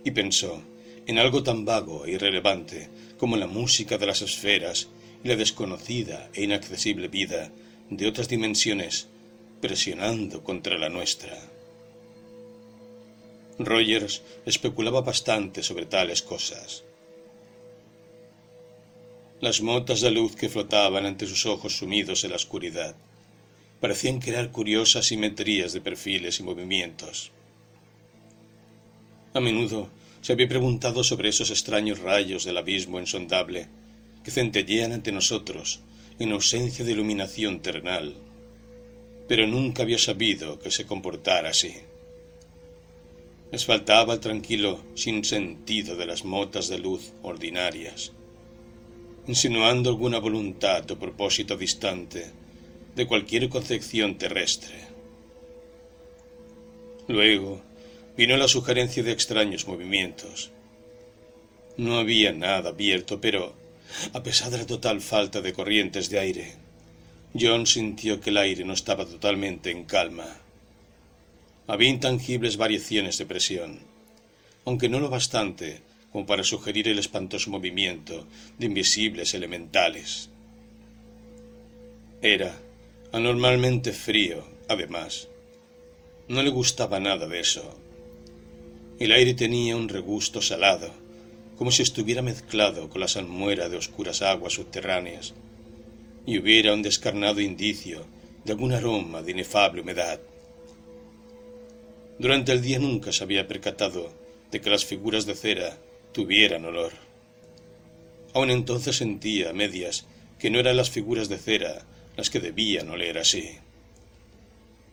Y 0.04 0.12
pensó 0.12 0.62
en 1.06 1.18
algo 1.18 1.42
tan 1.42 1.64
vago 1.64 2.06
e 2.06 2.12
irrelevante 2.12 2.88
como 3.18 3.36
la 3.36 3.46
música 3.46 3.98
de 3.98 4.06
las 4.06 4.22
esferas 4.22 4.88
y 5.22 5.28
la 5.28 5.36
desconocida 5.36 6.30
e 6.32 6.44
inaccesible 6.44 7.08
vida 7.08 7.50
de 7.90 8.06
otras 8.06 8.28
dimensiones 8.28 9.08
presionando 9.60 10.42
contra 10.42 10.78
la 10.78 10.88
nuestra. 10.88 11.49
Rogers 13.64 14.22
especulaba 14.46 15.00
bastante 15.00 15.62
sobre 15.62 15.86
tales 15.86 16.22
cosas 16.22 16.84
las 19.40 19.62
motas 19.62 20.02
de 20.02 20.10
luz 20.10 20.36
que 20.36 20.50
flotaban 20.50 21.06
ante 21.06 21.26
sus 21.26 21.46
ojos 21.46 21.78
sumidos 21.78 22.24
en 22.24 22.30
la 22.30 22.36
oscuridad 22.36 22.94
parecían 23.80 24.20
crear 24.20 24.50
curiosas 24.50 25.06
simetrías 25.06 25.72
de 25.72 25.80
perfiles 25.80 26.38
y 26.38 26.42
movimientos. 26.42 27.32
A 29.32 29.40
menudo 29.40 29.88
se 30.20 30.34
había 30.34 30.46
preguntado 30.46 31.02
sobre 31.02 31.30
esos 31.30 31.50
extraños 31.50 32.00
rayos 32.00 32.44
del 32.44 32.58
abismo 32.58 33.00
insondable 33.00 33.68
que 34.22 34.30
centellean 34.30 34.92
ante 34.92 35.10
nosotros 35.10 35.80
en 36.18 36.32
ausencia 36.32 36.84
de 36.84 36.92
iluminación 36.92 37.62
terrenal, 37.62 38.16
pero 39.26 39.46
nunca 39.46 39.84
había 39.84 39.96
sabido 39.96 40.58
que 40.58 40.70
se 40.70 40.84
comportara 40.84 41.48
así. 41.48 41.72
Les 43.52 43.64
faltaba 43.64 44.14
el 44.14 44.20
tranquilo 44.20 44.80
sinsentido 44.94 45.96
de 45.96 46.06
las 46.06 46.24
motas 46.24 46.68
de 46.68 46.78
luz 46.78 47.12
ordinarias, 47.22 48.12
insinuando 49.26 49.90
alguna 49.90 50.18
voluntad 50.18 50.88
o 50.90 50.98
propósito 50.98 51.56
distante 51.56 52.30
de 52.94 53.06
cualquier 53.06 53.48
concepción 53.48 54.18
terrestre. 54.18 54.76
Luego 57.08 57.60
vino 58.16 58.36
la 58.36 58.46
sugerencia 58.46 59.02
de 59.02 59.10
extraños 59.10 59.66
movimientos. 59.66 60.50
No 61.76 61.98
había 61.98 62.32
nada 62.32 62.70
abierto, 62.70 63.20
pero, 63.20 63.54
a 64.12 64.22
pesar 64.22 64.50
de 64.50 64.58
la 64.58 64.66
total 64.66 65.00
falta 65.00 65.40
de 65.40 65.52
corrientes 65.52 66.08
de 66.08 66.18
aire, 66.20 66.54
John 67.34 67.66
sintió 67.66 68.20
que 68.20 68.30
el 68.30 68.36
aire 68.36 68.64
no 68.64 68.74
estaba 68.74 69.06
totalmente 69.06 69.70
en 69.70 69.84
calma. 69.84 70.26
Había 71.70 71.88
intangibles 71.88 72.56
variaciones 72.56 73.16
de 73.16 73.26
presión, 73.26 73.78
aunque 74.64 74.88
no 74.88 74.98
lo 74.98 75.08
bastante 75.08 75.82
como 76.10 76.26
para 76.26 76.42
sugerir 76.42 76.88
el 76.88 76.98
espantoso 76.98 77.48
movimiento 77.48 78.26
de 78.58 78.66
invisibles 78.66 79.34
elementales. 79.34 80.30
Era 82.22 82.58
anormalmente 83.12 83.92
frío, 83.92 84.44
además. 84.66 85.28
No 86.26 86.42
le 86.42 86.50
gustaba 86.50 86.98
nada 86.98 87.28
de 87.28 87.38
eso. 87.38 87.78
El 88.98 89.12
aire 89.12 89.34
tenía 89.34 89.76
un 89.76 89.88
regusto 89.88 90.42
salado, 90.42 90.90
como 91.56 91.70
si 91.70 91.82
estuviera 91.82 92.20
mezclado 92.20 92.88
con 92.88 93.00
la 93.00 93.06
salmuera 93.06 93.68
de 93.68 93.76
oscuras 93.76 94.22
aguas 94.22 94.54
subterráneas, 94.54 95.34
y 96.26 96.36
hubiera 96.36 96.74
un 96.74 96.82
descarnado 96.82 97.40
indicio 97.40 98.04
de 98.44 98.54
algún 98.54 98.72
aroma 98.72 99.22
de 99.22 99.30
inefable 99.30 99.82
humedad. 99.82 100.20
Durante 102.20 102.52
el 102.52 102.60
día 102.60 102.78
nunca 102.78 103.12
se 103.12 103.24
había 103.24 103.48
percatado 103.48 104.12
de 104.50 104.60
que 104.60 104.68
las 104.68 104.84
figuras 104.84 105.24
de 105.24 105.34
cera 105.34 105.78
tuvieran 106.12 106.66
olor. 106.66 106.92
Aun 108.34 108.50
entonces 108.50 108.96
sentía 108.96 109.48
a 109.48 109.52
medias 109.54 110.04
que 110.38 110.50
no 110.50 110.58
eran 110.58 110.76
las 110.76 110.90
figuras 110.90 111.30
de 111.30 111.38
cera 111.38 111.86
las 112.18 112.28
que 112.28 112.38
debían 112.38 112.90
oler 112.90 113.16
así. 113.16 113.52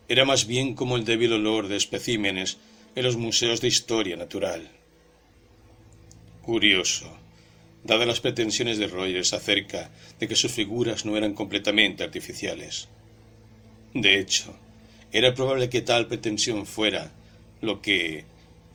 Era 0.08 0.24
más 0.24 0.48
bien 0.48 0.74
como 0.74 0.96
el 0.96 1.04
débil 1.04 1.34
olor 1.34 1.68
de 1.68 1.76
especímenes 1.76 2.60
en 2.96 3.04
los 3.04 3.18
museos 3.18 3.60
de 3.60 3.68
historia 3.68 4.16
natural. 4.16 4.70
Curioso, 6.44 7.12
dadas 7.84 8.08
las 8.08 8.22
pretensiones 8.22 8.78
de 8.78 8.88
Rogers 8.88 9.34
acerca 9.34 9.92
de 10.18 10.30
que 10.30 10.38
sus 10.38 10.54
figuras 10.54 11.04
no 11.04 11.18
eran 11.18 11.34
completamente 11.34 12.06
artificiales. 12.06 12.88
De 13.94 14.18
hecho, 14.18 14.56
era 15.12 15.34
probable 15.34 15.70
que 15.70 15.82
tal 15.82 16.08
pretensión 16.08 16.66
fuera 16.66 17.12
lo 17.62 17.82
que 17.82 18.26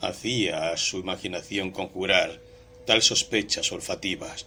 hacía 0.01 0.71
a 0.71 0.77
su 0.77 0.99
imaginación 0.99 1.71
conjurar 1.71 2.41
tal 2.87 3.03
sospechas 3.03 3.71
olfativas. 3.73 4.47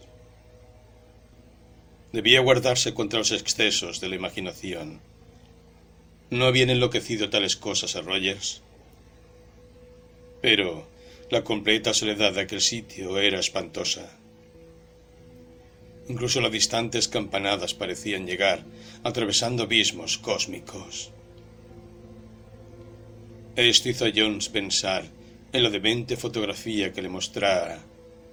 Debía 2.11 2.41
guardarse 2.41 2.93
contra 2.93 3.19
los 3.19 3.31
excesos 3.31 3.99
de 3.99 4.09
la 4.09 4.15
imaginación. 4.15 5.01
¿No 6.29 6.45
habían 6.45 6.69
enloquecido 6.69 7.29
tales 7.29 7.55
cosas 7.55 7.95
a 7.95 8.01
Rogers? 8.01 8.61
Pero 10.41 10.87
la 11.29 11.43
completa 11.43 11.93
soledad 11.93 12.33
de 12.33 12.41
aquel 12.41 12.61
sitio 12.61 13.17
era 13.19 13.39
espantosa. 13.39 14.17
Incluso 16.07 16.39
las 16.39 16.51
distantes 16.51 17.07
campanadas 17.07 17.73
parecían 17.73 18.27
llegar, 18.27 18.63
atravesando 19.03 19.63
abismos 19.63 20.17
cósmicos. 20.17 21.11
Esto 23.55 23.87
hizo 23.87 24.05
a 24.05 24.11
Jones 24.13 24.49
pensar 24.49 25.05
en 25.53 25.63
la 25.63 25.69
demente 25.69 26.17
fotografía 26.17 26.91
que 26.91 27.01
le 27.01 27.07
mostrara 27.07 27.79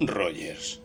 Rogers. 0.01 0.81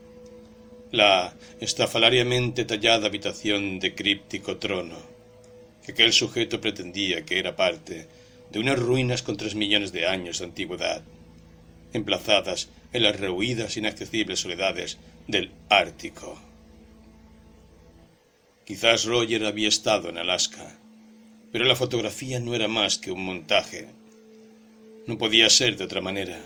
La 0.91 1.33
estrafalariamente 1.59 2.63
tallada 2.63 3.07
habitación 3.07 3.79
de 3.79 3.95
críptico 3.95 4.57
trono, 4.57 4.99
que 5.83 5.93
aquel 5.93 6.13
sujeto 6.13 6.61
pretendía 6.61 7.25
que 7.25 7.39
era 7.39 7.55
parte 7.55 8.07
de 8.51 8.59
unas 8.59 8.77
ruinas 8.77 9.23
con 9.23 9.37
tres 9.37 9.55
millones 9.55 9.91
de 9.91 10.05
años 10.05 10.37
de 10.37 10.45
antigüedad, 10.45 11.01
emplazadas 11.93 12.69
en 12.93 13.03
las 13.03 13.19
rehuidas 13.19 13.75
e 13.75 13.79
inaccesibles 13.79 14.39
soledades 14.39 14.99
del 15.27 15.49
Ártico. 15.67 16.39
Quizás 18.65 19.05
Roger 19.05 19.45
había 19.45 19.67
estado 19.67 20.09
en 20.09 20.19
Alaska, 20.19 20.77
pero 21.51 21.65
la 21.65 21.75
fotografía 21.75 22.39
no 22.39 22.53
era 22.53 22.67
más 22.67 22.99
que 22.99 23.11
un 23.11 23.25
montaje. 23.25 23.96
No 25.07 25.17
podía 25.17 25.49
ser 25.49 25.77
de 25.77 25.85
otra 25.85 26.01
manera, 26.01 26.39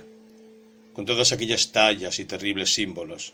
con 0.93 1.05
todas 1.05 1.32
aquellas 1.32 1.72
tallas 1.72 2.20
y 2.20 2.26
terribles 2.26 2.74
símbolos, 2.74 3.34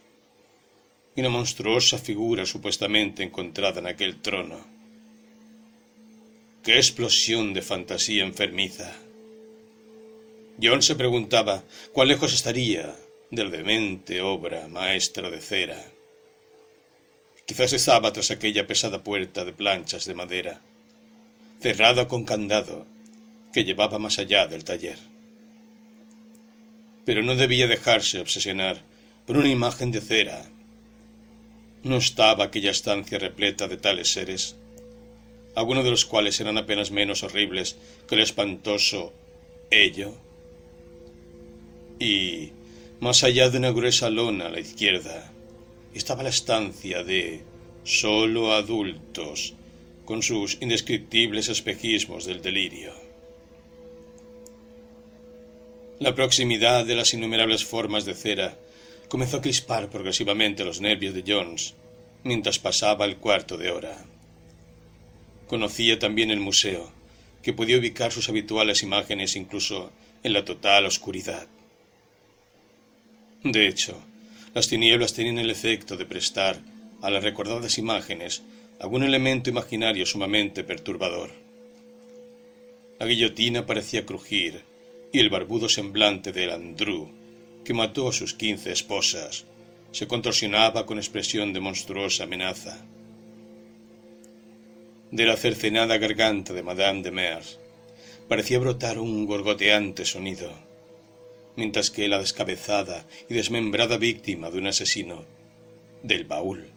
y 1.15 1.19
una 1.19 1.29
monstruosa 1.29 1.97
figura 1.97 2.45
supuestamente 2.45 3.23
encontrada 3.23 3.79
en 3.79 3.87
aquel 3.87 4.21
trono. 4.21 4.59
¡Qué 6.63 6.77
explosión 6.77 7.53
de 7.53 7.61
fantasía 7.61 8.23
enfermiza! 8.23 8.95
John 10.61 10.81
se 10.81 10.95
preguntaba 10.95 11.63
cuán 11.91 12.07
lejos 12.07 12.33
estaría 12.33 12.95
de 13.29 13.43
la 13.43 13.49
demente 13.49 14.21
obra 14.21 14.67
maestra 14.67 15.29
de 15.29 15.41
cera 15.41 15.91
Quizás 17.47 17.71
estaba 17.71 18.11
tras 18.11 18.29
aquella 18.31 18.67
pesada 18.67 19.03
puerta 19.03 19.45
de 19.45 19.53
planchas 19.53 20.05
de 20.05 20.13
madera, 20.13 20.61
cerrada 21.61 22.05
con 22.07 22.25
candado, 22.25 22.85
que 23.53 23.63
llevaba 23.63 23.99
más 23.99 24.19
allá 24.19 24.47
del 24.47 24.65
taller. 24.65 24.99
Pero 27.07 27.23
no 27.23 27.37
debía 27.37 27.67
dejarse 27.67 28.19
obsesionar 28.19 28.81
por 29.25 29.37
una 29.37 29.47
imagen 29.47 29.93
de 29.93 30.01
cera. 30.01 30.43
¿No 31.83 31.95
estaba 31.95 32.43
aquella 32.43 32.71
estancia 32.71 33.17
repleta 33.17 33.69
de 33.69 33.77
tales 33.77 34.11
seres, 34.11 34.57
algunos 35.55 35.85
de 35.85 35.91
los 35.91 36.03
cuales 36.03 36.37
eran 36.41 36.57
apenas 36.57 36.91
menos 36.91 37.23
horribles 37.23 37.77
que 38.09 38.15
el 38.15 38.21
espantoso 38.23 39.13
ello? 39.71 40.17
Y, 41.97 42.49
más 42.99 43.23
allá 43.23 43.49
de 43.49 43.59
una 43.59 43.71
gruesa 43.71 44.09
lona 44.09 44.47
a 44.47 44.49
la 44.49 44.59
izquierda, 44.59 45.31
estaba 45.93 46.23
la 46.23 46.35
estancia 46.35 47.05
de 47.05 47.41
solo 47.85 48.51
adultos, 48.51 49.53
con 50.03 50.21
sus 50.23 50.57
indescriptibles 50.59 51.47
espejismos 51.47 52.25
del 52.25 52.41
delirio. 52.41 53.06
La 55.99 56.13
proximidad 56.13 56.85
de 56.85 56.95
las 56.95 57.15
innumerables 57.15 57.65
formas 57.65 58.05
de 58.05 58.13
cera 58.13 58.55
comenzó 59.07 59.37
a 59.37 59.41
crispar 59.41 59.89
progresivamente 59.89 60.63
los 60.63 60.79
nervios 60.79 61.15
de 61.15 61.23
Jones 61.25 61.73
mientras 62.23 62.59
pasaba 62.59 63.05
el 63.05 63.17
cuarto 63.17 63.57
de 63.57 63.71
hora. 63.71 64.05
Conocía 65.47 65.97
también 65.97 66.29
el 66.29 66.39
museo, 66.39 66.91
que 67.41 67.51
podía 67.51 67.79
ubicar 67.79 68.11
sus 68.11 68.29
habituales 68.29 68.83
imágenes 68.83 69.35
incluso 69.35 69.91
en 70.21 70.33
la 70.33 70.45
total 70.45 70.85
oscuridad. 70.85 71.47
De 73.43 73.67
hecho, 73.67 73.97
las 74.53 74.67
tinieblas 74.67 75.13
tenían 75.13 75.39
el 75.39 75.49
efecto 75.49 75.97
de 75.97 76.05
prestar 76.05 76.59
a 77.01 77.09
las 77.09 77.23
recordadas 77.23 77.79
imágenes 77.79 78.43
algún 78.79 79.03
elemento 79.03 79.49
imaginario 79.49 80.05
sumamente 80.05 80.63
perturbador. 80.63 81.31
La 82.99 83.07
guillotina 83.07 83.65
parecía 83.65 84.05
crujir 84.05 84.66
y 85.11 85.19
el 85.19 85.29
barbudo 85.29 85.69
semblante 85.69 86.31
del 86.31 86.51
Andrew, 86.51 87.09
que 87.63 87.73
mató 87.73 88.09
a 88.09 88.13
sus 88.13 88.33
quince 88.33 88.71
esposas, 88.71 89.45
se 89.91 90.07
contorsionaba 90.07 90.85
con 90.85 90.97
expresión 90.97 91.53
de 91.53 91.59
monstruosa 91.59 92.25
amenaza. 92.25 92.85
De 95.11 95.25
la 95.25 95.37
cercenada 95.37 95.97
garganta 95.97 96.53
de 96.53 96.63
Madame 96.63 97.01
de 97.01 97.11
Mers 97.11 97.59
parecía 98.27 98.59
brotar 98.59 98.99
un 98.99 99.25
gorgoteante 99.25 100.05
sonido 100.05 100.67
mientras 101.57 101.89
que 101.89 102.07
la 102.07 102.19
descabezada 102.19 103.05
y 103.27 103.33
desmembrada 103.33 103.97
víctima 103.97 104.49
de 104.49 104.59
un 104.59 104.67
asesino 104.67 105.25
del 106.03 106.23
baúl 106.23 106.69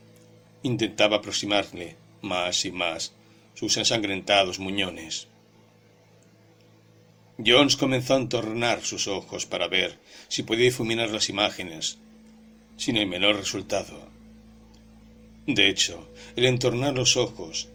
intentaba 0.62 1.18
aproximarle 1.18 1.96
más 2.22 2.64
y 2.64 2.72
más 2.72 3.12
sus 3.54 3.76
ensangrentados 3.76 4.58
muñones. 4.58 5.28
Jones 7.44 7.76
comenzó 7.76 8.14
a 8.14 8.18
entornar 8.18 8.82
sus 8.82 9.08
ojos 9.08 9.46
para 9.46 9.68
ver 9.68 9.98
si 10.28 10.42
podía 10.42 10.66
difuminar 10.66 11.10
las 11.10 11.28
imágenes, 11.28 11.98
sin 12.76 12.96
el 12.96 13.06
menor 13.06 13.36
resultado. 13.36 14.08
De 15.46 15.68
hecho, 15.68 16.08
el 16.36 16.44
entornar 16.44 16.94
los 16.94 17.16
ojos, 17.16 17.68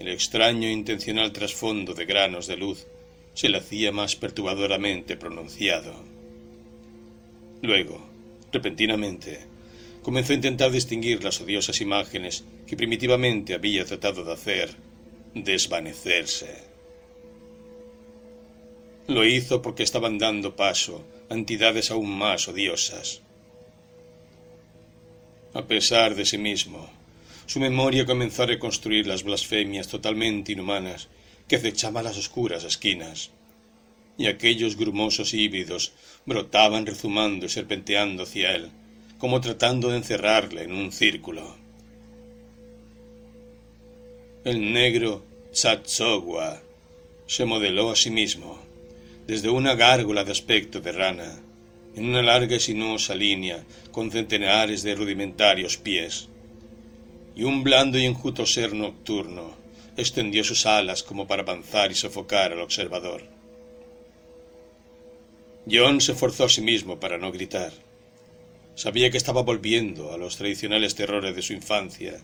el 0.00 0.08
extraño 0.08 0.68
e 0.68 0.72
intencional 0.72 1.32
trasfondo 1.32 1.94
de 1.94 2.06
granos 2.06 2.46
de 2.46 2.56
luz, 2.56 2.86
se 3.34 3.48
le 3.48 3.58
hacía 3.58 3.92
más 3.92 4.16
perturbadoramente 4.16 5.16
pronunciado. 5.16 5.94
Luego, 7.62 8.04
repentinamente, 8.52 9.40
comenzó 10.02 10.32
a 10.32 10.36
intentar 10.36 10.72
distinguir 10.72 11.22
las 11.22 11.40
odiosas 11.40 11.80
imágenes 11.80 12.44
que 12.66 12.76
primitivamente 12.76 13.54
había 13.54 13.84
tratado 13.84 14.24
de 14.24 14.32
hacer 14.32 14.74
desvanecerse. 15.34 16.67
Lo 19.08 19.24
hizo 19.24 19.62
porque 19.62 19.82
estaban 19.82 20.18
dando 20.18 20.54
paso 20.54 21.02
a 21.30 21.34
entidades 21.34 21.90
aún 21.90 22.10
más 22.16 22.46
odiosas. 22.46 23.22
A 25.54 25.62
pesar 25.62 26.14
de 26.14 26.26
sí 26.26 26.36
mismo, 26.36 26.90
su 27.46 27.58
memoria 27.58 28.04
comenzó 28.04 28.42
a 28.42 28.46
reconstruir 28.46 29.06
las 29.06 29.22
blasfemias 29.22 29.88
totalmente 29.88 30.52
inhumanas 30.52 31.08
que 31.48 31.56
acechaban 31.56 32.04
las 32.04 32.18
oscuras 32.18 32.64
esquinas 32.64 33.30
y 34.18 34.26
aquellos 34.26 34.76
grumosos 34.76 35.32
híbridos 35.32 35.92
brotaban 36.26 36.84
rezumando 36.84 37.46
y 37.46 37.48
serpenteando 37.48 38.24
hacia 38.24 38.54
él, 38.54 38.68
como 39.16 39.40
tratando 39.40 39.88
de 39.88 39.96
encerrarle 39.96 40.64
en 40.64 40.72
un 40.72 40.92
círculo. 40.92 41.56
El 44.44 44.70
negro 44.70 45.24
Tsatsogua 45.50 46.60
se 47.26 47.46
modeló 47.46 47.90
a 47.90 47.96
sí 47.96 48.10
mismo, 48.10 48.67
desde 49.28 49.50
una 49.50 49.74
gárgola 49.74 50.24
de 50.24 50.32
aspecto 50.32 50.80
de 50.80 50.90
rana, 50.90 51.38
en 51.94 52.06
una 52.06 52.22
larga 52.22 52.56
y 52.56 52.60
sinuosa 52.60 53.14
línea 53.14 53.62
con 53.92 54.10
centenares 54.10 54.82
de 54.82 54.94
rudimentarios 54.94 55.76
pies, 55.76 56.30
y 57.36 57.44
un 57.44 57.62
blando 57.62 57.98
y 57.98 58.06
enjuto 58.06 58.46
ser 58.46 58.72
nocturno 58.72 59.54
extendió 59.98 60.44
sus 60.44 60.64
alas 60.64 61.02
como 61.02 61.26
para 61.26 61.42
avanzar 61.42 61.92
y 61.92 61.94
sofocar 61.94 62.52
al 62.52 62.62
observador. 62.62 63.22
John 65.70 66.00
se 66.00 66.14
forzó 66.14 66.44
a 66.44 66.48
sí 66.48 66.62
mismo 66.62 66.98
para 66.98 67.18
no 67.18 67.30
gritar. 67.30 67.72
Sabía 68.76 69.10
que 69.10 69.18
estaba 69.18 69.42
volviendo 69.42 70.14
a 70.14 70.16
los 70.16 70.38
tradicionales 70.38 70.94
terrores 70.94 71.36
de 71.36 71.42
su 71.42 71.52
infancia 71.52 72.18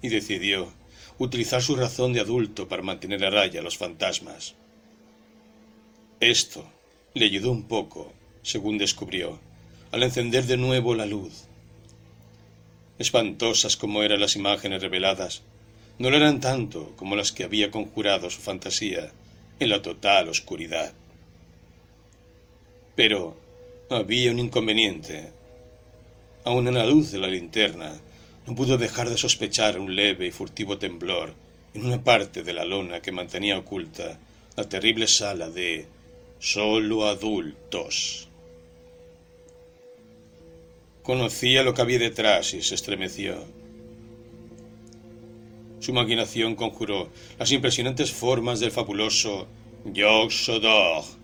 y 0.00 0.10
decidió 0.10 0.72
utilizar 1.18 1.60
su 1.60 1.74
razón 1.74 2.12
de 2.12 2.20
adulto 2.20 2.68
para 2.68 2.82
mantener 2.82 3.24
a 3.24 3.30
raya 3.30 3.58
a 3.58 3.64
los 3.64 3.76
fantasmas. 3.76 4.54
Esto 6.24 6.64
le 7.12 7.26
ayudó 7.26 7.52
un 7.52 7.64
poco, 7.64 8.10
según 8.40 8.78
descubrió, 8.78 9.38
al 9.92 10.02
encender 10.04 10.46
de 10.46 10.56
nuevo 10.56 10.94
la 10.94 11.04
luz. 11.04 11.44
Espantosas 12.98 13.76
como 13.76 14.02
eran 14.02 14.22
las 14.22 14.34
imágenes 14.34 14.80
reveladas, 14.80 15.42
no 15.98 16.08
lo 16.08 16.16
eran 16.16 16.40
tanto 16.40 16.94
como 16.96 17.14
las 17.14 17.30
que 17.30 17.44
había 17.44 17.70
conjurado 17.70 18.30
su 18.30 18.40
fantasía 18.40 19.12
en 19.60 19.68
la 19.68 19.82
total 19.82 20.30
oscuridad. 20.30 20.94
Pero 22.96 23.36
había 23.90 24.30
un 24.30 24.38
inconveniente. 24.38 25.30
Aun 26.46 26.68
en 26.68 26.74
la 26.74 26.86
luz 26.86 27.12
de 27.12 27.18
la 27.18 27.28
linterna, 27.28 28.00
no 28.46 28.54
pudo 28.54 28.78
dejar 28.78 29.10
de 29.10 29.18
sospechar 29.18 29.78
un 29.78 29.94
leve 29.94 30.28
y 30.28 30.30
furtivo 30.30 30.78
temblor 30.78 31.34
en 31.74 31.84
una 31.84 32.02
parte 32.02 32.42
de 32.42 32.54
la 32.54 32.64
lona 32.64 33.02
que 33.02 33.12
mantenía 33.12 33.58
oculta 33.58 34.18
la 34.56 34.66
terrible 34.66 35.06
sala 35.06 35.50
de 35.50 35.86
solo 36.44 37.06
adultos. 37.06 38.28
Conocía 41.02 41.62
lo 41.62 41.72
que 41.72 41.80
había 41.80 41.98
detrás 41.98 42.52
y 42.52 42.62
se 42.62 42.74
estremeció. 42.74 43.42
Su 45.80 45.92
imaginación 45.92 46.54
conjuró 46.54 47.08
las 47.38 47.50
impresionantes 47.50 48.12
formas 48.12 48.60
del 48.60 48.72
fabuloso 48.72 49.46
Yog-Sothoth. 49.86 51.16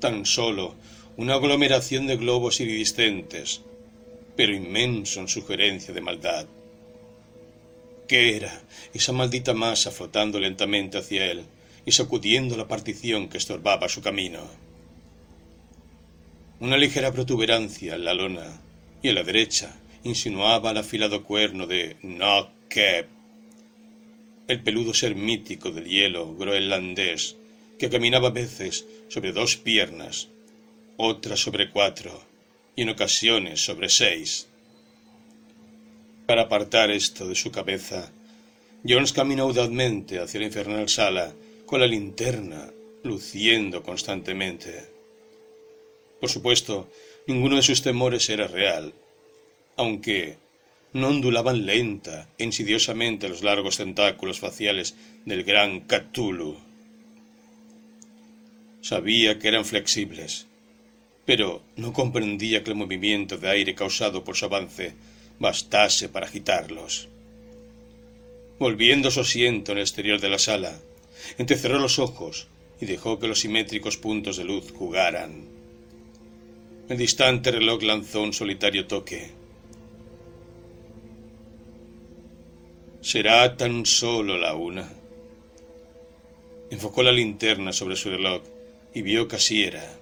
Tan 0.00 0.26
solo 0.26 0.74
una 1.16 1.34
aglomeración 1.34 2.08
de 2.08 2.16
globos 2.16 2.58
iridiscentes, 2.58 3.62
pero 4.34 4.52
inmenso 4.52 5.20
en 5.20 5.28
sugerencia 5.28 5.94
de 5.94 6.00
maldad. 6.00 6.46
¿Qué 8.08 8.36
era 8.36 8.62
esa 8.92 9.12
maldita 9.12 9.54
masa 9.54 9.92
flotando 9.92 10.40
lentamente 10.40 10.98
hacia 10.98 11.24
él 11.26 11.44
y 11.86 11.92
sacudiendo 11.92 12.56
la 12.56 12.68
partición 12.68 13.28
que 13.28 13.38
estorbaba 13.38 13.88
su 13.88 14.02
camino? 14.02 14.40
Una 16.60 16.76
ligera 16.76 17.12
protuberancia 17.12 17.94
en 17.94 18.04
la 18.04 18.14
lona 18.14 18.60
y 19.02 19.08
a 19.08 19.12
la 19.12 19.22
derecha 19.22 19.74
insinuaba 20.02 20.70
el 20.70 20.78
afilado 20.78 21.24
cuerno 21.24 21.66
de 21.66 21.96
Nokkep, 22.02 23.08
el 24.46 24.62
peludo 24.62 24.94
ser 24.94 25.14
mítico 25.14 25.70
del 25.70 25.86
hielo 25.86 26.34
groenlandés 26.36 27.36
que 27.78 27.90
caminaba 27.90 28.28
a 28.28 28.32
veces 28.32 28.86
sobre 29.08 29.32
dos 29.32 29.56
piernas 29.56 30.28
otra 30.96 31.36
sobre 31.36 31.70
cuatro 31.70 32.22
y 32.76 32.82
en 32.82 32.90
ocasiones 32.90 33.64
sobre 33.64 33.88
seis. 33.88 34.46
Para 36.26 36.42
apartar 36.42 36.90
esto 36.90 37.26
de 37.26 37.34
su 37.34 37.50
cabeza, 37.50 38.10
Jones 38.86 39.12
caminó 39.12 39.44
audazmente 39.44 40.20
hacia 40.20 40.40
la 40.40 40.46
infernal 40.46 40.88
sala 40.88 41.32
con 41.66 41.80
la 41.80 41.86
linterna 41.86 42.70
luciendo 43.02 43.82
constantemente. 43.82 44.88
Por 46.20 46.30
supuesto, 46.30 46.88
ninguno 47.26 47.56
de 47.56 47.62
sus 47.62 47.82
temores 47.82 48.28
era 48.30 48.48
real, 48.48 48.94
aunque 49.76 50.36
no 50.92 51.08
ondulaban 51.08 51.66
lenta 51.66 52.28
e 52.38 52.44
insidiosamente 52.44 53.28
los 53.28 53.42
largos 53.42 53.76
tentáculos 53.76 54.38
faciales 54.38 54.94
del 55.24 55.42
gran 55.42 55.80
Cthulhu. 55.80 56.56
Sabía 58.80 59.38
que 59.38 59.48
eran 59.48 59.64
flexibles, 59.64 60.46
pero 61.24 61.62
no 61.76 61.92
comprendía 61.92 62.62
que 62.62 62.70
el 62.70 62.76
movimiento 62.76 63.38
de 63.38 63.48
aire 63.50 63.74
causado 63.74 64.24
por 64.24 64.36
su 64.36 64.44
avance 64.44 64.94
bastase 65.38 66.08
para 66.08 66.26
agitarlos. 66.26 67.08
Volviendo 68.58 69.10
su 69.10 69.20
asiento 69.20 69.72
en 69.72 69.78
el 69.78 69.84
exterior 69.84 70.20
de 70.20 70.28
la 70.28 70.38
sala, 70.38 70.80
entrecerró 71.38 71.78
los 71.78 71.98
ojos 71.98 72.48
y 72.80 72.86
dejó 72.86 73.18
que 73.18 73.28
los 73.28 73.40
simétricos 73.40 73.96
puntos 73.96 74.36
de 74.36 74.44
luz 74.44 74.72
jugaran. 74.72 75.48
El 76.88 76.98
distante 76.98 77.50
reloj 77.50 77.82
lanzó 77.82 78.22
un 78.22 78.32
solitario 78.32 78.86
toque. 78.86 79.30
¿Será 83.00 83.56
tan 83.56 83.86
solo 83.86 84.36
la 84.38 84.54
una? 84.54 84.90
Enfocó 86.70 87.02
la 87.02 87.12
linterna 87.12 87.72
sobre 87.72 87.96
su 87.96 88.10
reloj 88.10 88.42
y 88.94 89.02
vio 89.02 89.28
que 89.28 89.36
así 89.36 89.62
era. 89.62 89.98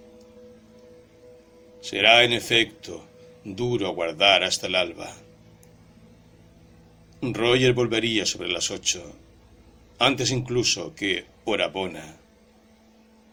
Será, 1.81 2.23
en 2.23 2.33
efecto, 2.33 3.05
duro 3.45 3.89
aguardar 3.89 4.45
hasta 4.45 4.69
el 4.69 4.77
alba. 4.77 5.13
Roger 7.21 7.73
volvería 7.73 8.27
sobre 8.27 8.49
las 8.49 8.71
ocho, 8.71 9.03
antes 10.03 10.33
incluso 10.33 10.95
que 10.97 11.27
Orabona. 11.45 12.17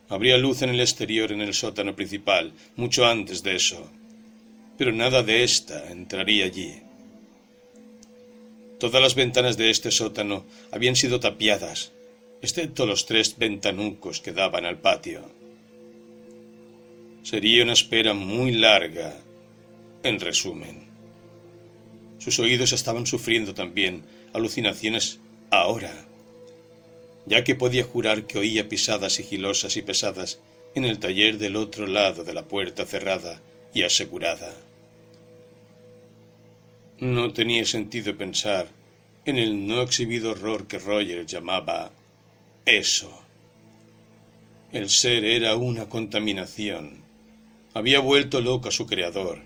Habría 0.07 0.37
luz 0.37 0.61
en 0.61 0.69
el 0.69 0.79
exterior 0.79 1.31
en 1.31 1.41
el 1.41 1.55
sótano 1.55 1.95
principal, 1.95 2.53
mucho 2.75 3.07
antes 3.07 3.41
de 3.41 3.55
eso, 3.55 3.89
pero 4.77 4.91
nada 4.91 5.23
de 5.23 5.43
ésta 5.43 5.91
entraría 5.91 6.45
allí. 6.45 6.81
Todas 8.79 9.01
las 9.01 9.15
ventanas 9.15 9.57
de 9.57 9.71
este 9.71 9.89
sótano 9.89 10.45
habían 10.71 10.95
sido 10.95 11.19
tapiadas, 11.19 11.91
excepto 12.41 12.85
los 12.85 13.07
tres 13.07 13.35
ventanucos 13.37 14.21
que 14.21 14.31
daban 14.31 14.65
al 14.65 14.77
patio. 14.77 15.21
Sería 17.23 17.63
una 17.63 17.73
espera 17.73 18.13
muy 18.13 18.51
larga, 18.51 19.17
en 20.03 20.19
resumen. 20.19 20.87
Sus 22.19 22.37
oídos 22.37 22.73
estaban 22.73 23.07
sufriendo 23.07 23.55
también 23.55 24.03
alucinaciones 24.33 25.19
ahora, 25.49 26.08
ya 27.29 27.43
que 27.43 27.55
podía 27.55 27.83
jurar 27.83 28.25
que 28.25 28.39
oía 28.39 28.67
pisadas 28.67 29.13
sigilosas 29.13 29.77
y 29.77 29.83
pesadas 29.83 30.39
en 30.73 30.83
el 30.83 30.97
taller 30.97 31.37
del 31.37 31.55
otro 31.55 31.85
lado 31.85 32.23
de 32.23 32.33
la 32.33 32.45
puerta 32.45 32.85
cerrada 32.85 33.39
y 33.71 33.83
asegurada. 33.83 34.51
No 36.99 37.31
tenía 37.31 37.63
sentido 37.65 38.17
pensar 38.17 38.67
en 39.25 39.37
el 39.37 39.67
no 39.67 39.83
exhibido 39.83 40.31
horror 40.31 40.67
que 40.67 40.79
Roger 40.79 41.25
llamaba 41.27 41.91
eso. 42.65 43.21
El 44.71 44.89
ser 44.89 45.23
era 45.23 45.55
una 45.55 45.87
contaminación, 45.87 47.03
había 47.75 47.99
vuelto 47.99 48.41
loco 48.41 48.69
a 48.69 48.71
su 48.71 48.87
creador. 48.87 49.39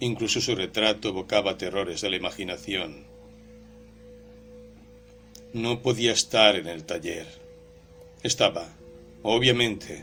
Incluso 0.00 0.40
su 0.40 0.56
retrato 0.56 1.10
evocaba 1.10 1.56
terrores 1.56 2.00
de 2.00 2.10
la 2.10 2.16
imaginación. 2.16 3.11
No 5.54 5.82
podía 5.82 6.12
estar 6.12 6.56
en 6.56 6.66
el 6.66 6.84
taller. 6.84 7.26
Estaba, 8.22 8.68
obviamente, 9.22 10.02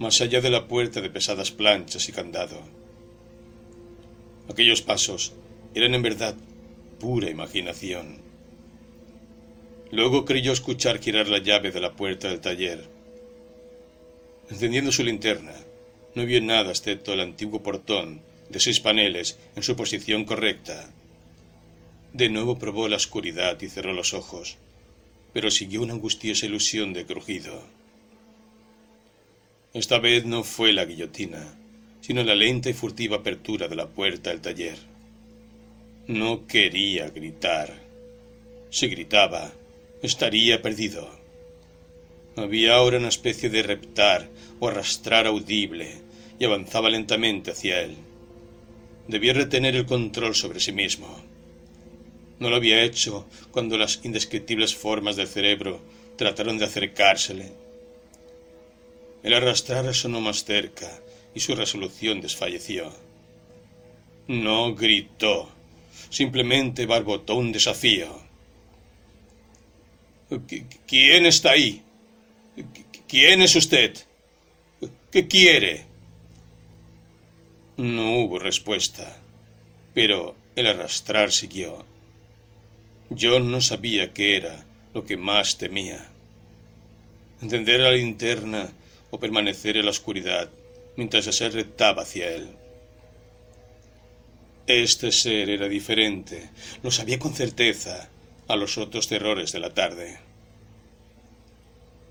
más 0.00 0.20
allá 0.20 0.40
de 0.40 0.50
la 0.50 0.66
puerta 0.66 1.00
de 1.00 1.08
pesadas 1.08 1.52
planchas 1.52 2.08
y 2.08 2.12
candado. 2.12 2.60
Aquellos 4.50 4.82
pasos 4.82 5.34
eran 5.72 5.94
en 5.94 6.02
verdad 6.02 6.34
pura 6.98 7.30
imaginación. 7.30 8.18
Luego 9.92 10.24
creyó 10.24 10.50
escuchar 10.50 10.98
girar 10.98 11.28
la 11.28 11.38
llave 11.38 11.70
de 11.70 11.80
la 11.80 11.92
puerta 11.92 12.28
del 12.28 12.40
taller. 12.40 12.88
Encendiendo 14.50 14.90
su 14.90 15.04
linterna, 15.04 15.54
no 16.16 16.26
vio 16.26 16.40
nada 16.40 16.70
excepto 16.70 17.12
el 17.12 17.20
antiguo 17.20 17.62
portón 17.62 18.20
de 18.50 18.58
seis 18.58 18.80
paneles 18.80 19.38
en 19.54 19.62
su 19.62 19.76
posición 19.76 20.24
correcta. 20.24 20.90
De 22.12 22.28
nuevo 22.30 22.58
probó 22.58 22.88
la 22.88 22.96
oscuridad 22.96 23.60
y 23.60 23.68
cerró 23.68 23.92
los 23.92 24.12
ojos, 24.12 24.56
pero 25.38 25.52
siguió 25.52 25.82
una 25.82 25.92
angustiosa 25.92 26.46
ilusión 26.46 26.92
de 26.92 27.06
crujido. 27.06 27.62
Esta 29.72 30.00
vez 30.00 30.24
no 30.24 30.42
fue 30.42 30.72
la 30.72 30.84
guillotina, 30.84 31.56
sino 32.00 32.24
la 32.24 32.34
lenta 32.34 32.70
y 32.70 32.72
furtiva 32.72 33.18
apertura 33.18 33.68
de 33.68 33.76
la 33.76 33.86
puerta 33.86 34.30
del 34.30 34.40
taller. 34.40 34.76
No 36.08 36.48
quería 36.48 37.10
gritar. 37.10 37.72
Si 38.70 38.88
gritaba, 38.88 39.52
estaría 40.02 40.60
perdido. 40.60 41.08
Había 42.34 42.74
ahora 42.74 42.98
una 42.98 43.06
especie 43.06 43.48
de 43.48 43.62
reptar 43.62 44.28
o 44.58 44.66
arrastrar 44.66 45.28
audible 45.28 45.98
y 46.36 46.46
avanzaba 46.46 46.90
lentamente 46.90 47.52
hacia 47.52 47.82
él. 47.82 47.94
Debía 49.06 49.34
retener 49.34 49.76
el 49.76 49.86
control 49.86 50.34
sobre 50.34 50.58
sí 50.58 50.72
mismo. 50.72 51.27
No 52.38 52.50
lo 52.50 52.56
había 52.56 52.82
hecho 52.82 53.26
cuando 53.50 53.76
las 53.76 54.00
indescriptibles 54.04 54.74
formas 54.74 55.16
del 55.16 55.28
cerebro 55.28 55.80
trataron 56.16 56.58
de 56.58 56.64
acercársele. 56.66 57.52
El 59.22 59.34
arrastrar 59.34 59.92
sonó 59.94 60.20
más 60.20 60.44
cerca 60.44 61.00
y 61.34 61.40
su 61.40 61.54
resolución 61.54 62.20
desfalleció. 62.20 62.92
No 64.28 64.74
gritó, 64.74 65.48
simplemente 66.10 66.86
barbotó 66.86 67.34
un 67.34 67.50
desafío. 67.50 68.20
¿Quién 70.86 71.26
está 71.26 71.52
ahí? 71.52 71.82
¿Quién 73.08 73.42
es 73.42 73.56
usted? 73.56 73.96
¿Qué 75.10 75.26
quiere? 75.26 75.86
No 77.78 78.18
hubo 78.18 78.38
respuesta, 78.38 79.16
pero 79.94 80.36
el 80.56 80.66
arrastrar 80.66 81.32
siguió. 81.32 81.87
Yo 83.10 83.40
no 83.40 83.60
sabía 83.60 84.12
qué 84.12 84.36
era 84.36 84.64
lo 84.92 85.04
que 85.04 85.16
más 85.16 85.56
temía. 85.56 86.06
Encender 87.40 87.80
la 87.80 87.92
linterna 87.92 88.70
o 89.10 89.18
permanecer 89.18 89.76
en 89.76 89.86
la 89.86 89.92
oscuridad 89.92 90.50
mientras 90.96 91.26
el 91.26 91.32
ser 91.32 91.66
hacia 91.78 92.30
él. 92.30 92.48
Este 94.66 95.12
ser 95.12 95.48
era 95.48 95.68
diferente, 95.68 96.50
lo 96.82 96.90
sabía 96.90 97.18
con 97.18 97.32
certeza, 97.32 98.10
a 98.48 98.56
los 98.56 98.76
otros 98.78 99.08
terrores 99.08 99.52
de 99.52 99.60
la 99.60 99.72
tarde. 99.72 100.18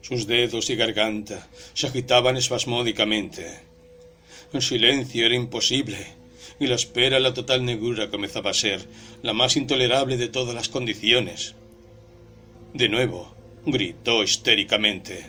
Sus 0.01 0.25
dedos 0.25 0.69
y 0.69 0.75
garganta 0.75 1.47
se 1.73 1.87
agitaban 1.87 2.37
espasmódicamente. 2.37 3.59
El 4.53 4.61
silencio 4.61 5.25
era 5.25 5.35
imposible, 5.35 5.97
y 6.59 6.67
la 6.67 6.75
espera 6.75 7.19
la 7.19 7.33
total 7.33 7.63
negrura 7.65 8.09
comenzaba 8.09 8.51
a 8.51 8.55
ser 8.55 8.85
la 9.21 9.33
más 9.33 9.57
intolerable 9.57 10.17
de 10.17 10.27
todas 10.27 10.55
las 10.55 10.69
condiciones. 10.69 11.55
De 12.73 12.89
nuevo, 12.89 13.33
gritó 13.65 14.23
histéricamente. 14.23 15.25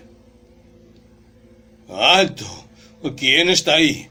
¡Alto! 1.88 2.46
¿Quién 3.16 3.48
está 3.48 3.74
ahí? 3.74 4.08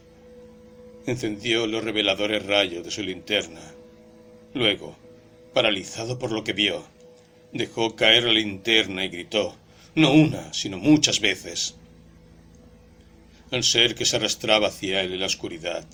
Encendió 1.05 1.67
los 1.67 1.83
reveladores 1.83 2.45
rayos 2.45 2.83
de 2.83 2.91
su 2.91 3.01
linterna. 3.01 3.61
Luego, 4.53 4.95
paralizado 5.53 6.19
por 6.19 6.31
lo 6.31 6.43
que 6.43 6.53
vio, 6.53 6.83
dejó 7.51 7.95
caer 7.95 8.25
la 8.25 8.33
linterna 8.33 9.05
y 9.05 9.09
gritó, 9.09 9.55
no 9.95 10.11
una, 10.11 10.53
sino 10.53 10.77
muchas 10.77 11.19
veces. 11.19 11.75
El 13.51 13.63
ser 13.63 13.95
que 13.95 14.05
se 14.05 14.17
arrastraba 14.17 14.67
hacia 14.67 15.01
él 15.01 15.13
en 15.13 15.19
la 15.19 15.25
oscuridad 15.25 15.85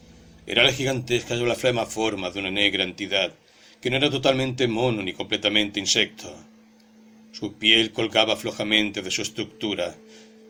era 0.45 0.63
la 0.63 0.73
gigantesca 0.73 1.35
y 1.35 1.55
flema 1.55 1.85
forma 1.85 2.29
de 2.29 2.39
una 2.39 2.51
negra 2.51 2.83
entidad 2.83 3.33
que 3.81 3.89
no 3.89 3.97
era 3.97 4.09
totalmente 4.09 4.67
mono 4.67 5.01
ni 5.01 5.13
completamente 5.13 5.79
insecto. 5.79 6.33
Su 7.31 7.53
piel 7.53 7.91
colgaba 7.91 8.35
flojamente 8.35 9.01
de 9.01 9.11
su 9.11 9.21
estructura 9.21 9.95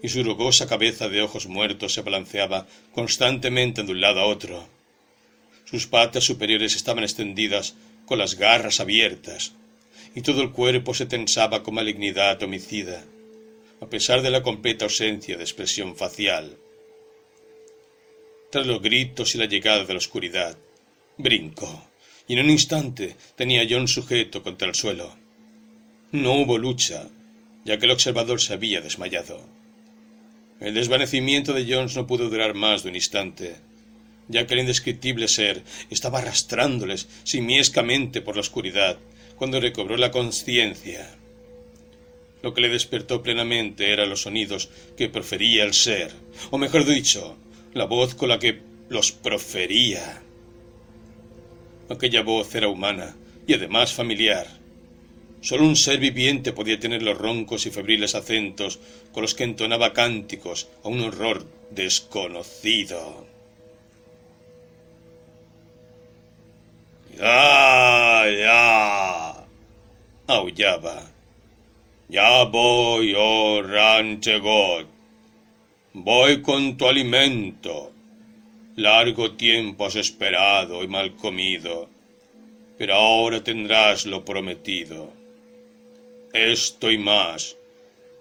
y 0.02 0.10
su 0.10 0.24
rugosa 0.24 0.68
cabeza 0.68 1.10
de 1.10 1.22
ojos 1.22 1.48
muertos 1.48 1.94
se 1.94 2.02
balanceaba 2.02 2.68
constantemente 2.94 3.84
de 3.84 3.92
un 3.92 4.02
lado 4.02 4.20
a 4.20 4.26
otro. 4.26 4.68
Sus 5.66 5.88
patas 5.88 6.24
superiores 6.24 6.76
estaban 6.76 7.04
extendidas 7.04 7.76
con 8.06 8.18
las 8.18 8.36
garras 8.36 8.80
abiertas 8.80 9.54
y 10.16 10.22
todo 10.22 10.42
el 10.42 10.52
cuerpo 10.52 10.94
se 10.94 11.06
tensaba 11.06 11.64
con 11.64 11.76
malignidad 11.76 12.42
homicida, 12.44 13.04
a 13.82 13.88
pesar 13.88 14.22
de 14.22 14.30
la 14.30 14.44
completa 14.44 14.86
ausencia 14.86 15.38
de 15.38 15.44
expresión 15.44 15.96
facial. 15.96 16.58
Tras 18.54 18.68
los 18.68 18.84
gritos 18.84 19.34
y 19.34 19.40
la 19.40 19.48
llegada 19.48 19.84
de 19.84 19.94
la 19.94 19.98
oscuridad, 19.98 20.56
brincó, 21.18 21.90
y 22.28 22.34
en 22.36 22.46
un 22.46 22.52
instante 22.52 23.16
tenía 23.36 23.64
a 23.64 23.66
John 23.68 23.88
sujeto 23.88 24.44
contra 24.44 24.68
el 24.68 24.76
suelo. 24.76 25.18
No 26.12 26.34
hubo 26.34 26.60
lucha, 26.60 27.10
ya 27.66 27.80
que 27.80 27.88
el 27.88 27.94
observador 27.94 28.40
se 28.40 28.54
había 28.54 28.80
desmayado. 28.80 29.44
El 30.60 30.76
desvanecimiento 30.76 31.54
de 31.54 31.66
Jones 31.68 31.96
no 31.96 32.06
pudo 32.06 32.30
durar 32.30 32.54
más 32.54 32.84
de 32.84 32.90
un 32.90 32.96
instante, 32.96 33.56
ya 34.28 34.46
que 34.46 34.54
el 34.54 34.60
indescriptible 34.60 35.28
ser 35.28 35.64
estaba 35.90 36.20
arrastrándoles 36.20 37.08
simiescamente 37.24 38.22
por 38.22 38.36
la 38.36 38.42
oscuridad 38.42 39.00
cuando 39.36 39.62
recobró 39.62 39.98
la 39.98 40.12
conciencia. 40.12 41.10
Lo 42.44 42.54
que 42.54 42.62
le 42.62 42.70
despertó 42.70 43.24
plenamente 43.24 43.92
eran 43.92 44.12
los 44.12 44.22
sonidos 44.22 44.70
que 44.96 45.10
profería 45.10 45.64
el 45.64 45.74
ser, 45.74 46.12
o 46.52 46.60
mejor 46.60 46.86
dicho, 46.86 47.36
la 47.74 47.86
voz 47.86 48.16
con 48.16 48.30
la 48.30 48.40
que 48.40 48.62
los 48.90 49.12
profería. 49.12 50.22
Aquella 51.90 52.22
voz 52.22 52.54
era 52.56 52.68
humana 52.68 53.16
y 53.48 53.54
además 53.54 53.94
familiar. 53.94 54.48
Solo 55.42 55.66
un 55.66 55.76
ser 55.76 56.00
viviente 56.00 56.54
podía 56.54 56.80
tener 56.80 57.02
los 57.02 57.18
roncos 57.18 57.66
y 57.66 57.72
febriles 57.72 58.16
acentos 58.16 58.80
con 59.12 59.24
los 59.24 59.36
que 59.36 59.44
entonaba 59.44 59.94
cánticos 59.94 60.70
a 60.84 60.88
un 60.88 61.02
horror 61.02 61.46
desconocido. 61.72 63.26
¡Ya! 67.18 68.24
¡Ya! 68.40 69.46
aullaba. 70.28 71.02
Ya 72.10 72.44
voy, 72.44 73.14
oh 73.18 73.62
Ranchegot. 73.62 74.93
Voy 75.96 76.42
con 76.42 76.76
tu 76.76 76.88
alimento. 76.88 77.92
Largo 78.78 79.34
tiempo 79.34 79.86
has 79.86 79.96
esperado 79.96 80.84
y 80.84 80.88
mal 80.88 81.16
comido, 81.16 81.88
pero 82.80 82.96
ahora 82.96 83.44
tendrás 83.44 84.08
lo 84.08 84.26
prometido. 84.26 85.14
Esto 86.34 86.90
y 86.90 86.98
más, 86.98 87.56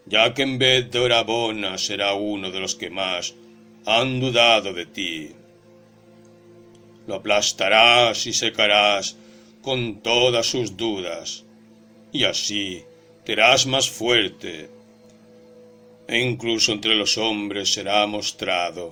ya 0.05 0.35
que 0.35 0.43
en 0.43 0.59
vez 0.59 0.91
de 0.91 0.99
Orabona 0.99 1.79
será 1.79 2.13
uno 2.13 2.51
de 2.51 2.61
los 2.61 2.75
que 2.75 2.91
más 2.91 3.35
han 3.87 4.21
dudado 4.21 4.75
de 4.75 4.85
ti. 4.85 5.31
Lo 7.07 7.15
aplastarás 7.15 8.27
y 8.27 8.35
secarás 8.35 9.17
con 9.63 10.03
todas 10.03 10.45
sus 10.45 10.77
dudas, 10.77 11.45
y 12.13 12.25
así 12.25 12.85
serás 13.25 13.65
más 13.65 13.89
fuerte 13.89 14.82
e 16.13 16.19
incluso 16.21 16.73
entre 16.73 16.95
los 16.95 17.17
hombres 17.17 17.73
será 17.73 18.07
mostrado 18.07 18.85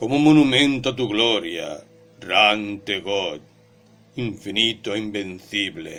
como 0.00 0.18
monumento 0.18 0.88
a 0.88 0.96
tu 0.96 1.06
gloria, 1.14 1.68
Rante 2.20 3.00
God, 3.00 3.40
infinito 4.16 4.94
e 4.94 4.98
invencible. 4.98 5.94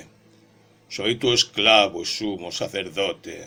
Soy 0.90 1.18
tu 1.22 1.32
esclavo 1.32 2.02
y 2.02 2.06
sumo 2.06 2.52
sacerdote. 2.52 3.38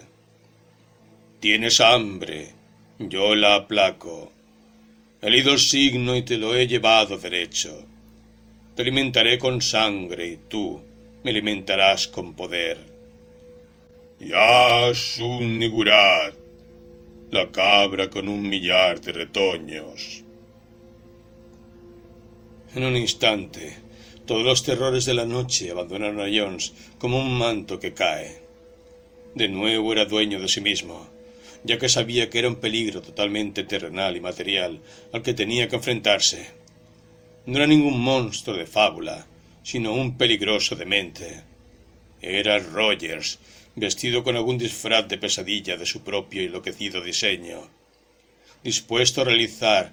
Tienes 1.40 1.80
hambre, 1.80 2.54
yo 3.00 3.34
la 3.34 3.56
aplaco. 3.56 4.30
He 5.20 5.26
el 5.26 5.58
signo 5.58 6.14
y 6.14 6.22
te 6.22 6.38
lo 6.38 6.54
he 6.54 6.68
llevado 6.68 7.18
derecho. 7.18 7.84
Te 8.76 8.82
alimentaré 8.82 9.38
con 9.38 9.60
sangre 9.60 10.24
y 10.28 10.36
tú 10.48 10.80
me 11.24 11.32
alimentarás 11.32 12.06
con 12.06 12.34
poder. 12.34 12.78
Ya 14.20 14.92
Nigurat, 15.40 16.37
la 17.30 17.50
cabra 17.50 18.08
con 18.08 18.26
un 18.26 18.48
millar 18.48 19.02
de 19.02 19.12
retoños. 19.12 20.24
En 22.74 22.84
un 22.84 22.96
instante, 22.96 23.76
todos 24.26 24.44
los 24.44 24.62
terrores 24.62 25.04
de 25.04 25.12
la 25.12 25.26
noche 25.26 25.70
abandonaron 25.70 26.20
a 26.20 26.30
Jones 26.32 26.72
como 26.98 27.20
un 27.20 27.36
manto 27.36 27.78
que 27.78 27.92
cae. 27.92 28.40
De 29.34 29.48
nuevo 29.48 29.92
era 29.92 30.06
dueño 30.06 30.40
de 30.40 30.48
sí 30.48 30.62
mismo, 30.62 31.06
ya 31.64 31.78
que 31.78 31.90
sabía 31.90 32.30
que 32.30 32.38
era 32.38 32.48
un 32.48 32.56
peligro 32.56 33.02
totalmente 33.02 33.62
terrenal 33.62 34.16
y 34.16 34.20
material 34.20 34.80
al 35.12 35.22
que 35.22 35.34
tenía 35.34 35.68
que 35.68 35.76
enfrentarse. 35.76 36.48
No 37.44 37.58
era 37.58 37.66
ningún 37.66 38.00
monstruo 38.00 38.56
de 38.56 38.66
fábula, 38.66 39.26
sino 39.62 39.92
un 39.92 40.16
peligroso 40.16 40.76
demente. 40.76 41.42
Era 42.22 42.58
Rogers, 42.58 43.38
vestido 43.78 44.22
con 44.24 44.36
algún 44.36 44.58
disfraz 44.58 45.08
de 45.08 45.18
pesadilla 45.18 45.76
de 45.76 45.86
su 45.86 46.02
propio 46.02 46.42
enloquecido 46.42 47.02
diseño, 47.02 47.68
dispuesto 48.62 49.20
a 49.20 49.24
realizar 49.24 49.92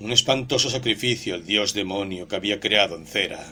un 0.00 0.12
espantoso 0.12 0.70
sacrificio 0.70 1.34
al 1.34 1.44
dios 1.44 1.74
demonio 1.74 2.26
que 2.26 2.36
había 2.36 2.58
creado 2.58 2.96
en 2.96 3.06
cera. 3.06 3.44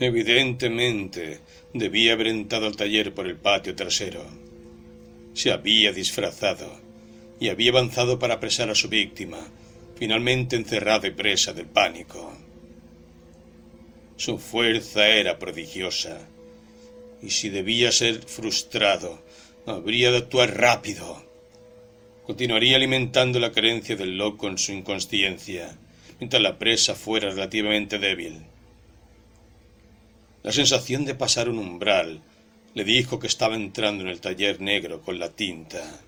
Evidentemente 0.00 1.40
debía 1.72 2.14
haber 2.14 2.26
entrado 2.26 2.66
al 2.66 2.76
taller 2.76 3.14
por 3.14 3.26
el 3.28 3.36
patio 3.36 3.76
trasero. 3.76 4.26
Se 5.34 5.52
había 5.52 5.92
disfrazado 5.92 6.80
y 7.38 7.48
había 7.48 7.70
avanzado 7.70 8.18
para 8.18 8.34
apresar 8.34 8.68
a 8.68 8.74
su 8.74 8.88
víctima, 8.88 9.38
finalmente 9.96 10.56
encerrada 10.56 11.06
y 11.06 11.12
presa 11.12 11.52
del 11.52 11.66
pánico. 11.66 12.36
Su 14.16 14.38
fuerza 14.38 15.08
era 15.08 15.38
prodigiosa 15.38 16.18
y 17.22 17.30
si 17.30 17.48
debía 17.48 17.92
ser 17.92 18.22
frustrado, 18.22 19.22
habría 19.64 20.10
de 20.10 20.18
actuar 20.18 20.58
rápido. 20.58 21.22
Continuaría 22.26 22.76
alimentando 22.76 23.38
la 23.38 23.52
creencia 23.52 23.96
del 23.96 24.18
loco 24.18 24.48
en 24.48 24.58
su 24.58 24.72
inconsciencia, 24.72 25.76
mientras 26.18 26.42
la 26.42 26.58
presa 26.58 26.94
fuera 26.94 27.30
relativamente 27.30 27.98
débil. 27.98 28.42
La 30.42 30.52
sensación 30.52 31.04
de 31.04 31.14
pasar 31.14 31.48
un 31.48 31.58
umbral 31.58 32.20
le 32.74 32.84
dijo 32.84 33.20
que 33.20 33.28
estaba 33.28 33.54
entrando 33.54 34.02
en 34.02 34.10
el 34.10 34.20
taller 34.20 34.60
negro 34.60 35.00
con 35.00 35.18
la 35.18 35.30
tinta. 35.30 36.00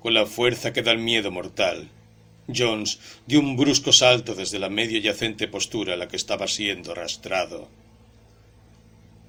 Con 0.00 0.14
la 0.14 0.26
fuerza 0.26 0.72
que 0.72 0.82
da 0.82 0.90
el 0.92 0.98
miedo 0.98 1.30
mortal, 1.30 1.88
Jones 2.46 2.98
dio 3.26 3.40
un 3.40 3.56
brusco 3.56 3.92
salto 3.92 4.34
desde 4.34 4.58
la 4.58 4.68
medio 4.68 4.98
yacente 4.98 5.48
postura 5.48 5.94
a 5.94 5.96
la 5.96 6.08
que 6.08 6.16
estaba 6.16 6.46
siendo 6.46 6.92
arrastrado. 6.92 7.68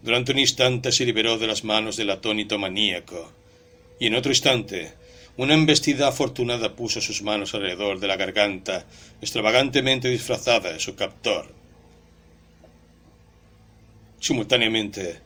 Durante 0.02 0.34
un 0.34 0.40
instante 0.40 0.92
se 0.92 1.06
liberó 1.06 1.38
de 1.38 1.48
las 1.48 1.64
manos 1.64 1.98
del 1.98 2.10
atónito 2.10 2.60
maníaco, 2.60 3.32
y 4.00 4.08
en 4.08 4.16
otro 4.16 4.32
instante 4.32 4.94
una 5.38 5.54
embestida 5.54 6.08
afortunada 6.08 6.76
puso 6.76 7.02
sus 7.02 7.22
manos 7.22 7.54
alrededor 7.54 8.00
de 8.00 8.08
la 8.08 8.16
garganta 8.16 8.86
extravagantemente 9.22 10.08
disfrazada 10.08 10.72
de 10.72 10.80
su 10.80 10.96
captor. 10.96 11.48
Simultáneamente, 14.20 15.20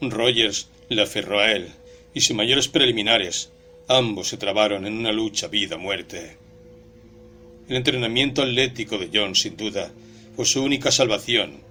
Rogers 0.00 0.68
le 0.88 1.02
aferró 1.02 1.40
a 1.40 1.52
él, 1.52 1.68
y 2.14 2.20
sin 2.20 2.36
mayores 2.36 2.68
preliminares, 2.68 3.50
ambos 3.88 4.28
se 4.28 4.36
trabaron 4.36 4.86
en 4.86 4.94
una 4.94 5.12
lucha 5.12 5.48
vida-muerte. 5.48 6.45
El 7.68 7.76
entrenamiento 7.76 8.42
atlético 8.42 8.96
de 8.96 9.10
John, 9.12 9.34
sin 9.34 9.56
duda, 9.56 9.90
fue 10.36 10.44
su 10.44 10.62
única 10.62 10.92
salvación, 10.92 11.62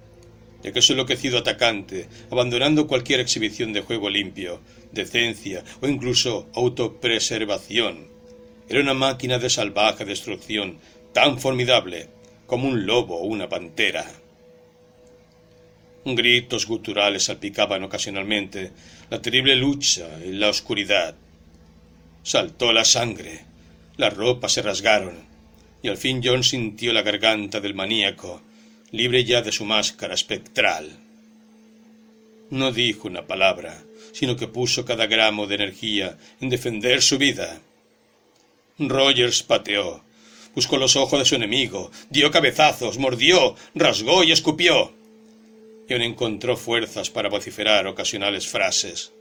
ya 0.62 0.70
que 0.70 0.82
su 0.82 0.92
enloquecido 0.92 1.38
atacante, 1.38 2.06
abandonando 2.30 2.86
cualquier 2.86 3.20
exhibición 3.20 3.72
de 3.72 3.80
juego 3.80 4.10
limpio, 4.10 4.60
decencia 4.92 5.64
o 5.80 5.88
incluso 5.88 6.48
autopreservación, 6.54 8.08
era 8.68 8.80
una 8.80 8.92
máquina 8.92 9.38
de 9.38 9.48
salvaje 9.48 10.04
destrucción 10.04 10.78
tan 11.14 11.38
formidable 11.38 12.08
como 12.46 12.68
un 12.68 12.84
lobo 12.84 13.16
o 13.16 13.24
una 13.24 13.48
pantera. 13.48 14.04
Gritos 16.04 16.66
guturales 16.66 17.24
salpicaban 17.24 17.82
ocasionalmente 17.84 18.70
la 19.08 19.22
terrible 19.22 19.56
lucha 19.56 20.08
en 20.22 20.40
la 20.40 20.50
oscuridad. 20.50 21.14
Saltó 22.22 22.72
la 22.72 22.84
sangre, 22.84 23.44
las 23.96 24.14
ropas 24.14 24.52
se 24.52 24.62
rasgaron, 24.62 25.25
y 25.82 25.88
al 25.88 25.96
fin 25.96 26.20
John 26.22 26.42
sintió 26.42 26.92
la 26.92 27.02
garganta 27.02 27.60
del 27.60 27.74
maníaco, 27.74 28.42
libre 28.90 29.24
ya 29.24 29.42
de 29.42 29.52
su 29.52 29.64
máscara 29.64 30.14
espectral. 30.14 30.90
No 32.50 32.72
dijo 32.72 33.08
una 33.08 33.26
palabra, 33.26 33.82
sino 34.12 34.36
que 34.36 34.48
puso 34.48 34.84
cada 34.84 35.06
gramo 35.06 35.46
de 35.46 35.56
energía 35.56 36.16
en 36.40 36.48
defender 36.48 37.02
su 37.02 37.18
vida. 37.18 37.60
Rogers 38.78 39.42
pateó, 39.42 40.02
buscó 40.54 40.76
los 40.76 40.96
ojos 40.96 41.18
de 41.18 41.24
su 41.24 41.34
enemigo, 41.34 41.90
dio 42.10 42.30
cabezazos, 42.30 42.98
mordió, 42.98 43.56
rasgó 43.74 44.22
y 44.24 44.32
escupió 44.32 44.96
aún 45.94 46.02
encontró 46.02 46.56
fuerzas 46.56 47.10
para 47.10 47.28
vociferar 47.28 47.86
ocasionales 47.86 48.46
frases. 48.46 49.12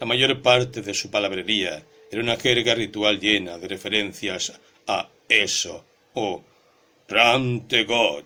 La 0.00 0.06
mayor 0.06 0.40
parte 0.42 0.82
de 0.82 0.94
su 0.94 1.10
palabrería 1.10 1.84
era 2.10 2.22
una 2.22 2.36
jerga 2.36 2.74
ritual 2.74 3.18
llena 3.18 3.58
de 3.58 3.68
referencias 3.68 4.52
a 4.86 5.08
eso 5.40 5.84
o 6.14 6.42
Rante 7.08 7.84
God. 7.84 8.24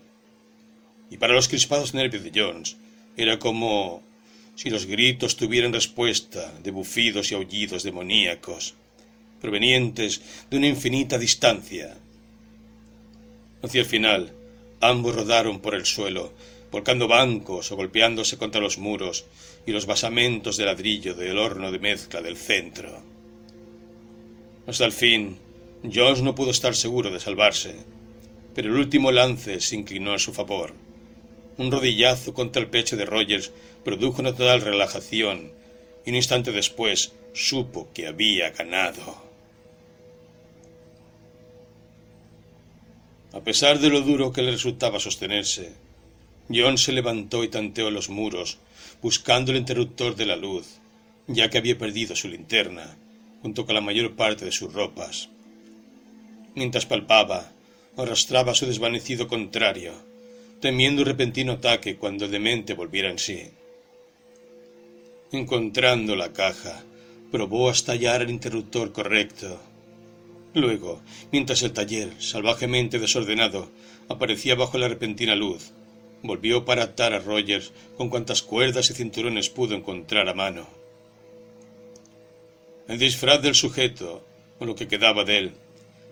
Y 1.11 1.17
para 1.19 1.35
los 1.35 1.49
crispados 1.49 1.95
nervios 1.95 2.25
de 2.25 2.33
Jones 2.35 2.77
era 3.17 3.39
como 3.39 4.03
si 4.55 4.71
los 4.71 4.87
gritos 4.87 5.37
tuvieran 5.37 5.73
respuesta 5.73 6.53
de 6.63 6.71
bufidos 6.71 7.31
y 7.31 7.35
aullidos 7.35 7.83
demoníacos, 7.83 8.75
provenientes 9.41 10.21
de 10.51 10.57
una 10.57 10.67
infinita 10.67 11.19
distancia. 11.19 11.97
Hacia 13.63 13.81
el 13.81 13.87
final, 13.87 14.33
ambos 14.81 15.15
rodaron 15.15 15.61
por 15.61 15.75
el 15.75 15.85
suelo, 15.85 16.33
volcando 16.73 17.07
bancos 17.07 17.71
o 17.71 17.77
golpeándose 17.77 18.39
contra 18.39 18.61
los 18.61 18.79
muros 18.79 19.27
y 19.67 19.73
los 19.73 19.87
basamentos 19.87 20.57
de 20.57 20.65
ladrillo 20.65 21.15
del 21.15 21.39
horno 21.39 21.71
de 21.71 21.79
mezcla 21.79 22.23
del 22.23 22.37
centro. 22.37 23.03
Hasta 24.67 24.85
el 24.85 24.93
fin, 24.93 25.39
Jones 25.93 26.23
no 26.23 26.35
pudo 26.35 26.51
estar 26.51 26.75
seguro 26.75 27.11
de 27.11 27.21
salvarse, 27.21 27.77
pero 28.55 28.69
el 28.69 28.77
último 28.77 29.13
lance 29.13 29.61
se 29.61 29.77
inclinó 29.77 30.15
a 30.15 30.19
su 30.19 30.33
favor. 30.33 30.75
Un 31.59 31.71
rodillazo 31.71 32.35
contra 32.35 32.61
el 32.61 32.69
pecho 32.69 32.97
de 32.97 33.07
Rogers 33.07 33.53
produjo 33.85 34.21
una 34.21 34.33
total 34.33 34.63
relajación 34.63 35.53
y 36.05 36.11
un 36.11 36.17
instante 36.17 36.53
después 36.53 37.13
supo 37.33 37.89
que 37.95 38.07
había 38.07 38.51
ganado. 38.51 39.23
A 43.33 43.41
pesar 43.41 43.79
de 43.79 43.91
lo 43.91 44.01
duro 44.01 44.33
que 44.33 44.43
le 44.43 44.51
resultaba 44.51 44.99
sostenerse, 44.99 45.73
John 46.49 46.79
se 46.79 46.93
levantó 46.93 47.45
y 47.45 47.49
tanteó 47.49 47.91
los 47.91 48.09
muros, 48.09 48.59
buscando 49.03 49.53
el 49.53 49.59
interruptor 49.59 50.17
de 50.17 50.27
la 50.27 50.37
luz, 50.37 50.79
ya 51.27 51.51
que 51.51 51.59
había 51.59 51.77
perdido 51.77 52.17
su 52.17 52.29
linterna, 52.29 52.97
junto 53.43 53.67
con 53.67 53.75
la 53.75 53.81
mayor 53.81 54.17
parte 54.17 54.45
de 54.45 54.53
sus 54.53 54.73
ropas. 54.73 55.29
Mientras 56.57 56.87
palpaba, 56.87 57.53
arrastraba 57.99 58.53
a 58.53 58.55
su 58.55 58.65
desvanecido 58.65 59.29
contrario, 59.29 59.93
temiendo 60.59 61.03
un 61.03 61.07
repentino 61.07 61.53
ataque 61.53 61.97
cuando 61.97 62.25
el 62.25 62.31
demente 62.31 62.73
volviera 62.73 63.11
en 63.11 63.19
sí. 63.19 63.43
Encontrando 65.33 66.17
la 66.17 66.33
caja, 66.33 66.83
probó 67.31 67.69
hasta 67.69 67.93
hallar 67.93 68.23
el 68.23 68.31
interruptor 68.31 68.91
correcto. 68.91 69.61
Luego, 70.55 71.03
mientras 71.31 71.63
el 71.63 71.73
taller, 71.73 72.11
salvajemente 72.21 72.99
desordenado, 72.99 73.69
aparecía 74.09 74.55
bajo 74.55 74.79
la 74.79 74.89
repentina 74.89 75.37
luz, 75.37 75.73
volvió 76.23 76.65
para 76.65 76.85
atar 76.85 77.13
a 77.13 77.19
Rogers 77.19 77.71
con 77.99 78.09
cuantas 78.09 78.41
cuerdas 78.41 78.89
y 78.89 78.95
cinturones 78.95 79.51
pudo 79.51 79.75
encontrar 79.75 80.27
a 80.31 80.33
mano. 80.33 80.67
El 82.89 82.99
disfraz 82.99 83.43
del 83.43 83.55
sujeto, 83.55 84.25
o 84.59 84.65
lo 84.65 84.75
que 84.75 84.89
quedaba 84.89 85.25
de 85.25 85.39
él, 85.39 85.53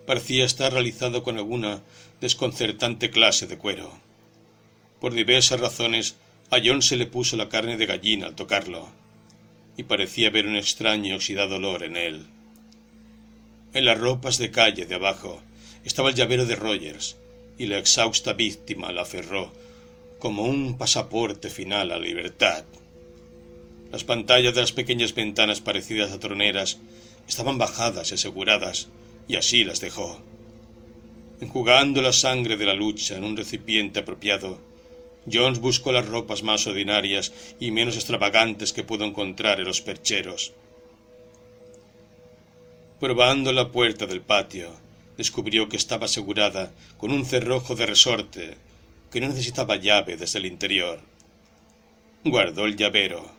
parecía 0.05 0.45
estar 0.45 0.73
realizado 0.73 1.23
con 1.23 1.37
alguna 1.37 1.81
desconcertante 2.21 3.09
clase 3.09 3.47
de 3.47 3.57
cuero. 3.57 3.91
Por 4.99 5.13
diversas 5.13 5.59
razones, 5.59 6.15
a 6.51 6.57
John 6.63 6.81
se 6.81 6.95
le 6.95 7.07
puso 7.07 7.37
la 7.37 7.49
carne 7.49 7.77
de 7.77 7.85
gallina 7.85 8.27
al 8.27 8.35
tocarlo, 8.35 8.87
y 9.77 9.83
parecía 9.83 10.29
ver 10.29 10.47
un 10.47 10.55
extraño 10.55 11.13
y 11.13 11.15
oxidado 11.15 11.55
olor 11.55 11.83
en 11.83 11.97
él. 11.97 12.25
En 13.73 13.85
las 13.85 13.99
ropas 13.99 14.37
de 14.37 14.51
calle 14.51 14.85
de 14.85 14.95
abajo 14.95 15.41
estaba 15.83 16.09
el 16.09 16.15
llavero 16.15 16.45
de 16.45 16.55
Rogers, 16.55 17.17
y 17.57 17.65
la 17.67 17.77
exhausta 17.77 18.33
víctima 18.33 18.91
la 18.91 19.03
aferró 19.03 19.51
como 20.19 20.43
un 20.43 20.77
pasaporte 20.77 21.49
final 21.49 21.91
a 21.91 21.97
la 21.97 21.99
libertad. 21.99 22.63
Las 23.91 24.03
pantallas 24.03 24.55
de 24.55 24.61
las 24.61 24.71
pequeñas 24.71 25.13
ventanas 25.13 25.61
parecidas 25.61 26.11
a 26.11 26.19
troneras 26.19 26.79
estaban 27.27 27.57
bajadas 27.57 28.11
y 28.11 28.15
aseguradas, 28.15 28.87
y 29.27 29.35
así 29.35 29.63
las 29.63 29.79
dejó. 29.79 30.19
Enjugando 31.41 32.01
la 32.01 32.13
sangre 32.13 32.57
de 32.57 32.65
la 32.65 32.73
lucha 32.73 33.17
en 33.17 33.23
un 33.23 33.35
recipiente 33.35 33.99
apropiado, 33.99 34.59
Jones 35.31 35.59
buscó 35.59 35.91
las 35.91 36.07
ropas 36.07 36.43
más 36.43 36.67
ordinarias 36.67 37.33
y 37.59 37.71
menos 37.71 37.95
extravagantes 37.95 38.73
que 38.73 38.83
pudo 38.83 39.05
encontrar 39.05 39.59
en 39.59 39.65
los 39.65 39.81
percheros. 39.81 40.53
Probando 42.99 43.51
la 43.51 43.71
puerta 43.71 44.05
del 44.05 44.21
patio, 44.21 44.71
descubrió 45.17 45.67
que 45.67 45.77
estaba 45.77 46.05
asegurada 46.05 46.71
con 46.97 47.11
un 47.11 47.25
cerrojo 47.25 47.75
de 47.75 47.85
resorte 47.85 48.55
que 49.11 49.19
no 49.19 49.27
necesitaba 49.27 49.77
llave 49.77 50.17
desde 50.17 50.39
el 50.39 50.45
interior. 50.45 50.99
Guardó 52.23 52.65
el 52.65 52.75
llavero, 52.75 53.31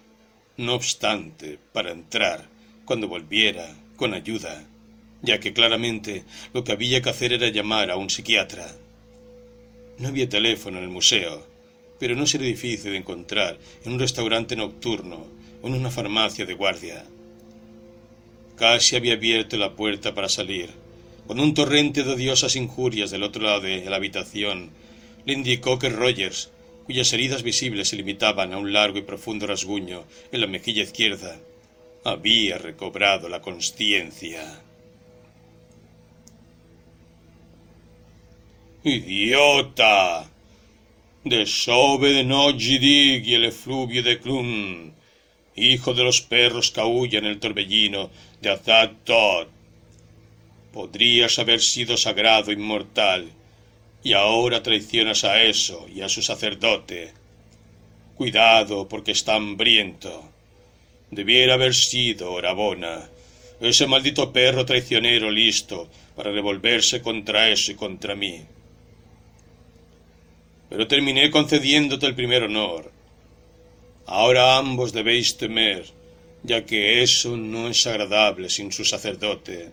no 0.56 0.74
obstante, 0.74 1.58
para 1.72 1.92
entrar, 1.92 2.48
cuando 2.84 3.08
volviera, 3.08 3.74
con 3.96 4.14
ayuda, 4.14 4.64
ya 5.22 5.40
que 5.40 5.52
claramente 5.52 6.24
lo 6.52 6.64
que 6.64 6.72
había 6.72 7.02
que 7.02 7.10
hacer 7.10 7.32
era 7.32 7.48
llamar 7.48 7.90
a 7.90 7.97
un 7.97 8.10
psiquiatra. 8.10 8.74
No 9.98 10.09
había 10.09 10.28
teléfono 10.28 10.78
en 10.78 10.84
el 10.84 10.90
museo, 10.90 11.47
pero 11.98 12.14
no 12.14 12.26
sería 12.26 12.48
difícil 12.48 12.93
de 12.93 12.98
encontrar 12.98 13.59
en 13.84 13.93
un 13.93 13.98
restaurante 13.98 14.56
nocturno 14.56 15.26
o 15.62 15.68
en 15.68 15.74
una 15.74 15.90
farmacia 15.90 16.44
de 16.44 16.55
guardia. 16.55 17.05
Casi 18.56 18.97
había 18.97 19.14
abierto 19.14 19.56
la 19.56 19.74
puerta 19.74 20.14
para 20.14 20.28
salir, 20.28 20.70
cuando 21.26 21.43
un 21.43 21.55
torrente 21.55 22.05
de 22.05 22.12
odiosas 22.12 22.56
injurias 22.56 23.10
del 23.10 23.22
otro 23.22 23.43
lado 23.43 23.62
de 23.62 23.84
la 23.84 23.97
habitación 23.97 24.70
le 25.24 25.32
indicó 25.32 25.78
que 25.78 25.88
Rogers, 25.88 26.51
cuyas 26.84 27.12
heridas 27.12 27.43
visibles 27.43 27.88
se 27.88 27.97
limitaban 27.97 28.52
a 28.52 28.59
un 28.59 28.72
largo 28.72 28.98
y 28.98 29.02
profundo 29.02 29.47
rasguño 29.47 30.05
en 30.30 30.40
la 30.40 30.47
mejilla 30.47 30.84
izquierda, 30.84 31.36
había 32.05 32.59
recobrado 32.59 33.28
la 33.28 33.43
consciencia. 33.43 34.62
¡Idiota! 38.88 40.30
Desove 41.24 42.12
de 42.12 42.22
y 43.26 43.34
el 43.34 43.46
efluvio 43.46 44.00
de 44.00 44.20
Clun, 44.20 44.94
hijo 45.56 45.92
de 45.92 46.04
los 46.04 46.20
perros 46.22 46.70
que 46.70 46.80
en 47.16 47.26
el 47.26 47.40
torbellino 47.40 48.10
de 48.40 48.50
Azad 48.50 48.92
Podrías 50.72 51.36
haber 51.40 51.60
sido 51.60 51.96
sagrado 51.96 52.52
inmortal 52.52 53.28
y 54.04 54.12
ahora 54.12 54.62
traicionas 54.62 55.24
a 55.24 55.42
eso 55.42 55.88
y 55.92 56.02
a 56.02 56.08
su 56.08 56.22
sacerdote. 56.22 57.12
Cuidado 58.14 58.86
porque 58.86 59.10
está 59.10 59.34
hambriento. 59.34 60.30
Debiera 61.10 61.54
haber 61.54 61.74
sido 61.74 62.32
Orabona, 62.32 63.10
ese 63.60 63.88
maldito 63.88 64.32
perro 64.32 64.64
traicionero 64.64 65.28
listo 65.28 65.88
para 66.14 66.30
revolverse 66.30 67.02
contra 67.02 67.50
eso 67.50 67.72
y 67.72 67.74
contra 67.74 68.14
mí. 68.14 68.44
Pero 70.68 70.88
terminé 70.88 71.30
concediéndote 71.30 72.06
el 72.06 72.14
primer 72.14 72.43
honor. 72.44 72.90
Ahora 74.06 74.56
ambos 74.56 74.93
debéis 74.93 75.36
temer, 75.36 75.84
ya 76.43 76.64
que 76.64 77.02
eso 77.02 77.36
no 77.36 77.68
es 77.68 77.86
agradable 77.86 78.51
sin 78.51 78.72
su 78.72 78.84
sacerdote. 78.84 79.70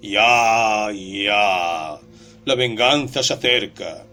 Ya, 0.00 0.90
ya, 0.92 1.98
la 2.44 2.54
venganza 2.54 3.22
se 3.22 3.34
acerca. 3.34 4.06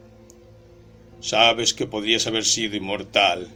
Sabes 1.20 1.74
que 1.74 1.88
podrías 1.88 2.28
haber 2.28 2.44
sido 2.44 2.76
inmortal. 2.76 3.50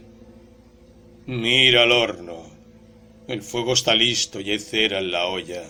Mira 1.26 1.82
al 1.82 1.92
horno. 1.92 2.46
El 3.26 3.42
fuego 3.42 3.74
está 3.74 3.94
listo 3.94 4.40
y 4.40 4.50
hay 4.50 4.58
cera 4.58 5.00
en 5.00 5.12
la 5.12 5.26
olla. 5.26 5.64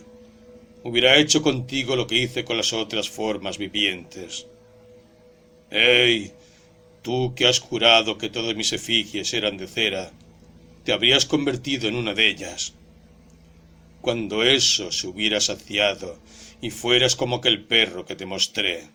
Hubiera 0.84 1.16
hecho 1.16 1.42
contigo 1.42 1.96
lo 1.96 2.06
que 2.06 2.14
hice 2.14 2.44
con 2.44 2.56
las 2.56 2.72
otras 2.72 3.08
formas 3.08 3.58
vivientes. 3.58 4.46
¡Ey! 5.70 6.32
Tú 7.02 7.34
que 7.34 7.46
has 7.46 7.60
jurado 7.60 8.18
que 8.18 8.28
todas 8.28 8.56
mis 8.56 8.72
efigies 8.72 9.32
eran 9.32 9.56
de 9.56 9.66
cera, 9.66 10.12
te 10.84 10.92
habrías 10.92 11.26
convertido 11.26 11.88
en 11.88 11.96
una 11.96 12.14
de 12.14 12.28
ellas. 12.28 12.74
Cuando 14.00 14.42
eso 14.42 14.90
se 14.90 15.06
hubiera 15.06 15.40
saciado 15.40 16.18
y 16.60 16.70
fueras 16.70 17.14
como 17.14 17.36
aquel 17.36 17.64
perro 17.64 18.04
que 18.04 18.16
te 18.16 18.26
mostré. 18.26 18.86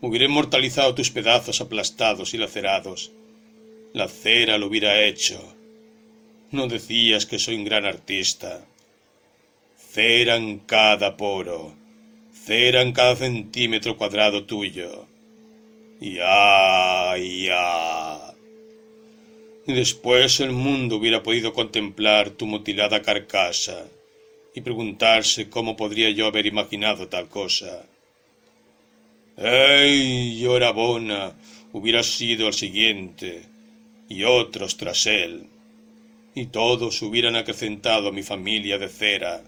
Hubiera 0.00 0.24
inmortalizado 0.24 0.94
tus 0.94 1.10
pedazos 1.10 1.60
aplastados 1.60 2.32
y 2.32 2.38
lacerados. 2.38 3.12
La 3.92 4.08
cera 4.08 4.56
lo 4.56 4.66
hubiera 4.66 5.02
hecho. 5.04 5.54
No 6.52 6.68
decías 6.68 7.26
que 7.26 7.38
soy 7.38 7.56
un 7.56 7.64
gran 7.64 7.84
artista. 7.84 8.64
Cera 9.76 10.36
en 10.36 10.60
cada 10.60 11.16
poro, 11.16 11.74
cera 12.32 12.82
en 12.82 12.92
cada 12.92 13.16
centímetro 13.16 13.96
cuadrado 13.96 14.44
tuyo. 14.44 15.09
Ya, 16.00 17.16
ya. 17.18 18.34
Y 19.66 19.72
después 19.74 20.40
el 20.40 20.52
mundo 20.52 20.96
hubiera 20.96 21.22
podido 21.22 21.52
contemplar 21.52 22.30
tu 22.30 22.46
mutilada 22.46 23.02
carcasa 23.02 23.86
y 24.54 24.62
preguntarse 24.62 25.50
cómo 25.50 25.76
podría 25.76 26.10
yo 26.10 26.26
haber 26.26 26.46
imaginado 26.46 27.08
tal 27.08 27.28
cosa. 27.28 27.84
¡Ey, 29.36 30.38
Yorabona! 30.40 31.34
Hubiera 31.72 32.02
sido 32.02 32.48
el 32.48 32.54
siguiente, 32.54 33.42
y 34.08 34.24
otros 34.24 34.76
tras 34.76 35.06
él, 35.06 35.46
y 36.34 36.46
todos 36.46 37.00
hubieran 37.00 37.36
acrecentado 37.36 38.08
a 38.08 38.12
mi 38.12 38.24
familia 38.24 38.76
de 38.76 38.88
cera. 38.88 39.40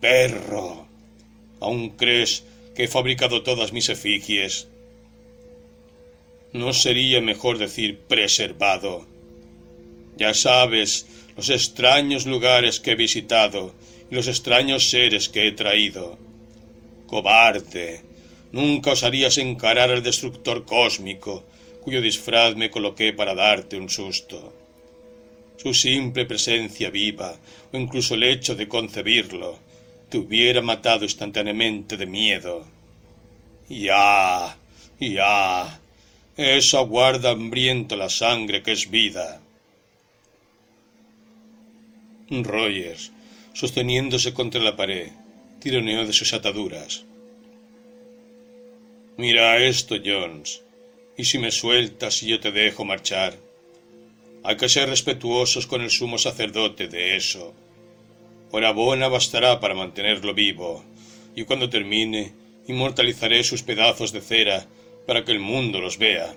¡Perro! 0.00 0.86
¿Aún 1.60 1.90
crees 1.90 2.44
que 2.76 2.84
he 2.84 2.88
fabricado 2.88 3.42
todas 3.42 3.72
mis 3.72 3.88
efigies? 3.88 4.68
¿No 6.52 6.74
sería 6.74 7.22
mejor 7.22 7.56
decir 7.56 7.98
preservado? 8.00 9.06
Ya 10.18 10.34
sabes 10.34 11.06
los 11.34 11.48
extraños 11.48 12.26
lugares 12.26 12.78
que 12.78 12.92
he 12.92 12.94
visitado 12.94 13.74
y 14.10 14.14
los 14.14 14.28
extraños 14.28 14.90
seres 14.90 15.30
que 15.30 15.48
he 15.48 15.52
traído. 15.52 16.18
Cobarde, 17.06 18.02
nunca 18.52 18.92
osarías 18.92 19.38
encarar 19.38 19.90
al 19.90 20.02
destructor 20.02 20.66
cósmico, 20.66 21.44
cuyo 21.80 22.02
disfraz 22.02 22.54
me 22.54 22.70
coloqué 22.70 23.14
para 23.14 23.34
darte 23.34 23.78
un 23.78 23.88
susto. 23.88 24.52
Su 25.56 25.72
simple 25.72 26.26
presencia 26.26 26.90
viva, 26.90 27.34
o 27.72 27.78
incluso 27.78 28.14
el 28.14 28.24
hecho 28.24 28.54
de 28.54 28.68
concebirlo, 28.68 29.58
te 30.10 30.18
hubiera 30.18 30.60
matado 30.60 31.04
instantáneamente 31.04 31.96
de 31.96 32.04
miedo. 32.04 32.66
Ya, 33.70 34.54
ya, 35.00 35.80
eso 36.36 36.78
aguarda 36.78 37.30
hambriento 37.30 37.96
la 37.96 38.08
sangre 38.08 38.62
que 38.62 38.72
es 38.72 38.90
vida. 38.90 39.40
Rogers, 42.30 43.12
sosteniéndose 43.52 44.32
contra 44.32 44.62
la 44.62 44.74
pared, 44.74 45.10
tironeó 45.60 46.06
de 46.06 46.12
sus 46.12 46.32
ataduras. 46.32 47.04
Mira 49.18 49.58
esto, 49.58 49.96
Jones, 50.02 50.62
y 51.18 51.24
si 51.24 51.38
me 51.38 51.50
sueltas 51.50 52.22
y 52.22 52.28
yo 52.28 52.40
te 52.40 52.50
dejo 52.50 52.84
marchar. 52.84 53.36
Hay 54.42 54.56
que 54.56 54.70
ser 54.70 54.88
respetuosos 54.88 55.66
con 55.66 55.82
el 55.82 55.90
sumo 55.90 56.16
sacerdote 56.16 56.88
de 56.88 57.16
eso. 57.16 57.52
Hora 58.50 58.72
buena 58.72 59.08
bastará 59.08 59.60
para 59.60 59.74
mantenerlo 59.74 60.32
vivo, 60.32 60.82
y 61.36 61.44
cuando 61.44 61.68
termine, 61.68 62.32
inmortalizaré 62.66 63.44
sus 63.44 63.62
pedazos 63.62 64.12
de 64.12 64.22
cera 64.22 64.66
para 65.06 65.24
que 65.24 65.32
el 65.32 65.40
mundo 65.40 65.80
los 65.80 65.98
vea. 65.98 66.34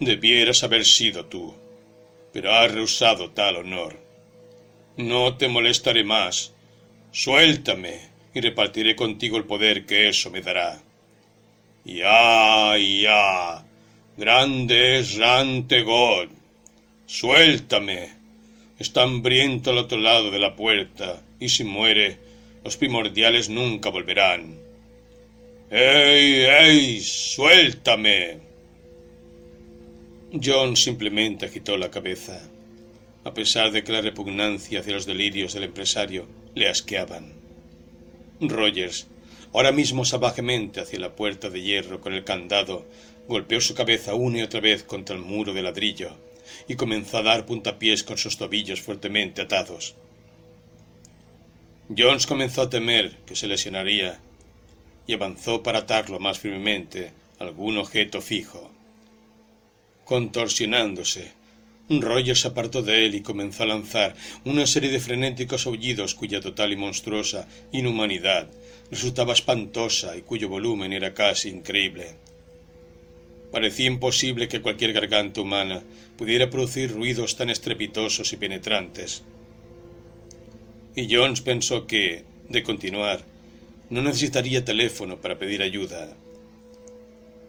Debieras 0.00 0.62
haber 0.62 0.84
sido 0.84 1.26
tú, 1.26 1.54
pero 2.32 2.52
has 2.52 2.72
rehusado 2.72 3.30
tal 3.30 3.56
honor. 3.56 3.98
No 4.96 5.36
te 5.36 5.48
molestaré 5.48 6.04
más. 6.04 6.52
Suéltame 7.10 8.00
y 8.34 8.40
repartiré 8.40 8.94
contigo 8.94 9.36
el 9.36 9.44
poder 9.44 9.86
que 9.86 10.08
eso 10.08 10.30
me 10.30 10.40
dará. 10.40 10.80
Ya, 11.84 12.76
ya. 12.76 13.64
Grande 14.16 14.98
es 14.98 15.18
God. 15.84 16.28
Suéltame. 17.06 18.10
Está 18.78 19.02
hambriento 19.02 19.70
al 19.70 19.78
otro 19.78 19.98
lado 19.98 20.30
de 20.30 20.38
la 20.38 20.54
puerta, 20.54 21.20
y 21.40 21.48
si 21.48 21.64
muere, 21.64 22.18
los 22.62 22.76
primordiales 22.76 23.48
nunca 23.48 23.90
volverán. 23.90 24.67
¡Ey, 25.70 26.46
ey! 26.46 27.00
¡Suéltame! 27.00 28.38
John 30.42 30.76
simplemente 30.76 31.44
agitó 31.44 31.76
la 31.76 31.90
cabeza, 31.90 32.40
a 33.24 33.34
pesar 33.34 33.70
de 33.70 33.84
que 33.84 33.92
la 33.92 34.00
repugnancia 34.00 34.80
hacia 34.80 34.94
los 34.94 35.04
delirios 35.04 35.52
del 35.52 35.64
empresario 35.64 36.26
le 36.54 36.70
asqueaban. 36.70 37.34
Rogers, 38.40 39.08
ahora 39.52 39.70
mismo 39.70 40.06
salvajemente 40.06 40.80
hacia 40.80 41.00
la 41.00 41.14
puerta 41.14 41.50
de 41.50 41.60
hierro 41.60 42.00
con 42.00 42.14
el 42.14 42.24
candado, 42.24 42.86
golpeó 43.28 43.60
su 43.60 43.74
cabeza 43.74 44.14
una 44.14 44.38
y 44.38 44.42
otra 44.42 44.60
vez 44.60 44.84
contra 44.84 45.16
el 45.16 45.22
muro 45.22 45.52
de 45.52 45.60
ladrillo 45.60 46.16
y 46.66 46.76
comenzó 46.76 47.18
a 47.18 47.22
dar 47.22 47.44
puntapiés 47.44 48.04
con 48.04 48.16
sus 48.16 48.38
tobillos 48.38 48.80
fuertemente 48.80 49.42
atados. 49.42 49.96
Jones 51.94 52.26
comenzó 52.26 52.62
a 52.62 52.70
temer 52.70 53.16
que 53.26 53.36
se 53.36 53.46
lesionaría 53.46 54.18
y 55.08 55.14
avanzó 55.14 55.64
para 55.64 55.80
atarlo 55.80 56.20
más 56.20 56.38
firmemente 56.38 57.10
a 57.40 57.44
algún 57.44 57.78
objeto 57.78 58.20
fijo. 58.20 58.70
Contorsionándose, 60.04 61.32
Roger 61.88 62.36
se 62.36 62.48
apartó 62.48 62.82
de 62.82 63.06
él 63.06 63.14
y 63.14 63.22
comenzó 63.22 63.62
a 63.62 63.66
lanzar 63.66 64.14
una 64.44 64.66
serie 64.66 64.90
de 64.90 65.00
frenéticos 65.00 65.66
aullidos 65.66 66.14
cuya 66.14 66.40
total 66.40 66.72
y 66.72 66.76
monstruosa 66.76 67.48
inhumanidad 67.72 68.48
resultaba 68.90 69.32
espantosa 69.32 70.14
y 70.14 70.20
cuyo 70.20 70.50
volumen 70.50 70.92
era 70.92 71.14
casi 71.14 71.48
increíble. 71.48 72.14
Parecía 73.50 73.86
imposible 73.86 74.46
que 74.46 74.60
cualquier 74.60 74.92
garganta 74.92 75.40
humana 75.40 75.82
pudiera 76.18 76.50
producir 76.50 76.92
ruidos 76.92 77.36
tan 77.36 77.48
estrepitosos 77.48 78.30
y 78.34 78.36
penetrantes. 78.36 79.22
Y 80.94 81.14
Jones 81.14 81.40
pensó 81.40 81.86
que, 81.86 82.24
de 82.50 82.62
continuar, 82.62 83.24
no 83.90 84.02
necesitaría 84.02 84.64
teléfono 84.64 85.20
para 85.20 85.38
pedir 85.38 85.62
ayuda. 85.62 86.16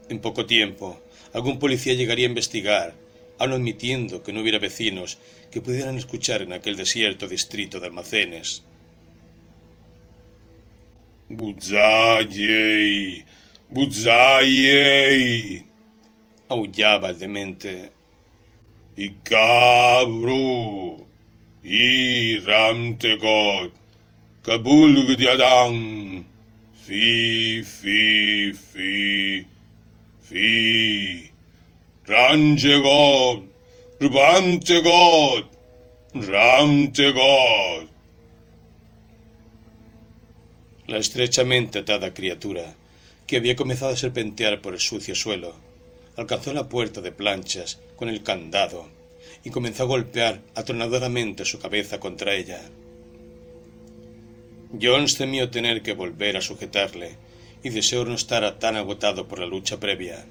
En 0.09 0.19
poco 0.19 0.45
tiempo, 0.45 0.99
algún 1.33 1.59
policía 1.59 1.93
llegaría 1.93 2.25
a 2.27 2.29
investigar, 2.29 2.95
aun 3.37 3.53
admitiendo 3.53 4.23
que 4.23 4.33
no 4.33 4.41
hubiera 4.41 4.59
vecinos 4.59 5.17
que 5.51 5.61
pudieran 5.61 5.97
escuchar 5.97 6.41
en 6.41 6.53
aquel 6.53 6.75
desierto 6.75 7.27
distrito 7.27 7.79
de 7.79 7.87
almacenes. 7.87 8.63
¡Buzzayey! 11.29 13.23
¡Buzzayey! 13.69 15.63
aullaba 16.49 17.09
el 17.09 17.19
demente. 17.19 17.91
¡Y 18.97 19.09
cabru! 19.23 21.05
¡Y 21.63 22.39
ramtegot! 22.39 23.71
¡Kabul 24.41 25.05
Fi, 26.89 27.61
fi, 27.61 28.51
fi, 28.51 29.45
fi. 30.23 31.31
Rubantegod, 33.99 35.45
Ramtegod. 36.15 37.87
La 40.87 40.97
estrechamente 40.97 41.77
atada 41.77 42.11
criatura, 42.11 42.73
que 43.27 43.37
había 43.37 43.55
comenzado 43.55 43.91
a 43.91 43.95
serpentear 43.95 44.59
por 44.59 44.73
el 44.73 44.79
sucio 44.79 45.13
suelo, 45.13 45.53
alcanzó 46.17 46.53
la 46.53 46.67
puerta 46.67 47.01
de 47.01 47.11
planchas 47.11 47.79
con 47.97 48.09
el 48.09 48.23
candado 48.23 48.89
y 49.43 49.51
comenzó 49.51 49.83
a 49.83 49.85
golpear 49.85 50.41
atronadoramente 50.55 51.45
su 51.45 51.59
cabeza 51.59 51.99
contra 51.99 52.33
ella. 52.33 52.59
Jones 54.71 55.17
temió 55.17 55.49
tener 55.49 55.81
que 55.81 55.93
volver 55.93 56.37
a 56.37 56.41
sujetarle 56.41 57.17
y 57.63 57.69
deseó 57.69 58.05
no 58.05 58.13
estar 58.13 58.59
tan 58.59 58.75
agotado 58.75 59.27
por 59.27 59.39
la 59.39 59.47
lucha 59.47 59.79
previa. 59.79 60.25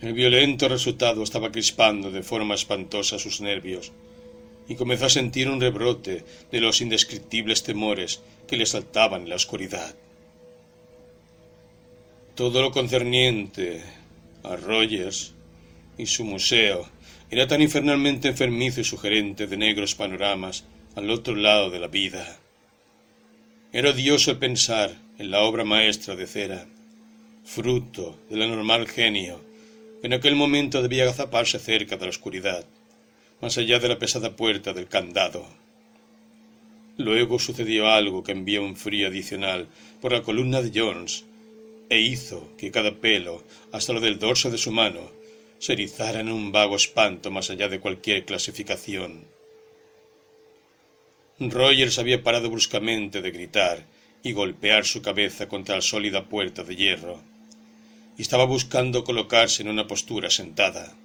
El 0.00 0.12
violento 0.12 0.68
resultado 0.68 1.22
estaba 1.22 1.50
crispando 1.50 2.10
de 2.10 2.22
forma 2.22 2.54
espantosa 2.54 3.18
sus 3.18 3.40
nervios 3.40 3.90
y 4.68 4.76
comenzó 4.76 5.06
a 5.06 5.10
sentir 5.10 5.48
un 5.48 5.60
rebrote 5.60 6.24
de 6.52 6.60
los 6.60 6.80
indescriptibles 6.82 7.62
temores 7.62 8.20
que 8.46 8.58
le 8.58 8.66
saltaban 8.66 9.22
en 9.22 9.30
la 9.30 9.36
oscuridad. 9.36 9.94
Todo 12.34 12.62
lo 12.62 12.70
concerniente 12.70 13.82
a 14.44 14.56
Rogers 14.56 15.32
y 15.96 16.06
su 16.06 16.24
museo 16.24 16.88
era 17.30 17.48
tan 17.48 17.62
infernalmente 17.62 18.28
enfermizo 18.28 18.80
y 18.82 18.84
sugerente 18.84 19.46
de 19.46 19.56
negros 19.56 19.94
panoramas 19.94 20.64
al 20.94 21.10
otro 21.10 21.34
lado 21.34 21.70
de 21.70 21.80
la 21.80 21.88
vida. 21.88 22.38
Era 23.70 23.90
odioso 23.90 24.38
pensar 24.38 24.96
en 25.18 25.30
la 25.30 25.42
obra 25.42 25.62
maestra 25.62 26.16
de 26.16 26.26
cera, 26.26 26.66
fruto 27.44 28.18
del 28.30 28.40
anormal 28.40 28.88
genio, 28.88 29.44
que 30.00 30.06
en 30.06 30.14
aquel 30.14 30.36
momento 30.36 30.80
debía 30.80 31.02
agazaparse 31.02 31.58
cerca 31.58 31.98
de 31.98 32.06
la 32.06 32.08
oscuridad, 32.08 32.64
más 33.42 33.58
allá 33.58 33.78
de 33.78 33.88
la 33.88 33.98
pesada 33.98 34.34
puerta 34.36 34.72
del 34.72 34.88
candado. 34.88 35.46
Luego 36.96 37.38
sucedió 37.38 37.88
algo 37.88 38.24
que 38.24 38.32
envió 38.32 38.62
un 38.62 38.74
frío 38.74 39.08
adicional 39.08 39.68
por 40.00 40.12
la 40.12 40.22
columna 40.22 40.62
de 40.62 40.72
Jones 40.74 41.26
e 41.90 42.00
hizo 42.00 42.48
que 42.56 42.70
cada 42.70 42.94
pelo, 42.94 43.44
hasta 43.70 43.92
lo 43.92 44.00
del 44.00 44.18
dorso 44.18 44.50
de 44.50 44.56
su 44.56 44.72
mano, 44.72 45.10
se 45.58 45.74
erizara 45.74 46.20
en 46.20 46.32
un 46.32 46.52
vago 46.52 46.74
espanto 46.74 47.30
más 47.30 47.50
allá 47.50 47.68
de 47.68 47.80
cualquier 47.80 48.24
clasificación. 48.24 49.26
Rogers 51.40 52.00
había 52.00 52.24
parado 52.24 52.50
bruscamente 52.50 53.22
de 53.22 53.30
gritar 53.30 53.86
y 54.24 54.32
golpear 54.32 54.84
su 54.84 55.02
cabeza 55.02 55.48
contra 55.48 55.76
la 55.76 55.82
sólida 55.82 56.24
puerta 56.24 56.64
de 56.64 56.74
hierro, 56.74 57.22
y 58.16 58.22
estaba 58.22 58.44
buscando 58.44 59.04
colocarse 59.04 59.62
en 59.62 59.68
una 59.68 59.86
postura 59.86 60.30
sentada. 60.30 60.96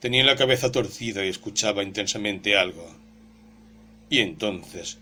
Tenía 0.00 0.24
la 0.24 0.34
cabeza 0.34 0.72
torcida 0.72 1.24
y 1.24 1.28
escuchaba 1.28 1.84
intensamente 1.84 2.56
algo. 2.56 2.92
Y 4.10 4.18
entonces, 4.18 4.98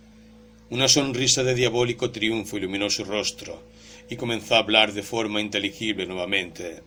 una 0.69 0.89
sonrisa 0.89 1.43
de 1.43 1.55
diabólico 1.55 2.11
triunfo 2.11 2.59
iluminó 2.59 2.91
su 2.91 3.05
rostro 3.05 3.63
y 4.11 4.17
comenzó 4.17 4.57
a 4.57 4.59
hablar 4.59 4.93
de 4.93 5.03
forma 5.03 5.41
inteligible 5.41 6.05
nuevamente. 6.07 6.83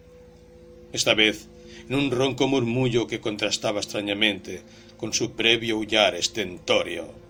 Esta 0.92 1.16
vez 1.16 1.48
en 1.90 1.96
un 1.96 2.12
ronco 2.12 2.48
murmullo 2.48 3.08
que 3.08 3.20
contrastaba 3.20 3.80
extrañamente 3.80 4.62
con 4.98 5.12
su 5.14 5.32
previo 5.32 5.80
huyar 5.80 6.14
estentorio. 6.14 7.23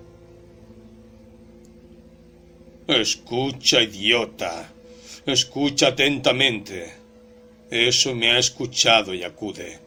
Escucha, 2.88 3.82
idiota. 3.82 4.70
Escucha 5.26 5.88
atentamente. 5.88 6.94
Eso 7.72 8.14
me 8.14 8.32
ha 8.32 8.38
escuchado 8.38 9.14
y 9.14 9.24
acude. 9.24 9.80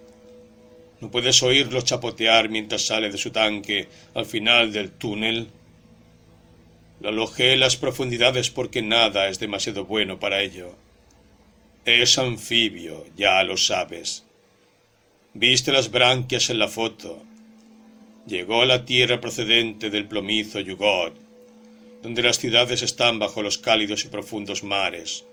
¿No 1.00 1.10
puedes 1.10 1.42
oírlo 1.42 1.82
chapotear 1.82 2.48
mientras 2.48 2.86
sale 2.86 3.10
de 3.10 3.18
su 3.18 3.30
tanque 3.30 3.86
al 4.14 4.24
final 4.24 4.72
del 4.72 4.92
túnel? 4.92 5.48
Lo 7.00 7.10
alojé 7.10 7.52
en 7.52 7.60
las 7.60 7.76
profundidades 7.76 8.48
porque 8.48 8.80
nada 8.80 9.28
es 9.28 9.38
demasiado 9.38 9.84
bueno 9.84 10.18
para 10.18 10.40
ello. 10.40 10.74
Es 11.84 12.16
anfibio, 12.16 13.04
ya 13.14 13.42
lo 13.44 13.58
sabes. 13.58 14.24
Viste 15.34 15.70
las 15.70 15.90
branquias 15.90 16.48
en 16.48 16.58
la 16.58 16.68
foto. 16.68 17.22
Llegó 18.26 18.62
a 18.62 18.66
la 18.66 18.86
tierra 18.86 19.20
procedente 19.20 19.90
del 19.90 20.08
plomizo 20.08 20.60
Yugot, 20.60 21.25
donde 22.06 22.22
las 22.22 22.38
ciudades 22.38 22.82
están 22.82 23.18
bajo 23.18 23.42
los 23.42 23.58
cálidos 23.58 24.04
y 24.04 24.08
profundos 24.08 24.62
mares. 24.62 25.24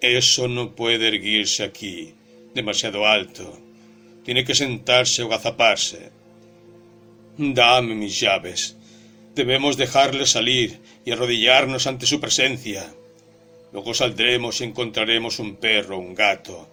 Eso 0.00 0.46
no 0.46 0.74
puede 0.74 1.08
erguirse 1.08 1.64
aquí, 1.64 2.14
demasiado 2.54 3.06
alto 3.06 3.58
tiene 4.24 4.44
que 4.44 4.54
sentarse 4.54 5.22
o 5.22 5.28
gazaparse. 5.28 6.10
Dame 7.36 7.94
mis 7.94 8.20
llaves. 8.20 8.76
Debemos 9.34 9.76
dejarle 9.76 10.26
salir 10.26 10.80
y 11.04 11.10
arrodillarnos 11.10 11.86
ante 11.86 12.06
su 12.06 12.20
presencia. 12.20 12.94
Luego 13.72 13.94
saldremos 13.94 14.60
y 14.60 14.64
encontraremos 14.64 15.38
un 15.38 15.56
perro, 15.56 15.98
un 15.98 16.14
gato, 16.14 16.68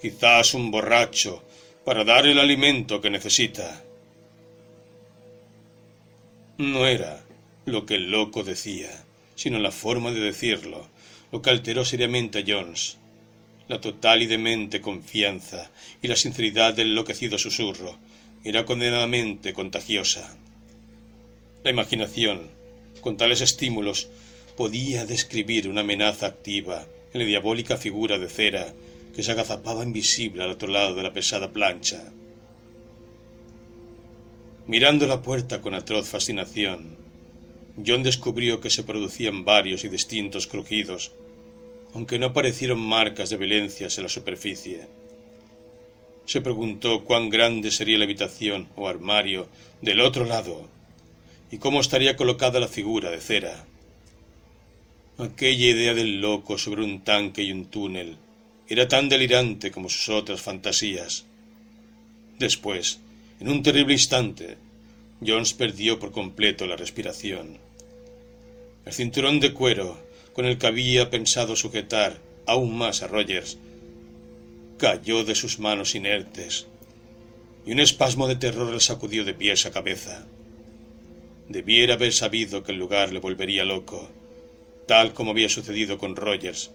quizás 0.00 0.54
un 0.54 0.70
borracho, 0.70 1.42
para 1.84 2.04
dar 2.04 2.26
el 2.26 2.38
alimento 2.38 3.00
que 3.00 3.10
necesita. 3.10 3.82
No 6.56 6.86
era 6.86 7.23
lo 7.66 7.86
que 7.86 7.94
el 7.94 8.10
loco 8.10 8.42
decía, 8.42 9.04
sino 9.34 9.58
la 9.58 9.70
forma 9.70 10.10
de 10.10 10.20
decirlo, 10.20 10.88
lo 11.32 11.42
que 11.42 11.50
alteró 11.50 11.84
seriamente 11.84 12.40
a 12.40 12.44
Jones 12.46 12.98
la 13.68 13.80
total 13.80 14.22
y 14.22 14.26
demente 14.26 14.80
confianza 14.80 15.70
y 16.02 16.08
la 16.08 16.16
sinceridad 16.16 16.74
del 16.74 16.88
enloquecido 16.88 17.38
susurro 17.38 17.96
era 18.44 18.66
condenadamente 18.66 19.54
contagiosa. 19.54 20.36
La 21.62 21.70
imaginación, 21.70 22.50
con 23.00 23.16
tales 23.16 23.40
estímulos, 23.40 24.08
podía 24.56 25.06
describir 25.06 25.68
una 25.68 25.80
amenaza 25.80 26.26
activa 26.26 26.86
en 27.12 27.20
la 27.20 27.26
diabólica 27.26 27.78
figura 27.78 28.18
de 28.18 28.28
cera 28.28 28.74
que 29.16 29.22
se 29.22 29.32
agazapaba 29.32 29.82
invisible 29.82 30.42
al 30.42 30.50
otro 30.50 30.68
lado 30.68 30.94
de 30.94 31.02
la 31.02 31.12
pesada 31.12 31.50
plancha. 31.50 32.12
Mirando 34.66 35.06
la 35.06 35.22
puerta 35.22 35.62
con 35.62 35.74
atroz 35.74 36.08
fascinación, 36.08 36.96
John 37.76 38.02
descubrió 38.02 38.60
que 38.60 38.70
se 38.70 38.84
producían 38.84 39.44
varios 39.44 39.84
y 39.84 39.88
distintos 39.88 40.46
crujidos 40.46 41.12
aunque 41.94 42.18
no 42.18 42.26
aparecieron 42.26 42.80
marcas 42.80 43.30
de 43.30 43.36
violencias 43.36 43.96
en 43.96 44.04
la 44.04 44.10
superficie. 44.10 44.86
Se 46.26 46.40
preguntó 46.40 47.04
cuán 47.04 47.30
grande 47.30 47.70
sería 47.70 47.98
la 47.98 48.04
habitación 48.04 48.68
o 48.74 48.88
armario 48.88 49.46
del 49.80 50.00
otro 50.00 50.24
lado 50.24 50.68
y 51.50 51.58
cómo 51.58 51.80
estaría 51.80 52.16
colocada 52.16 52.58
la 52.58 52.68
figura 52.68 53.10
de 53.10 53.20
cera. 53.20 53.64
Aquella 55.18 55.68
idea 55.68 55.94
del 55.94 56.20
loco 56.20 56.58
sobre 56.58 56.82
un 56.82 57.04
tanque 57.04 57.44
y 57.44 57.52
un 57.52 57.66
túnel 57.66 58.16
era 58.68 58.88
tan 58.88 59.08
delirante 59.08 59.70
como 59.70 59.88
sus 59.88 60.08
otras 60.08 60.42
fantasías. 60.42 61.26
Después, 62.40 62.98
en 63.38 63.48
un 63.48 63.62
terrible 63.62 63.92
instante, 63.92 64.56
Jones 65.24 65.52
perdió 65.52 66.00
por 66.00 66.10
completo 66.10 66.66
la 66.66 66.74
respiración. 66.74 67.63
El 68.84 68.92
cinturón 68.92 69.40
de 69.40 69.52
cuero 69.52 69.98
con 70.34 70.44
el 70.44 70.58
que 70.58 70.66
había 70.66 71.10
pensado 71.10 71.56
sujetar 71.56 72.18
aún 72.46 72.76
más 72.76 73.02
a 73.02 73.06
Rogers, 73.06 73.56
cayó 74.76 75.24
de 75.24 75.34
sus 75.34 75.58
manos 75.58 75.94
inertes, 75.94 76.66
y 77.64 77.72
un 77.72 77.80
espasmo 77.80 78.28
de 78.28 78.36
terror 78.36 78.70
le 78.70 78.80
sacudió 78.80 79.24
de 79.24 79.32
pies 79.32 79.64
a 79.64 79.70
cabeza. 79.70 80.26
Debiera 81.48 81.94
haber 81.94 82.12
sabido 82.12 82.62
que 82.62 82.72
el 82.72 82.78
lugar 82.78 83.12
le 83.12 83.20
volvería 83.20 83.64
loco, 83.64 84.10
tal 84.86 85.14
como 85.14 85.30
había 85.30 85.48
sucedido 85.48 85.96
con 85.96 86.16
Rogers, 86.16 86.72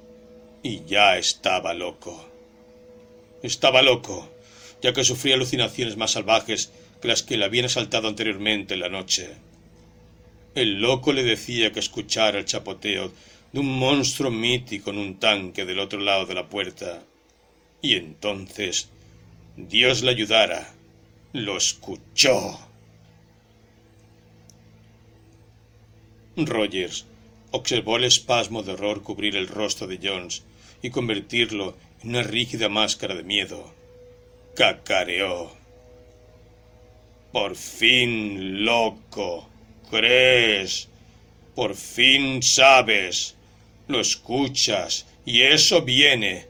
y 0.64 0.86
ya 0.86 1.18
estaba 1.18 1.74
loco. 1.74 2.26
Estaba 3.44 3.82
loco, 3.82 4.30
ya 4.82 4.94
que 4.94 5.04
sufría 5.04 5.36
alucinaciones 5.36 5.98
más 5.98 6.12
salvajes 6.12 6.72
que 7.02 7.08
las 7.10 7.24
que 7.24 7.38
le 7.38 7.46
habían 7.46 7.66
asaltado 7.66 8.08
anteriormente 8.08 8.74
en 8.74 8.80
la 8.80 8.90
noche. 8.90 9.30
El 10.56 10.82
loco 10.82 11.14
le 11.14 11.24
decía 11.24 11.72
que 11.72 11.80
escuchara 11.80 12.40
el 12.40 12.46
chapoteo 12.46 13.12
de 13.52 13.60
un 13.60 13.78
monstruo 13.78 14.32
mítico 14.32 14.90
en 14.90 14.98
un 14.98 15.20
tanque 15.20 15.66
del 15.66 15.80
otro 15.80 16.00
lado 16.00 16.26
de 16.26 16.36
la 16.36 16.50
puerta. 16.50 17.04
Y 17.82 17.96
entonces, 17.96 18.90
Dios 19.56 20.02
le 20.02 20.12
ayudara, 20.12 20.74
lo 21.34 21.58
escuchó. 21.58 22.60
Rogers 26.36 27.06
observó 27.52 27.98
el 27.98 28.06
espasmo 28.06 28.64
de 28.64 28.74
horror 28.74 29.04
cubrir 29.04 29.36
el 29.36 29.48
rostro 29.48 29.88
de 29.88 30.00
Jones 30.02 30.44
y 30.82 30.90
convertirlo 30.90 31.76
en 32.02 32.10
una 32.10 32.24
rígida 32.24 32.70
máscara 32.70 33.16
de 33.16 33.24
miedo. 33.24 33.74
Cacareó. 34.56 35.52
Por 37.32 37.56
fin, 37.56 38.66
loco, 38.66 39.49
crees. 39.90 40.88
Por 41.56 41.76
fin 41.76 42.42
sabes 42.42 43.36
lo 43.90 44.00
escuchas, 44.00 45.06
y 45.26 45.42
eso 45.42 45.82
viene. 45.82 46.46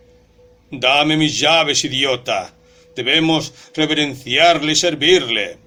Dame 0.69 1.17
mis 1.17 1.39
llaves, 1.39 1.83
idiota. 1.83 2.53
Debemos 2.95 3.53
reverenciarle 3.73 4.73
y 4.73 4.75
servirle. 4.75 5.57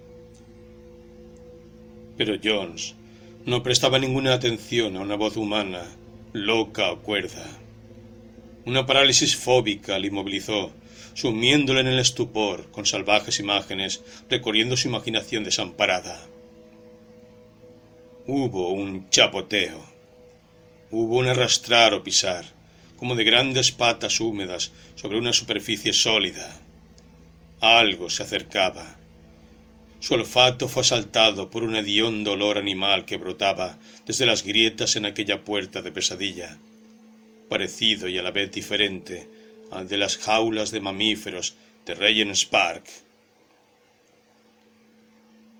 Pero 2.16 2.36
Jones 2.42 2.94
no 3.46 3.62
prestaba 3.62 3.98
ninguna 3.98 4.34
atención 4.34 4.96
a 4.96 5.00
una 5.00 5.16
voz 5.16 5.36
humana, 5.36 5.82
loca 6.32 6.92
o 6.92 7.00
cuerda. 7.00 7.44
Una 8.66 8.86
parálisis 8.86 9.34
fóbica 9.34 9.98
le 9.98 10.08
inmovilizó, 10.08 10.70
sumiéndole 11.14 11.80
en 11.80 11.88
el 11.88 11.98
estupor 11.98 12.70
con 12.70 12.86
salvajes 12.86 13.40
imágenes, 13.40 14.02
recorriendo 14.30 14.76
su 14.76 14.88
imaginación 14.88 15.42
desamparada. 15.42 16.20
Hubo 18.24 18.70
un 18.70 19.10
chapoteo. 19.10 19.84
Hubo 20.92 21.18
un 21.18 21.26
arrastrar 21.26 21.92
o 21.92 22.04
pisar, 22.04 22.44
como 22.96 23.16
de 23.16 23.24
grandes 23.24 23.72
patas 23.72 24.20
húmedas 24.20 24.70
sobre 24.94 25.18
una 25.18 25.32
superficie 25.32 25.92
sólida. 25.92 26.60
Algo 27.60 28.08
se 28.10 28.22
acercaba. 28.22 28.96
Su 29.98 30.14
olfato 30.14 30.68
fue 30.68 30.82
asaltado 30.82 31.50
por 31.50 31.64
un 31.64 31.74
hediondo 31.74 32.34
olor 32.34 32.58
animal 32.58 33.06
que 33.06 33.16
brotaba 33.16 33.76
desde 34.06 34.24
las 34.24 34.44
grietas 34.44 34.94
en 34.94 35.04
aquella 35.04 35.42
puerta 35.42 35.82
de 35.82 35.90
pesadilla, 35.90 36.58
parecido 37.48 38.06
y 38.06 38.18
a 38.18 38.22
la 38.22 38.30
vez 38.30 38.52
diferente 38.52 39.28
al 39.72 39.88
de 39.88 39.96
las 39.96 40.16
jaulas 40.16 40.70
de 40.70 40.78
mamíferos 40.78 41.56
de 41.86 41.94
Regent's 41.94 42.44
Park. 42.44 42.84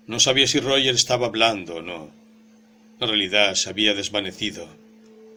No 0.07 0.21
sabía 0.21 0.47
si 0.47 0.61
Roger 0.61 0.95
estaba 0.95 1.27
hablando 1.27 1.75
o 1.75 1.81
no. 1.81 2.22
Realidad 3.05 3.55
se 3.55 3.69
había 3.69 3.93
desvanecido 3.93 4.67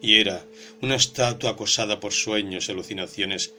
y 0.01 0.18
era 0.18 0.44
una 0.82 0.94
estatua 0.94 1.51
acosada 1.51 1.98
por 1.98 2.12
sueños 2.12 2.68
y 2.68 2.72
alucinaciones 2.72 3.52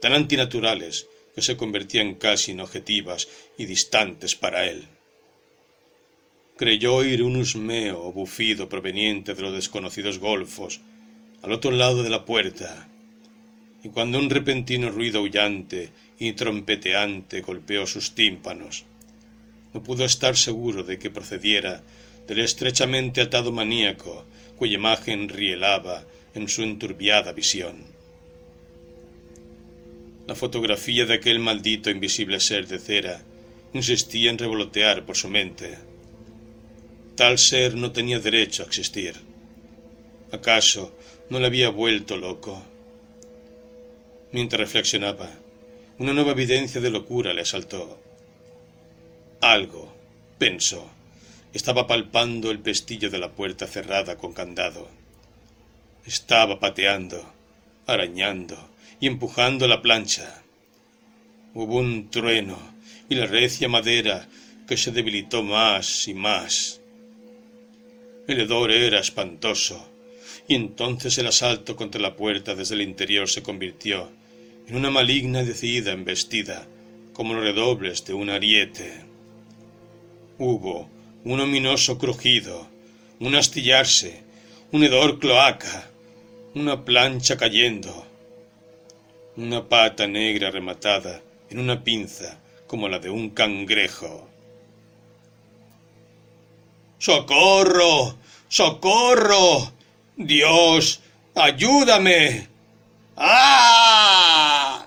tan 0.00 0.12
antinaturales 0.12 1.08
que 1.34 1.42
se 1.42 1.56
convertían 1.56 2.14
casi 2.14 2.52
en 2.52 2.60
objetivas 2.60 3.26
y 3.56 3.66
distantes 3.66 4.36
para 4.36 4.66
él. 4.66 4.86
creyó 6.56 6.94
oír 6.96 7.22
un 7.22 7.36
husmeo 7.36 8.00
o 8.02 8.12
bufido 8.12 8.68
proveniente 8.68 9.34
de 9.34 9.42
los 9.42 9.52
desconocidos 9.52 10.18
golfos 10.18 10.80
al 11.42 11.52
otro 11.52 11.70
lado 11.70 12.02
de 12.02 12.10
la 12.10 12.24
puerta, 12.24 12.88
y 13.82 13.88
cuando 13.88 14.18
un 14.18 14.30
repentino 14.30 14.90
ruido 14.90 15.20
aullante 15.20 15.90
y 16.18 16.32
trompeteante 16.32 17.42
golpeó 17.42 17.86
sus 17.86 18.14
tímpanos, 18.14 18.84
no 19.72 19.82
pudo 19.82 20.04
estar 20.04 20.36
seguro 20.36 20.82
de 20.82 20.98
que 20.98 21.10
procediera 21.10 21.82
del 22.28 22.40
estrechamente 22.40 23.20
atado 23.22 23.50
maníaco 23.50 24.24
cuya 24.56 24.74
imagen 24.74 25.28
rielaba 25.28 26.04
en 26.34 26.48
su 26.48 26.62
enturbiada 26.62 27.32
visión. 27.32 27.84
La 30.26 30.34
fotografía 30.34 31.06
de 31.06 31.14
aquel 31.14 31.38
maldito 31.38 31.88
invisible 31.90 32.38
ser 32.38 32.66
de 32.68 32.78
cera 32.78 33.22
insistía 33.72 34.30
en 34.30 34.38
revolotear 34.38 35.06
por 35.06 35.16
su 35.16 35.28
mente. 35.28 35.78
Tal 37.16 37.38
ser 37.38 37.74
no 37.74 37.92
tenía 37.92 38.18
derecho 38.18 38.62
a 38.62 38.66
existir. 38.66 39.14
¿Acaso 40.30 40.94
no 41.30 41.40
le 41.40 41.46
había 41.46 41.70
vuelto 41.70 42.16
loco? 42.16 42.62
Mientras 44.32 44.60
reflexionaba, 44.60 45.30
una 45.98 46.12
nueva 46.12 46.32
evidencia 46.32 46.80
de 46.80 46.90
locura 46.90 47.32
le 47.32 47.40
asaltó. 47.40 47.98
Algo, 49.40 49.92
pensó, 50.38 50.90
estaba 51.52 51.86
palpando 51.86 52.50
el 52.50 52.58
pestillo 52.58 53.10
de 53.10 53.18
la 53.18 53.32
puerta 53.32 53.66
cerrada 53.66 54.16
con 54.16 54.32
candado. 54.32 54.88
Estaba 56.04 56.60
pateando, 56.60 57.32
arañando 57.86 58.56
y 59.00 59.06
empujando 59.06 59.66
la 59.66 59.80
plancha. 59.80 60.42
Hubo 61.54 61.78
un 61.78 62.10
trueno 62.10 62.58
y 63.08 63.14
la 63.14 63.26
recia 63.26 63.68
madera 63.68 64.28
que 64.66 64.76
se 64.76 64.92
debilitó 64.92 65.42
más 65.42 66.06
y 66.08 66.14
más. 66.14 66.80
El 68.26 68.40
hedor 68.40 68.70
era 68.70 69.00
espantoso, 69.00 69.88
y 70.46 70.54
entonces 70.54 71.16
el 71.16 71.26
asalto 71.26 71.76
contra 71.76 72.00
la 72.00 72.16
puerta 72.16 72.54
desde 72.54 72.74
el 72.74 72.82
interior 72.82 73.28
se 73.28 73.42
convirtió 73.42 74.10
en 74.68 74.76
una 74.76 74.90
maligna 74.90 75.42
y 75.42 75.46
decidida 75.46 75.92
embestida, 75.92 76.66
como 77.14 77.32
los 77.32 77.42
redobles 77.42 78.04
de 78.04 78.12
un 78.12 78.28
ariete. 78.28 78.92
Hubo 80.36 80.90
un 81.24 81.40
ominoso 81.40 81.98
crujido, 81.98 82.68
un 83.20 83.34
astillarse, 83.34 84.22
un 84.72 84.84
hedor 84.84 85.18
cloaca, 85.18 85.90
una 86.54 86.84
plancha 86.84 87.36
cayendo, 87.36 88.06
una 89.36 89.68
pata 89.68 90.06
negra 90.06 90.50
rematada 90.50 91.20
en 91.50 91.58
una 91.58 91.82
pinza 91.82 92.38
como 92.66 92.88
la 92.88 92.98
de 92.98 93.10
un 93.10 93.30
cangrejo. 93.30 94.28
¡Socorro! 96.98 98.16
¡Socorro! 98.48 99.72
Dios, 100.16 101.00
ayúdame. 101.34 102.48
¡Ah! 103.16 104.86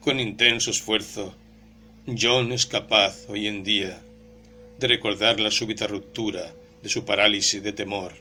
Con 0.00 0.20
intenso 0.20 0.70
esfuerzo, 0.70 1.34
John 2.06 2.52
es 2.52 2.66
capaz 2.66 3.30
hoy 3.30 3.46
en 3.46 3.64
día 3.64 4.02
de 4.78 4.88
recordar 4.88 5.40
la 5.40 5.50
súbita 5.50 5.86
ruptura 5.86 6.52
de 6.82 6.90
su 6.90 7.06
parálisis 7.06 7.62
de 7.62 7.72
temor, 7.72 8.12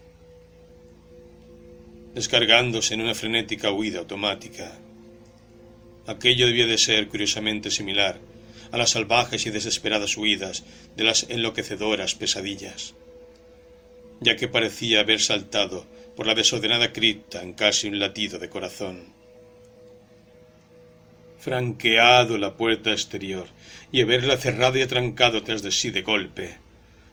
descargándose 2.13 2.93
en 2.93 3.01
una 3.01 3.13
frenética 3.13 3.73
huida 3.73 3.99
automática. 3.99 4.71
Aquello 6.07 6.47
debía 6.47 6.65
de 6.65 6.77
ser 6.77 7.09
curiosamente 7.09 7.71
similar 7.71 8.21
a 8.71 8.77
las 8.77 8.91
salvajes 8.91 9.45
y 9.47 9.49
desesperadas 9.49 10.15
huidas 10.15 10.63
de 10.95 11.03
las 11.03 11.25
enloquecedoras 11.29 12.15
pesadillas, 12.15 12.95
ya 14.21 14.37
que 14.37 14.47
parecía 14.47 15.01
haber 15.01 15.19
saltado 15.19 15.85
por 16.15 16.25
la 16.25 16.35
desordenada 16.35 16.93
cripta 16.93 17.43
en 17.43 17.51
casi 17.51 17.89
un 17.89 17.99
latido 17.99 18.39
de 18.39 18.47
corazón. 18.47 19.22
Franqueado 21.43 22.37
la 22.37 22.55
puerta 22.55 22.93
exterior 22.93 23.47
y 23.91 23.99
haberla 23.99 24.37
cerrado 24.37 24.77
y 24.77 24.81
atrancado 24.81 25.43
tras 25.43 25.61
de 25.61 25.73
sí 25.73 25.89
de 25.91 26.01
golpe, 26.01 26.55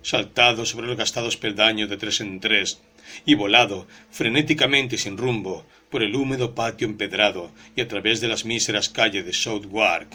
saltado 0.03 0.65
sobre 0.65 0.87
los 0.87 0.97
gastados 0.97 1.37
peldaños 1.37 1.91
de 1.91 1.97
tres 1.97 2.21
en 2.21 2.39
tres 2.39 2.81
y 3.27 3.35
volado 3.35 3.89
frenéticamente 4.13 4.99
sin 4.99 5.19
rumbo 5.19 5.67
por 5.91 6.05
el 6.05 6.15
húmedo 6.15 6.55
patio 6.55 6.87
empedrado 6.87 7.51
y 7.75 7.81
a 7.81 7.89
través 7.89 8.21
de 8.21 8.29
las 8.29 8.45
míseras 8.45 8.89
calles 8.89 9.27
de 9.27 9.33
Southwark. 9.33 10.11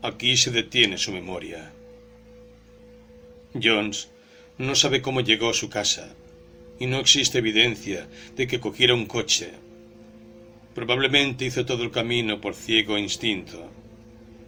Aquí 0.00 0.38
se 0.38 0.50
detiene 0.50 0.96
su 0.96 1.12
memoria. 1.12 1.70
Jones 3.52 4.08
no 4.56 4.74
sabe 4.76 5.02
cómo 5.02 5.20
llegó 5.20 5.50
a 5.50 5.54
su 5.54 5.68
casa, 5.68 6.14
y 6.78 6.86
no 6.86 7.00
existe 7.00 7.36
evidencia 7.36 8.08
de 8.34 8.46
que 8.46 8.60
cogiera 8.60 8.94
un 8.94 9.04
coche. 9.04 9.50
Probablemente 10.74 11.44
hizo 11.44 11.66
todo 11.66 11.82
el 11.82 11.90
camino 11.90 12.40
por 12.40 12.54
ciego 12.54 12.96
instinto, 12.96 13.70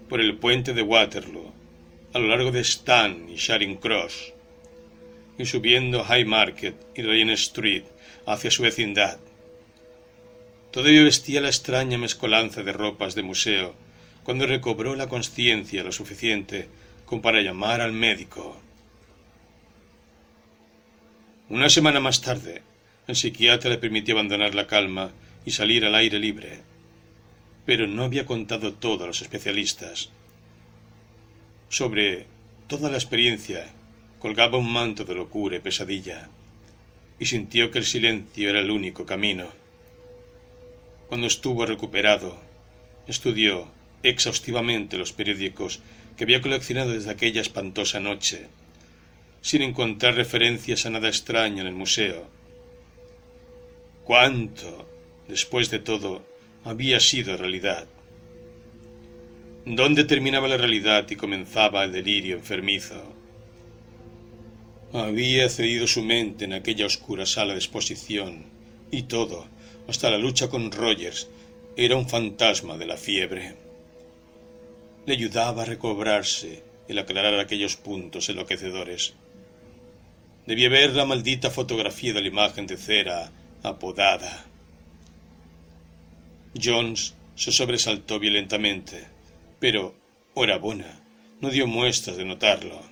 por 0.09 0.21
el 0.21 0.37
puente 0.37 0.73
de 0.73 0.83
Waterloo, 0.83 1.53
a 2.13 2.19
lo 2.19 2.29
largo 2.29 2.53
de 2.53 2.61
Stan 2.61 3.29
y 3.29 3.37
Charing 3.37 3.77
Cross, 3.77 4.33
y 5.39 5.47
subiendo 5.47 6.05
High 6.05 6.25
Market 6.25 6.77
y 6.95 7.03
Regent 7.03 7.33
Street 7.33 7.85
hacia 8.27 8.51
su 8.51 8.63
vecindad. 8.63 9.19
Todavía 10.71 11.03
vestía 11.03 11.41
la 11.41 11.49
extraña 11.49 11.99
mezcolanza 11.99 12.63
de 12.63 12.73
ropas 12.73 13.15
de 13.15 13.23
museo 13.23 13.75
cuando 14.23 14.47
recobró 14.47 14.95
la 14.95 15.09
conciencia 15.09 15.83
lo 15.83 15.93
suficiente 15.93 16.69
como 17.05 17.21
para 17.21 17.43
llamar 17.43 17.81
al 17.81 17.93
médico. 17.93 18.61
Una 21.49 21.69
semana 21.69 22.01
más 22.01 22.23
tarde, 22.23 22.63
el 23.07 23.17
psiquiatra 23.17 23.69
le 23.69 23.79
permitió 23.79 24.15
abandonar 24.15 24.55
la 24.55 24.67
calma 24.67 25.11
y 25.45 25.51
salir 25.51 25.85
al 25.85 25.95
aire 25.95 26.19
libre. 26.19 26.61
Pero 27.67 27.87
no 27.87 28.05
había 28.05 28.27
contado 28.27 28.75
todo 28.75 29.05
a 29.05 29.07
los 29.07 29.23
especialistas. 29.23 30.11
Sobre 31.69 32.27
toda 32.67 32.91
la 32.91 32.97
experiencia 32.97 33.71
colgaba 34.19 34.59
un 34.59 34.73
manto 34.73 35.05
de 35.05 35.15
locura 35.15 35.57
y 35.57 35.61
pesadilla, 35.61 36.29
y 37.19 37.27
sintió 37.27 37.71
que 37.71 37.79
el 37.79 37.85
silencio 37.85 38.51
era 38.51 38.61
el 38.61 38.71
único 38.71 39.07
camino. 39.07 39.47
Cuando 41.09 41.27
estuvo 41.27 41.67
recuperado, 41.67 42.39
estudió 43.07 43.69
exhaustivamente 44.03 44.99
los 44.99 45.13
periódicos 45.13 45.81
que 46.17 46.25
había 46.25 46.41
coleccionado 46.41 46.91
desde 46.91 47.11
aquella 47.11 47.41
espantosa 47.41 48.01
noche 48.01 48.49
sin 49.43 49.63
encontrar 49.63 50.15
referencias 50.15 50.87
a 50.87 50.91
nada 50.91 51.09
extraño 51.09 51.61
en 51.63 51.67
el 51.67 51.75
museo. 51.75 52.31
¿Cuánto, 54.05 54.89
después 55.29 55.71
de 55.71 55.79
todo, 55.79 56.23
había 56.65 57.01
sido 57.01 57.37
realidad? 57.37 57.87
¿Dónde 59.65 60.05
terminaba 60.05 60.49
la 60.49 60.57
realidad 60.57 61.09
y 61.11 61.17
comenzaba 61.17 61.85
el 61.85 61.93
delirio 61.93 62.37
enfermizo? 62.37 63.01
Había 64.93 65.49
cedido 65.49 65.87
su 65.87 66.03
mente 66.03 66.45
en 66.45 66.53
aquella 66.53 66.87
oscura 66.87 67.27
sala 67.27 67.53
de 67.53 67.61
exposición, 67.61 68.45
y 68.91 69.05
todo, 69.05 69.47
hasta 69.89 70.11
la 70.11 70.19
lucha 70.19 70.49
con 70.49 70.71
Rogers, 70.71 71.29
era 71.77 71.97
un 71.97 72.09
fantasma 72.09 72.77
de 72.77 72.87
la 72.87 72.97
fiebre. 72.97 73.55
Le 75.07 75.15
ayudaba 75.15 75.63
a 75.63 75.67
recobrarse 75.67 76.63
el 76.89 76.99
aclarar 76.99 77.39
aquellos 77.39 77.77
puntos 77.77 78.29
enloquecedores. 78.29 79.15
Debía 80.47 80.69
ver 80.69 80.95
la 80.95 81.05
maldita 81.05 81.51
fotografía 81.51 82.13
de 82.13 82.21
la 82.21 82.29
imagen 82.29 82.67
de 82.67 82.77
cera 82.77 83.33
apodada. 83.63 84.45
Jones 86.61 87.15
se 87.37 87.53
sobresaltó 87.53 88.19
violentamente, 88.19 89.05
pero, 89.61 89.95
buena, 90.35 91.01
no 91.41 91.51
dio 91.51 91.67
muestras 91.67 92.17
de 92.17 92.25
notarlo. 92.25 92.83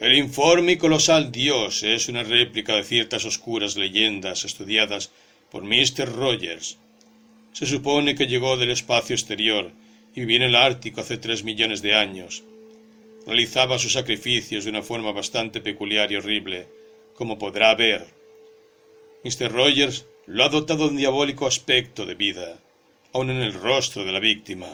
El 0.00 0.16
informe 0.16 0.78
colosal 0.78 1.30
Dios 1.30 1.82
es 1.82 2.08
una 2.08 2.24
réplica 2.24 2.74
de 2.74 2.84
ciertas 2.84 3.24
oscuras 3.24 3.76
leyendas 3.76 4.44
estudiadas 4.44 5.10
por 5.50 5.62
Mr. 5.62 6.12
Rogers. 6.12 6.78
Se 7.52 7.66
supone 7.66 8.14
que 8.14 8.26
llegó 8.26 8.56
del 8.56 8.70
espacio 8.70 9.14
exterior 9.14 9.70
y 10.14 10.20
vivió 10.20 10.36
en 10.38 10.42
el 10.42 10.56
Ártico 10.56 11.02
hace 11.02 11.18
tres 11.18 11.44
millones 11.44 11.82
de 11.82 11.94
años 11.94 12.42
realizaba 13.26 13.78
sus 13.78 13.92
sacrificios 13.92 14.64
de 14.64 14.70
una 14.70 14.82
forma 14.82 15.12
bastante 15.12 15.60
peculiar 15.60 16.10
y 16.10 16.16
horrible, 16.16 16.66
como 17.14 17.38
podrá 17.38 17.74
ver. 17.74 18.06
Mr. 19.24 19.52
Rogers 19.52 20.06
lo 20.26 20.44
ha 20.44 20.48
dotado 20.48 20.84
de 20.84 20.90
un 20.90 20.96
diabólico 20.96 21.46
aspecto 21.46 22.06
de 22.06 22.14
vida, 22.14 22.58
aun 23.12 23.30
en 23.30 23.40
el 23.40 23.54
rostro 23.54 24.04
de 24.04 24.12
la 24.12 24.20
víctima. 24.20 24.68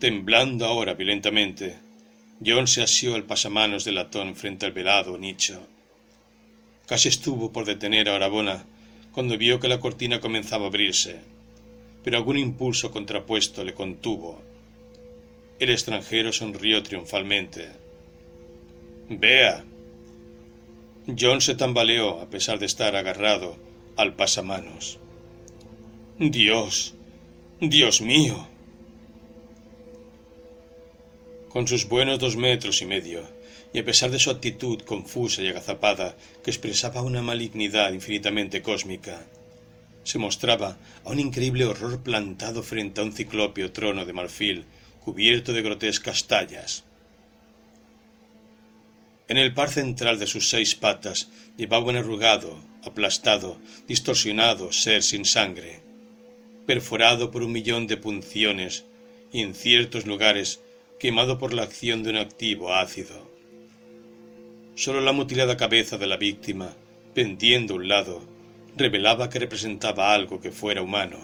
Temblando 0.00 0.66
ahora 0.66 0.94
violentamente, 0.94 1.76
John 2.44 2.66
se 2.66 2.82
asió 2.82 3.16
el 3.16 3.24
pasamanos 3.24 3.84
de 3.84 3.92
latón 3.92 4.34
frente 4.34 4.66
al 4.66 4.72
velado 4.72 5.16
nicho. 5.18 5.60
Casi 6.86 7.08
estuvo 7.08 7.52
por 7.52 7.64
detener 7.64 8.08
a 8.08 8.16
Arabona 8.16 8.64
cuando 9.12 9.38
vio 9.38 9.60
que 9.60 9.68
la 9.68 9.80
cortina 9.80 10.20
comenzaba 10.20 10.64
a 10.64 10.68
abrirse. 10.68 11.20
pero 12.02 12.18
algún 12.18 12.36
impulso 12.36 12.90
contrapuesto 12.90 13.64
le 13.64 13.72
contuvo. 13.72 14.42
El 15.58 15.70
extranjero 15.70 16.32
sonrió 16.32 16.82
triunfalmente. 16.82 17.68
Vea. 19.08 19.64
John 21.06 21.42
se 21.42 21.54
tambaleó 21.54 22.20
a 22.20 22.30
pesar 22.30 22.58
de 22.58 22.66
estar 22.66 22.96
agarrado 22.96 23.56
al 23.96 24.14
pasamanos. 24.14 24.98
Dios. 26.18 26.94
Dios 27.60 28.00
mío. 28.00 28.48
Con 31.50 31.68
sus 31.68 31.86
buenos 31.88 32.18
dos 32.18 32.36
metros 32.36 32.80
y 32.80 32.86
medio, 32.86 33.22
y 33.72 33.80
a 33.80 33.84
pesar 33.84 34.10
de 34.10 34.18
su 34.18 34.30
actitud 34.30 34.80
confusa 34.80 35.42
y 35.42 35.48
agazapada, 35.48 36.16
que 36.42 36.50
expresaba 36.50 37.02
una 37.02 37.20
malignidad 37.20 37.92
infinitamente 37.92 38.62
cósmica, 38.62 39.26
se 40.04 40.18
mostraba 40.18 40.78
a 41.04 41.10
un 41.10 41.20
increíble 41.20 41.66
horror 41.66 42.02
plantado 42.02 42.62
frente 42.62 43.00
a 43.00 43.04
un 43.04 43.12
ciclópeo 43.12 43.72
trono 43.72 44.06
de 44.06 44.12
marfil 44.12 44.64
cubierto 45.04 45.52
de 45.52 45.62
grotescas 45.62 46.26
tallas. 46.26 46.84
En 49.26 49.38
el 49.38 49.54
par 49.54 49.70
central 49.70 50.18
de 50.18 50.26
sus 50.26 50.50
seis 50.50 50.74
patas 50.74 51.30
llevaba 51.56 51.86
un 51.86 51.96
arrugado, 51.96 52.58
aplastado, 52.84 53.58
distorsionado 53.88 54.70
ser 54.72 55.02
sin 55.02 55.24
sangre, 55.24 55.80
perforado 56.66 57.30
por 57.30 57.42
un 57.42 57.52
millón 57.52 57.86
de 57.86 57.96
punciones 57.96 58.84
y 59.32 59.40
en 59.40 59.54
ciertos 59.54 60.06
lugares 60.06 60.60
quemado 60.98 61.38
por 61.38 61.54
la 61.54 61.62
acción 61.62 62.02
de 62.02 62.10
un 62.10 62.16
activo 62.16 62.74
ácido. 62.74 63.30
Sólo 64.74 65.00
la 65.00 65.12
mutilada 65.12 65.56
cabeza 65.56 65.96
de 65.98 66.06
la 66.06 66.16
víctima, 66.16 66.74
pendiendo 67.14 67.74
a 67.74 67.76
un 67.76 67.88
lado, 67.88 68.22
revelaba 68.76 69.30
que 69.30 69.38
representaba 69.38 70.12
algo 70.12 70.40
que 70.40 70.50
fuera 70.50 70.82
humano. 70.82 71.18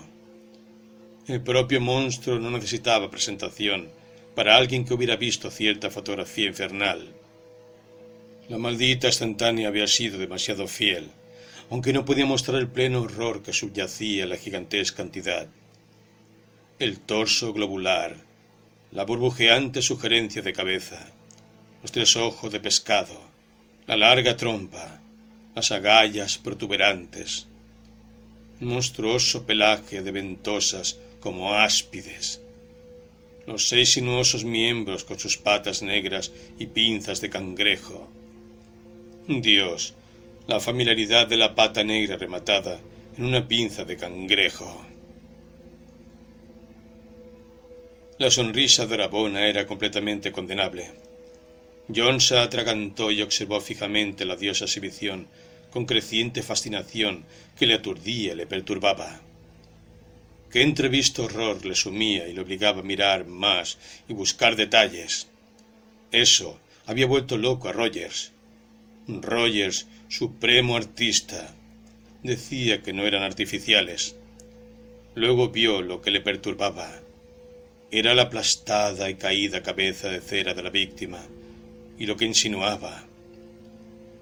El 1.27 1.43
propio 1.43 1.81
monstruo 1.81 2.39
no 2.39 2.51
necesitaba 2.51 3.11
presentación 3.11 3.91
para 4.35 4.57
alguien 4.57 4.85
que 4.85 4.95
hubiera 4.95 5.17
visto 5.17 5.51
cierta 5.51 5.91
fotografía 5.91 6.47
infernal. 6.47 7.20
La 8.51 8.59
maldita 8.59 9.07
instantánea 9.07 9.69
había 9.69 9.87
sido 9.87 10.19
demasiado 10.19 10.67
fiel, 10.67 11.07
aunque 11.71 11.93
no 11.93 12.05
podía 12.05 12.27
mostrar 12.27 12.59
el 12.59 12.67
pleno 12.67 13.03
horror 13.03 13.45
que 13.45 13.53
subyacía 13.53 14.25
en 14.25 14.31
la 14.31 14.37
gigantesca 14.37 15.03
entidad. 15.05 15.47
El 16.81 16.99
torso 16.99 17.53
globular, 17.53 18.17
la 18.91 19.05
burbujeante 19.05 19.83
sugerencia 19.83 20.43
de 20.43 20.53
cabeza, 20.53 21.13
los 21.81 21.93
tres 21.93 22.17
ojos 22.17 22.51
de 22.51 22.59
pescado, 22.59 23.21
la 23.87 23.97
larga 23.97 24.37
trompa, 24.37 25.01
las 25.55 25.71
agallas 25.71 26.37
protuberantes, 26.37 27.47
monstruoso 28.59 29.47
pelaje 29.47 30.03
de 30.03 30.11
ventosas 30.11 30.99
como 31.21 31.55
áspides, 31.55 32.41
los 33.47 33.69
seis 33.69 33.93
sinuosos 33.93 34.43
miembros 34.45 35.05
con 35.05 35.21
sus 35.21 35.37
patas 35.37 35.83
negras 35.83 36.33
y 36.59 36.67
pinzas 36.67 37.21
de 37.21 37.31
cangrejo. 37.31 38.11
Dios, 39.29 39.95
la 40.47 40.61
familiaridad 40.61 41.29
de 41.29 41.37
la 41.37 41.55
pata 41.55 41.85
negra 41.85 42.17
rematada 42.17 42.81
en 43.17 43.25
una 43.25 43.47
pinza 43.47 43.85
de 43.85 43.97
cangrejo. 43.97 44.85
La 48.19 48.31
sonrisa 48.31 48.87
de 48.87 48.97
Rabona 48.97 49.47
era 49.47 49.67
completamente 49.67 50.33
condenable. 50.33 50.91
John 51.95 52.21
se 52.21 52.39
atragantó 52.39 53.11
y 53.11 53.23
observó 53.23 53.61
fijamente 53.61 54.25
la 54.25 54.37
diosa 54.37 54.65
exhibición 54.65 55.29
con 55.71 55.87
creciente 55.87 56.43
fascinación 56.43 57.25
que 57.59 57.67
le 57.67 57.75
aturdía 57.75 58.33
y 58.33 58.37
le 58.37 58.47
perturbaba. 58.47 59.21
Qué 60.51 60.63
entrevisto 60.63 61.25
horror 61.25 61.65
le 61.65 61.75
sumía 61.75 62.27
y 62.27 62.33
le 62.33 62.41
obligaba 62.41 62.81
a 62.81 62.85
mirar 62.85 63.27
más 63.27 63.79
y 64.09 64.15
buscar 64.15 64.57
detalles. 64.57 65.29
Eso 66.11 66.59
había 66.87 67.07
vuelto 67.07 67.37
loco 67.37 67.69
a 67.69 67.73
Rogers. 67.73 68.33
Rogers, 69.23 69.87
supremo 70.09 70.77
artista, 70.77 71.55
decía 72.23 72.83
que 72.83 72.93
no 72.93 73.07
eran 73.07 73.23
artificiales. 73.23 74.17
Luego 75.15 75.49
vio 75.49 75.83
lo 75.83 76.01
que 76.01 76.11
le 76.11 76.21
perturbaba. 76.21 77.01
Era 77.91 78.15
la 78.15 78.23
aplastada 78.23 79.11
y 79.11 79.17
caída 79.17 79.63
cabeza 79.63 80.09
de 80.09 80.21
cera 80.21 80.55
de 80.55 80.63
la 80.63 80.71
víctima, 80.71 81.21
y 81.99 82.07
lo 82.07 82.17
que 82.17 82.25
insinuaba. 82.25 83.05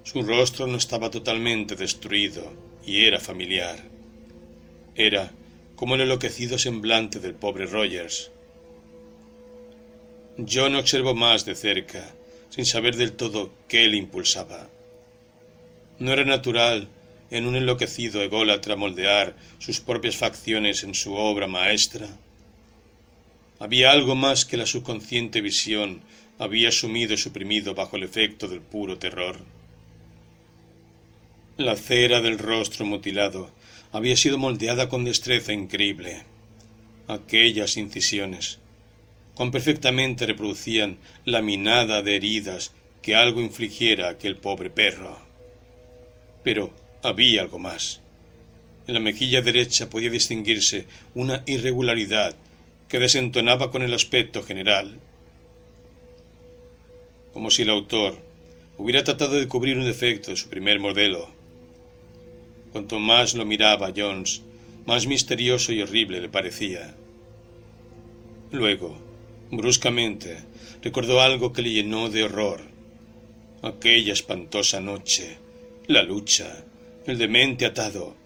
Su 0.04 0.22
rostro 0.22 0.66
no 0.66 0.78
estaba 0.78 1.10
totalmente 1.10 1.76
destruido 1.76 2.52
y 2.86 3.04
era 3.04 3.20
familiar. 3.20 3.78
Era 4.94 5.30
como 5.76 5.94
el 5.94 6.00
enloquecido 6.00 6.58
semblante 6.58 7.20
del 7.20 7.34
pobre 7.34 7.66
Rogers. 7.66 8.30
No 10.38 10.78
observó 10.78 11.14
más 11.14 11.44
de 11.44 11.54
cerca, 11.54 12.14
sin 12.48 12.64
saber 12.64 12.96
del 12.96 13.12
todo 13.12 13.50
qué 13.68 13.86
le 13.88 13.96
impulsaba. 13.96 14.68
No 15.98 16.12
era 16.12 16.24
natural 16.24 16.88
en 17.30 17.46
un 17.46 17.56
enloquecido 17.56 18.22
ególatra 18.22 18.76
moldear 18.76 19.36
sus 19.58 19.80
propias 19.80 20.16
facciones 20.16 20.84
en 20.84 20.94
su 20.94 21.14
obra 21.14 21.46
maestra. 21.46 22.08
Había 23.58 23.90
algo 23.90 24.14
más 24.14 24.44
que 24.44 24.56
la 24.56 24.66
subconsciente 24.66 25.40
visión 25.40 26.00
había 26.38 26.70
sumido 26.70 27.14
y 27.14 27.18
suprimido 27.18 27.74
bajo 27.74 27.96
el 27.96 28.04
efecto 28.04 28.46
del 28.46 28.60
puro 28.60 28.98
terror. 28.98 29.40
La 31.56 31.74
cera 31.74 32.20
del 32.20 32.38
rostro 32.38 32.86
mutilado 32.86 33.50
había 33.90 34.16
sido 34.16 34.38
moldeada 34.38 34.88
con 34.88 35.04
destreza 35.04 35.52
increíble. 35.52 36.22
Aquellas 37.08 37.76
incisiones, 37.76 38.60
cuán 39.34 39.50
perfectamente 39.50 40.26
reproducían 40.26 40.98
la 41.24 41.42
minada 41.42 42.02
de 42.02 42.14
heridas 42.14 42.72
que 43.02 43.16
algo 43.16 43.40
infligiera 43.40 44.08
aquel 44.08 44.36
pobre 44.36 44.70
perro. 44.70 45.27
Pero 46.42 46.72
había 47.02 47.42
algo 47.42 47.58
más. 47.58 48.00
En 48.86 48.94
la 48.94 49.00
mejilla 49.00 49.42
derecha 49.42 49.90
podía 49.90 50.10
distinguirse 50.10 50.86
una 51.14 51.42
irregularidad 51.46 52.34
que 52.88 52.98
desentonaba 52.98 53.70
con 53.70 53.82
el 53.82 53.92
aspecto 53.92 54.42
general 54.42 54.98
como 57.38 57.52
si 57.52 57.62
el 57.62 57.70
autor 57.70 58.16
hubiera 58.78 59.04
tratado 59.04 59.38
de 59.38 59.46
cubrir 59.46 59.78
un 59.78 59.84
defecto 59.84 60.32
de 60.32 60.36
su 60.36 60.48
primer 60.48 60.80
modelo. 60.80 61.28
Cuanto 62.72 62.98
más 62.98 63.34
lo 63.34 63.44
miraba 63.44 63.92
Jones, 63.96 64.42
más 64.86 65.06
misterioso 65.06 65.72
y 65.72 65.80
horrible 65.80 66.20
le 66.20 66.28
parecía. 66.28 66.96
Luego, 68.50 68.98
bruscamente, 69.52 70.38
recordó 70.82 71.20
algo 71.20 71.52
que 71.52 71.62
le 71.62 71.70
llenó 71.70 72.08
de 72.08 72.24
horror. 72.24 72.60
Aquella 73.62 74.14
espantosa 74.14 74.80
noche, 74.80 75.38
la 75.88 76.02
lucha, 76.02 76.64
el 77.06 77.18
demente 77.18 77.66
atado 77.66 78.16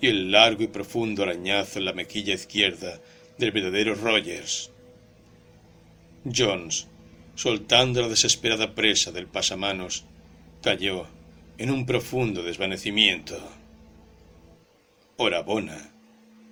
y 0.00 0.08
el 0.08 0.30
largo 0.30 0.62
y 0.62 0.68
profundo 0.68 1.22
arañazo 1.22 1.78
en 1.78 1.86
la 1.86 1.92
mejilla 1.92 2.34
izquierda 2.34 3.00
del 3.38 3.52
verdadero 3.52 3.94
Rogers. 3.94 4.70
Jones 6.24 6.86
soltando 7.38 8.02
la 8.02 8.08
desesperada 8.08 8.74
presa 8.74 9.12
del 9.12 9.28
pasamanos, 9.28 10.04
cayó 10.60 11.06
en 11.56 11.70
un 11.70 11.86
profundo 11.86 12.42
desvanecimiento. 12.42 13.38
Orabona 15.18 15.92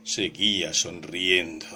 seguía 0.05 0.73
sonriendo. 0.73 1.67